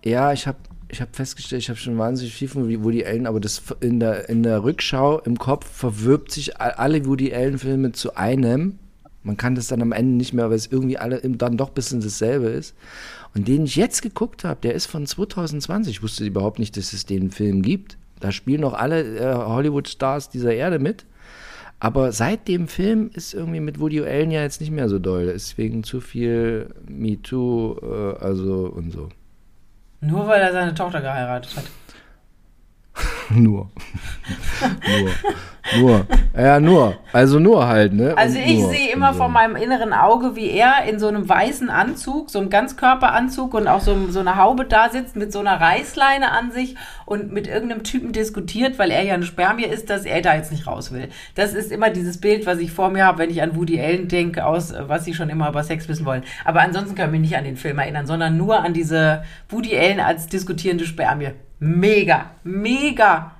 Ja, 0.05 0.33
ich 0.33 0.47
habe 0.47 0.59
ich 0.89 1.01
hab 1.01 1.17
festgestellt, 1.17 1.63
ich 1.63 1.69
habe 1.71 1.79
schon 1.79 1.99
wahnsinnig 1.99 2.35
viel 2.35 2.49
von 2.49 2.85
Woody 2.85 3.05
Allen, 3.05 3.27
aber 3.27 3.41
das 3.41 3.63
in 3.81 4.01
der, 4.01 4.29
in 4.29 4.43
der 4.43 4.63
Rückschau 4.63 5.19
im 5.21 5.39
Kopf 5.39 5.69
verwirbt 5.69 6.31
sich 6.31 6.61
alle 6.61 7.05
Woody 7.07 7.35
Allen-Filme 7.35 7.93
zu 7.93 8.17
einem. 8.17 8.79
Man 9.23 9.37
kann 9.37 9.55
das 9.55 9.69
dann 9.69 9.81
am 9.81 9.93
Ende 9.93 10.17
nicht 10.17 10.35
mehr, 10.35 10.51
weil 10.51 10.57
es 10.57 10.67
irgendwie 10.67 10.99
alle 10.99 11.21
dann 11.21 11.57
doch 11.57 11.69
ein 11.69 11.75
bisschen 11.75 12.01
dasselbe 12.01 12.49
ist. 12.49 12.75
Und 13.35 13.49
den 13.49 13.65
ich 13.65 13.75
jetzt 13.75 14.03
geguckt 14.03 14.45
habe, 14.45 14.61
der 14.63 14.75
ist 14.75 14.87
von 14.87 15.07
2020. 15.07 15.97
Ich 15.97 16.03
wusste 16.03 16.25
überhaupt 16.25 16.59
nicht, 16.59 16.77
dass 16.77 16.93
es 16.93 17.07
den 17.07 17.31
Film 17.31 17.63
gibt. 17.63 17.97
Da 18.21 18.31
spielen 18.31 18.61
noch 18.61 18.75
alle 18.75 19.19
äh, 19.19 19.35
Hollywood-Stars 19.35 20.29
dieser 20.29 20.55
Erde 20.55 20.79
mit. 20.79 21.07
Aber 21.85 22.13
seit 22.13 22.49
dem 22.49 22.67
Film 22.67 23.11
ist 23.13 23.35
irgendwie 23.35 23.61
mit 23.61 23.79
Woody 23.79 24.01
Allen 24.01 24.31
ja 24.31 24.41
jetzt 24.41 24.63
nicht 24.63 24.71
mehr 24.71 24.89
so 24.89 24.99
doll. 24.99 25.27
Deswegen 25.27 25.85
zu 25.85 26.01
viel 26.01 26.75
MeToo, 26.89 27.77
äh, 27.83 28.25
also 28.25 28.73
und 28.75 28.91
so. 28.91 29.11
Nur 30.01 30.27
weil 30.27 30.41
er 30.41 30.53
seine 30.55 30.75
Tochter 30.75 31.03
geheiratet 31.03 31.55
hat. 31.55 31.65
Nur. 33.31 33.71
nur. 34.87 35.11
Nur. 35.81 36.07
Ja, 36.37 36.61
nur. 36.61 36.97
Also 37.13 37.39
nur 37.39 37.67
halt, 37.67 37.93
ne? 37.95 38.15
Also 38.17 38.39
Und 38.39 38.45
ich 38.45 38.61
nur. 38.61 38.71
sehe 38.71 38.93
immer 38.93 39.13
so. 39.13 39.21
vor 39.21 39.29
meinem 39.29 39.57
inneren 39.57 39.93
Auge, 39.93 40.37
wie 40.37 40.51
er 40.51 40.85
in 40.89 40.99
so 40.99 41.09
einem 41.09 41.29
weißen 41.29 41.71
Anzug, 41.71 42.29
so 42.31 42.39
einem 42.39 42.51
Ganzkörperanzug 42.51 43.55
und 43.55 43.67
auch 43.67 43.81
so, 43.81 43.97
so 44.11 44.21
einer 44.21 44.37
Haube 44.37 44.67
da 44.67 44.91
sitzt 44.91 45.17
mit 45.17 45.33
so 45.33 45.41
einer 45.41 45.59
Reißleine 45.61 46.31
an 46.33 46.53
sich 46.53 46.77
und 47.07 47.33
mit 47.33 47.47
irgendeinem 47.47 47.83
Typen 47.83 48.13
diskutiert, 48.13 48.79
weil 48.79 48.91
er 48.91 49.03
ja 49.03 49.15
eine 49.15 49.25
Spermie 49.25 49.65
ist, 49.65 49.89
dass 49.91 50.05
er 50.05 50.21
da 50.23 50.35
jetzt 50.37 50.53
nicht 50.53 50.67
raus 50.67 50.93
will. 50.93 51.09
Das 51.35 51.55
ist 51.55 51.73
immer 51.73 51.91
dieses 51.91 52.21
Bild, 52.21 52.47
was 52.47 52.59
ich 52.59 52.71
vor 52.71 52.91
mir 52.91 53.07
habe, 53.07 53.19
wenn 53.19 53.31
ich 53.31 53.43
an 53.43 53.57
Woody 53.57 53.81
Allen 53.81 54.09
denke, 54.09 54.45
aus 54.45 54.71
äh, 54.71 54.89
was 54.89 55.05
sie 55.05 55.15
schon 55.15 55.31
immer 55.31 55.49
über 55.49 55.65
Sex 55.65 55.89
wissen 55.89 56.05
wollen. 56.05 56.25
Aber 56.45 56.61
ansonsten 56.61 56.95
kann 56.95 57.07
ich 57.07 57.13
mich 57.13 57.31
nicht 57.31 57.37
an 57.37 57.45
den 57.45 57.57
Film 57.57 57.79
erinnern, 57.79 58.07
sondern 58.07 58.37
nur 58.37 58.61
an 58.63 58.75
diese 58.75 59.25
Woody 59.49 59.77
Allen 59.77 60.01
als 60.01 60.27
diskutierende 60.27 60.85
Spermie. 60.85 61.31
Mega, 61.65 62.31
mega. 62.45 63.33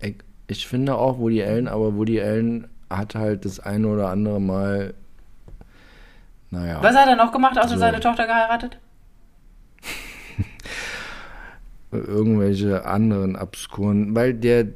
Ich, 0.00 0.16
ich 0.48 0.66
finde 0.66 0.96
auch 0.96 1.18
Woody 1.18 1.42
Allen, 1.42 1.66
aber 1.66 1.94
Woody 1.94 2.20
Allen 2.20 2.68
hat 2.90 3.14
halt 3.14 3.46
das 3.46 3.58
eine 3.58 3.88
oder 3.88 4.10
andere 4.10 4.38
Mal. 4.38 4.92
Naja. 6.50 6.82
Was 6.82 6.94
hat 6.94 7.08
er 7.08 7.16
noch 7.16 7.32
gemacht, 7.32 7.56
außer 7.56 7.70
So. 7.70 7.78
seine 7.78 8.00
Tochter 8.00 8.26
geheiratet? 8.26 8.78
irgendwelche 11.90 12.84
anderen 12.84 13.36
obskuren, 13.36 14.14
weil 14.14 14.34
der 14.34 14.66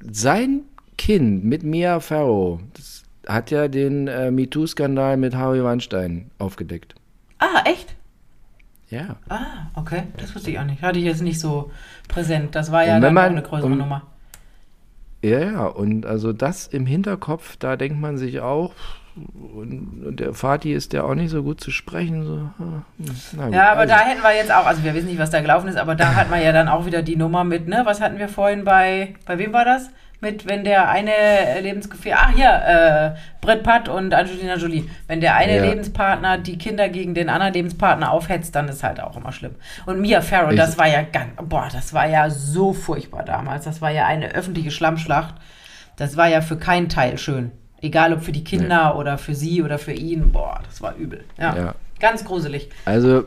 sein 0.00 0.60
Kind 0.96 1.44
mit 1.44 1.64
Mia 1.64 1.98
Farrow, 1.98 2.60
hat 3.26 3.50
ja 3.50 3.66
den 3.66 4.06
äh, 4.06 4.30
MeToo-Skandal 4.30 5.16
mit 5.16 5.34
Harvey 5.34 5.64
Weinstein 5.64 6.30
aufgedeckt. 6.38 6.94
Ah, 7.38 7.64
echt? 7.64 7.89
Ja. 8.90 9.16
Ah, 9.28 9.68
okay. 9.74 10.04
Das 10.16 10.34
wusste 10.34 10.50
ich 10.50 10.58
auch 10.58 10.64
nicht. 10.64 10.82
Hatte 10.82 10.98
ich 10.98 11.04
jetzt 11.04 11.22
nicht 11.22 11.38
so 11.40 11.70
präsent. 12.08 12.54
Das 12.54 12.70
war 12.72 12.84
ja 12.84 12.98
dann 13.00 13.14
man- 13.14 13.32
eine 13.32 13.42
größere 13.42 13.70
und- 13.70 13.78
Nummer. 13.78 14.02
Ja, 15.22 15.38
ja, 15.38 15.66
und 15.66 16.06
also 16.06 16.32
das 16.32 16.66
im 16.66 16.86
Hinterkopf, 16.86 17.56
da 17.58 17.76
denkt 17.76 18.00
man 18.00 18.16
sich 18.16 18.40
auch, 18.40 18.72
und, 19.54 20.02
und 20.06 20.18
der 20.20 20.32
Vati 20.32 20.72
ist 20.72 20.94
ja 20.94 21.02
auch 21.02 21.14
nicht 21.14 21.28
so 21.30 21.42
gut 21.42 21.60
zu 21.60 21.70
sprechen. 21.70 22.24
So, 22.24 22.36
hm, 22.56 22.82
gut, 22.98 23.52
Ja, 23.52 23.72
aber 23.72 23.80
also, 23.82 23.92
da 23.94 24.00
hätten 24.00 24.22
wir 24.22 24.34
jetzt 24.34 24.50
auch, 24.50 24.64
also 24.64 24.82
wir 24.82 24.94
wissen 24.94 25.08
nicht, 25.08 25.18
was 25.18 25.28
da 25.30 25.42
gelaufen 25.42 25.68
ist, 25.68 25.76
aber 25.76 25.94
da 25.94 26.14
hat 26.14 26.30
man 26.30 26.42
ja 26.42 26.52
dann 26.52 26.68
auch 26.68 26.86
wieder 26.86 27.02
die 27.02 27.16
Nummer 27.16 27.44
mit, 27.44 27.68
ne? 27.68 27.82
Was 27.84 28.00
hatten 28.00 28.18
wir 28.18 28.28
vorhin 28.30 28.64
bei, 28.64 29.14
bei 29.26 29.36
wem 29.36 29.52
war 29.52 29.66
das? 29.66 29.90
Mit, 30.22 30.46
wenn 30.46 30.64
der 30.64 30.88
eine 30.90 31.12
Lebensgefähr, 31.62 32.18
ach 32.20 32.30
hier, 32.34 32.50
äh, 33.14 33.18
Brett 33.40 33.62
Pitt 33.62 33.88
und 33.88 34.12
Angelina 34.12 34.56
Jolie. 34.56 34.84
Wenn 35.06 35.20
der 35.22 35.34
eine 35.34 35.56
Ja. 35.56 35.64
Lebenspartner 35.64 36.36
die 36.36 36.58
Kinder 36.58 36.90
gegen 36.90 37.14
den 37.14 37.30
anderen 37.30 37.54
Lebenspartner 37.54 38.10
aufhetzt, 38.10 38.54
dann 38.54 38.68
ist 38.68 38.82
halt 38.82 39.00
auch 39.00 39.16
immer 39.16 39.32
schlimm. 39.32 39.54
Und 39.86 40.00
Mia 40.00 40.20
Farrow, 40.20 40.50
Ich- 40.52 40.58
das 40.58 40.76
war 40.76 40.88
ja 40.88 41.00
ganz, 41.02 41.30
boah, 41.42 41.68
das 41.72 41.94
war 41.94 42.06
ja 42.06 42.28
so 42.28 42.74
furchtbar 42.74 43.24
damals. 43.24 43.64
Das 43.64 43.80
war 43.80 43.90
ja 43.90 44.06
eine 44.06 44.34
öffentliche 44.34 44.70
Schlammschlacht. 44.70 45.34
Das 45.96 46.16
war 46.18 46.28
ja 46.28 46.42
für 46.42 46.56
keinen 46.58 46.88
Teil 46.90 47.16
schön. 47.16 47.50
Egal 47.80 48.12
ob 48.12 48.22
für 48.22 48.32
die 48.32 48.44
Kinder 48.44 48.96
oder 48.96 49.16
für 49.16 49.34
sie 49.34 49.62
oder 49.62 49.78
für 49.78 49.92
ihn. 49.92 50.32
Boah, 50.32 50.60
das 50.66 50.82
war 50.82 50.96
übel. 50.96 51.24
Ja. 51.38 51.56
Ja. 51.56 51.74
Ganz 51.98 52.24
gruselig. 52.26 52.68
also, 52.84 53.24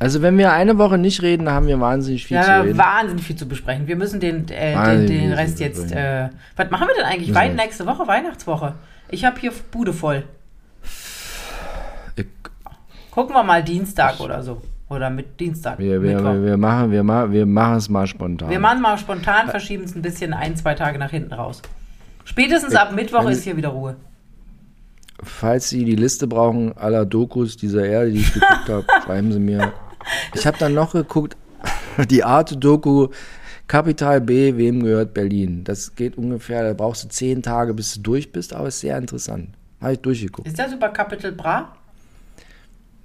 also 0.00 0.22
wenn 0.22 0.36
wir 0.38 0.52
eine 0.52 0.76
Woche 0.78 0.98
nicht 0.98 1.22
reden, 1.22 1.50
haben 1.50 1.66
wir 1.66 1.78
wahnsinnig 1.80 2.26
viel 2.26 2.40
zu 2.40 2.48
Ja, 2.48 2.60
reden. 2.60 2.76
wahnsinnig 2.78 3.24
viel 3.24 3.36
zu 3.36 3.46
besprechen. 3.48 3.86
Wir 3.86 3.96
müssen 3.96 4.20
den, 4.20 4.48
äh, 4.48 4.74
den, 4.96 5.06
den 5.06 5.30
zu 5.30 5.36
Rest 5.36 5.60
jetzt. 5.60 5.92
Äh, 5.92 6.28
was 6.56 6.70
machen 6.70 6.88
wir 6.88 6.94
denn 6.96 7.04
eigentlich? 7.04 7.28
Müssen 7.28 7.42
wir- 7.42 7.54
nächste 7.54 7.86
Woche, 7.86 8.06
Weihnachtswoche. 8.06 8.74
Ich 9.10 9.24
habe 9.24 9.38
hier 9.40 9.52
Bude 9.70 9.92
voll. 9.92 10.24
Ich, 12.16 12.26
Gucken 13.10 13.34
wir 13.34 13.42
mal 13.44 13.62
Dienstag 13.62 14.20
oder 14.20 14.42
so. 14.42 14.60
Oder 14.88 15.08
mit 15.10 15.40
Dienstag. 15.40 15.78
wir, 15.78 16.02
wir, 16.02 16.18
wir, 16.42 16.56
machen 16.56 16.90
wir 16.90 17.02
machen 17.02 17.32
wir 17.32 17.46
machen 17.46 17.76
es 17.76 17.88
mal 17.88 18.06
spontan. 18.06 18.50
Wir 18.50 18.60
machen 18.60 18.82
mal 18.82 18.98
spontan, 18.98 19.48
verschieben 19.48 19.84
es 19.84 19.94
ein 19.94 20.02
bisschen 20.02 20.34
ein, 20.34 20.56
zwei 20.56 20.74
Tage 20.74 20.98
nach 20.98 21.10
hinten 21.10 21.32
raus. 21.32 21.62
Spätestens 22.24 22.74
ab 22.74 22.92
Mittwoch 22.92 23.28
ist 23.28 23.44
hier 23.44 23.56
wieder 23.56 23.70
Ruhe. 23.70 23.96
Falls 25.22 25.70
Sie 25.70 25.84
die 25.84 25.94
Liste 25.96 26.26
brauchen 26.26 26.76
aller 26.76 27.06
Dokus 27.06 27.56
dieser 27.56 27.86
Erde, 27.86 28.10
die 28.12 28.18
ich 28.18 28.32
geguckt 28.34 28.68
habe, 28.68 28.84
schreiben 29.04 29.32
Sie 29.32 29.38
mir. 29.40 29.72
Ich 30.34 30.46
habe 30.46 30.58
dann 30.58 30.74
noch 30.74 30.92
geguckt, 30.92 31.36
die 32.10 32.24
Arte-Doku 32.24 33.08
Kapital 33.66 34.20
B, 34.20 34.56
wem 34.56 34.82
gehört 34.82 35.14
Berlin? 35.14 35.64
Das 35.64 35.94
geht 35.94 36.18
ungefähr, 36.18 36.62
da 36.62 36.74
brauchst 36.74 37.04
du 37.04 37.08
zehn 37.08 37.42
Tage, 37.42 37.72
bis 37.72 37.94
du 37.94 38.00
durch 38.00 38.30
bist, 38.30 38.52
aber 38.52 38.68
ist 38.68 38.80
sehr 38.80 38.98
interessant. 38.98 39.48
Habe 39.80 39.94
ich 39.94 40.00
durchgeguckt. 40.00 40.46
Ist 40.46 40.58
das 40.58 40.72
über 40.72 40.88
Capital 40.90 41.32
Bra? 41.32 41.74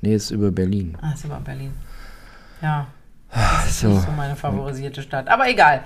Nee, 0.02 0.16
ist 0.16 0.32
über 0.32 0.52
Berlin. 0.52 0.98
Ah, 1.02 1.14
ist 1.14 1.24
über 1.26 1.40
Berlin. 1.40 1.74
Ja, 2.62 2.88
So. 3.70 3.88
nicht 3.90 4.06
so 4.06 4.12
meine 4.12 4.36
favorisierte 4.36 5.02
Stadt. 5.02 5.28
Aber 5.30 5.48
egal. 5.50 5.84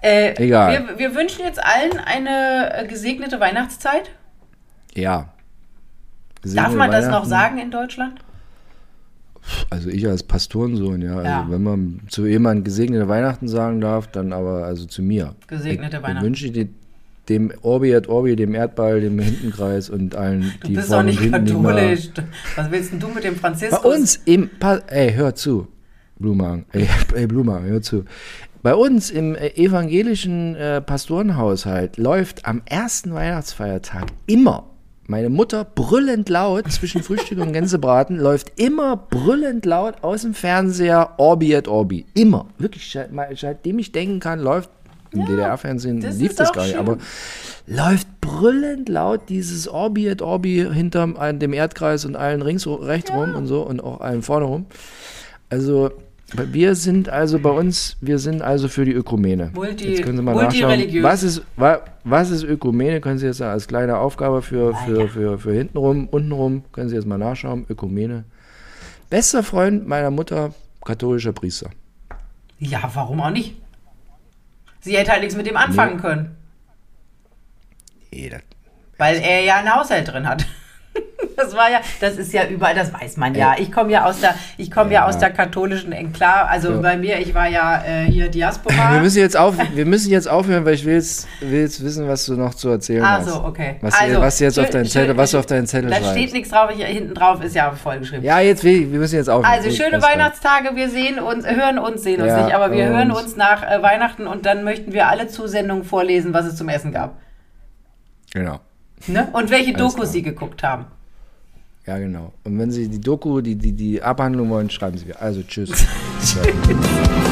Äh, 0.00 0.34
Egal. 0.42 0.88
Wir, 0.88 0.98
wir 0.98 1.14
wünschen 1.14 1.44
jetzt 1.44 1.62
allen 1.62 1.98
eine 1.98 2.74
äh, 2.74 2.86
gesegnete 2.88 3.38
Weihnachtszeit. 3.38 4.10
Ja. 4.94 5.28
Darf 6.42 6.74
man 6.74 6.90
das 6.90 7.06
noch 7.06 7.24
sagen 7.24 7.58
in 7.58 7.70
Deutschland? 7.70 8.18
Also 9.72 9.88
ich 9.88 10.06
als 10.06 10.22
Pastorensohn, 10.22 11.02
ja. 11.02 11.16
Also 11.16 11.24
Ja. 11.28 11.46
wenn 11.48 11.62
man 11.62 12.00
zu 12.08 12.26
jemandem 12.26 12.64
gesegnete 12.64 13.08
Weihnachten 13.08 13.48
sagen 13.48 13.80
darf, 13.80 14.06
dann 14.06 14.32
aber 14.32 14.64
also 14.64 14.84
zu 14.86 15.02
mir. 15.02 15.34
Gesegnete 15.48 15.96
ich 15.98 16.02
Weihnachten. 16.02 16.26
wünsche 16.26 16.50
dir 16.50 16.68
dem 17.28 17.52
Orbi 17.62 17.92
et 17.92 18.08
Orbi, 18.08 18.34
dem 18.36 18.54
Erdball, 18.54 19.00
dem 19.00 19.18
Hintenkreis 19.18 19.88
und 19.90 20.14
allen, 20.16 20.52
Du 20.60 20.68
die 20.68 20.74
bist 20.74 20.88
vorne 20.88 21.12
doch 21.12 21.20
nicht 21.20 21.32
katholisch. 21.32 22.10
Was 22.56 22.70
willst 22.70 22.92
denn 22.92 23.00
du 23.00 23.08
mit 23.08 23.24
dem 23.24 23.34
Bei 23.34 23.40
Franziskus? 23.40 23.84
uns 23.84 24.20
im, 24.24 24.50
pa 24.58 24.80
ey, 24.88 25.12
hör 25.14 25.34
zu, 25.34 25.68
Blumagen, 26.18 26.64
ey, 26.72 26.86
ey 27.14 27.26
Blumagen, 27.26 27.66
hör 27.68 27.80
zu. 27.82 28.04
Bei 28.62 28.74
uns 28.74 29.10
im 29.10 29.34
äh, 29.34 29.48
evangelischen 29.56 30.54
äh, 30.56 30.80
Pastorenhaushalt 30.80 31.96
läuft 31.96 32.44
am 32.46 32.62
ersten 32.64 33.12
Weihnachtsfeiertag 33.14 34.06
immer, 34.26 34.64
meine 35.06 35.28
Mutter 35.28 35.64
brüllend 35.64 36.28
laut 36.28 36.70
zwischen 36.70 37.02
Frühstück 37.02 37.38
und 37.38 37.52
Gänsebraten, 37.52 38.18
läuft 38.18 38.58
immer 38.60 38.96
brüllend 38.96 39.66
laut 39.66 40.02
aus 40.02 40.22
dem 40.22 40.34
Fernseher 40.34 41.14
Orbi 41.18 41.52
et 41.52 41.68
Orbi. 41.68 42.06
Immer. 42.14 42.46
Wirklich, 42.58 42.96
seitdem 43.36 43.78
ich 43.78 43.92
denken 43.92 44.20
kann, 44.20 44.40
läuft 44.40 44.70
im 45.12 45.26
DDR-Fernsehen 45.26 46.00
das 46.00 46.16
lief 46.16 46.34
das 46.34 46.52
gar 46.52 46.62
nicht, 46.62 46.72
schön. 46.72 46.80
aber 46.80 46.96
läuft 47.66 48.08
brüllend 48.22 48.88
laut 48.88 49.28
dieses 49.28 49.68
Orbi 49.68 50.08
et 50.08 50.22
Orbi 50.22 50.66
hinterm 50.72 51.16
äh, 51.20 51.34
dem 51.34 51.52
Erdkreis 51.52 52.06
und 52.06 52.16
allen 52.16 52.40
rings 52.40 52.66
rechts 52.66 53.12
rum 53.12 53.34
und 53.34 53.46
so 53.46 53.60
und 53.62 53.82
auch 53.82 54.00
allen 54.00 54.22
vorne 54.22 54.46
rum. 54.46 54.66
Also 55.50 55.90
wir 56.34 56.74
sind 56.74 57.08
also 57.08 57.38
bei 57.38 57.50
uns, 57.50 57.96
wir 58.00 58.18
sind 58.18 58.42
also 58.42 58.68
für 58.68 58.84
die 58.84 58.92
Ökumene. 58.92 59.50
Multi- 59.54 59.88
jetzt 59.90 60.02
können 60.02 60.16
Sie 60.16 60.22
mal 60.22 60.34
nachschauen. 60.34 61.02
Was 61.02 61.22
ist, 61.22 61.42
wa, 61.56 61.80
was 62.04 62.30
ist 62.30 62.42
Ökumene? 62.44 63.00
Können 63.00 63.18
Sie 63.18 63.26
jetzt 63.26 63.42
als 63.42 63.66
kleine 63.68 63.98
Aufgabe 63.98 64.42
für, 64.42 64.74
für, 64.74 65.08
für, 65.08 65.38
für 65.38 65.52
hintenrum, 65.52 66.08
untenrum, 66.08 66.64
können 66.72 66.88
Sie 66.88 66.94
jetzt 66.96 67.06
mal 67.06 67.18
nachschauen. 67.18 67.66
Ökumene. 67.68 68.24
Bester 69.10 69.42
Freund 69.42 69.86
meiner 69.86 70.10
Mutter, 70.10 70.54
katholischer 70.84 71.32
Priester. 71.32 71.70
Ja, 72.58 72.90
warum 72.94 73.20
auch 73.20 73.30
nicht? 73.30 73.56
Sie 74.80 74.96
hätte 74.96 75.12
halt 75.12 75.20
nichts 75.22 75.36
mit 75.36 75.46
dem 75.46 75.56
anfangen 75.56 75.98
können. 76.00 76.34
Nee, 78.12 78.30
Weil 78.98 79.16
er 79.16 79.40
ja 79.44 79.56
einen 79.56 79.74
Haushalt 79.74 80.08
drin 80.12 80.28
hat. 80.28 80.44
Das 81.34 81.56
war 81.56 81.70
ja, 81.70 81.80
das 82.00 82.18
ist 82.18 82.32
ja 82.32 82.46
überall, 82.46 82.74
das 82.74 82.92
weiß 82.92 83.16
man 83.16 83.34
ja. 83.34 83.54
Ich 83.58 83.72
komme 83.72 83.90
ja 83.90 84.04
aus 84.04 84.20
der, 84.20 84.34
ich 84.58 84.70
komme 84.70 84.92
ja. 84.92 85.00
Ja. 85.00 85.06
aus 85.06 85.18
der 85.18 85.30
katholischen 85.30 85.90
Enklave. 85.92 86.48
Also 86.48 86.72
Ja. 86.72 86.80
bei 86.80 86.96
mir, 86.96 87.18
ich 87.20 87.34
war 87.34 87.48
ja 87.48 87.82
äh, 87.84 88.04
hier 88.04 88.24
Wir 88.24 88.30
Diaspora. 88.30 89.00
müssen 89.00 89.18
jetzt, 89.18 89.36
auf, 89.36 89.54
wir 89.74 89.86
müssen 89.86 90.10
jetzt 90.10 90.28
aufhören, 90.28 90.64
weil 90.66 90.74
ich 90.74 90.84
will 90.84 90.94
jetzt, 90.94 91.26
will 91.40 91.60
jetzt 91.62 91.82
wissen, 91.82 92.06
was 92.06 92.26
du 92.26 92.34
noch 92.34 92.54
zu 92.54 92.68
erzählen 92.68 93.02
Ah, 93.02 93.18
hast. 93.18 93.28
so, 93.28 93.44
okay. 93.44 93.76
Was, 93.80 93.94
also, 93.98 94.20
was 94.20 94.38
du 94.38 94.44
jetzt 94.44 94.58
auf 94.58 94.68
deinen 94.70 94.84
Zettel, 94.84 95.16
was 95.16 95.30
du 95.30 95.38
auf 95.38 95.46
deinen 95.46 95.66
Zettel 95.66 95.88
Da 95.90 95.96
schreibst. 95.96 96.12
steht 96.12 96.32
nichts 96.34 96.50
drauf, 96.50 96.70
hier 96.70 96.86
hinten 96.86 97.14
drauf 97.14 97.42
ist 97.42 97.54
ja 97.56 97.70
vollgeschrieben. 97.72 98.24
Ja, 98.24 98.40
jetzt 98.40 98.62
wir 98.62 98.86
müssen 98.86 99.16
jetzt 99.16 99.30
aufhören. 99.30 99.52
Also 99.52 99.70
schöne 99.70 100.02
Weihnachtstage, 100.02 100.76
wir 100.76 100.90
sehen 100.90 101.18
uns, 101.18 101.46
hören 101.46 101.78
uns, 101.78 102.02
sehen 102.02 102.20
uns 102.20 102.28
Ja, 102.30 102.44
nicht, 102.44 102.54
aber 102.54 102.72
wir 102.72 102.84
hören 102.86 103.10
uns 103.10 103.36
nach 103.36 103.62
äh, 103.62 103.82
Weihnachten 103.82 104.26
und 104.26 104.44
dann 104.44 104.64
möchten 104.64 104.92
wir 104.92 105.08
alle 105.08 105.28
Zusendungen 105.28 105.84
vorlesen, 105.84 106.34
was 106.34 106.44
es 106.46 106.56
zum 106.56 106.68
Essen 106.68 106.92
gab. 106.92 107.14
Genau. 108.34 108.60
Ne? 109.06 109.28
Und 109.32 109.50
welche 109.50 109.74
Alles 109.74 109.94
klar. 109.94 110.06
sie 110.06 110.22
geguckt 110.22 110.62
haben. 110.62 110.86
Ja, 111.86 111.98
genau. 111.98 112.32
Und 112.44 112.58
wenn 112.58 112.70
Sie 112.70 112.88
die 112.88 113.00
Doku, 113.00 113.40
die, 113.40 113.56
die, 113.56 113.72
die 113.72 114.02
Abhandlung 114.02 114.50
wollen, 114.50 114.70
schreiben 114.70 114.96
Sie 114.98 115.06
mir. 115.06 115.20
Also 115.20 115.42
tschüss. 115.42 115.70
Ja. 116.36 117.31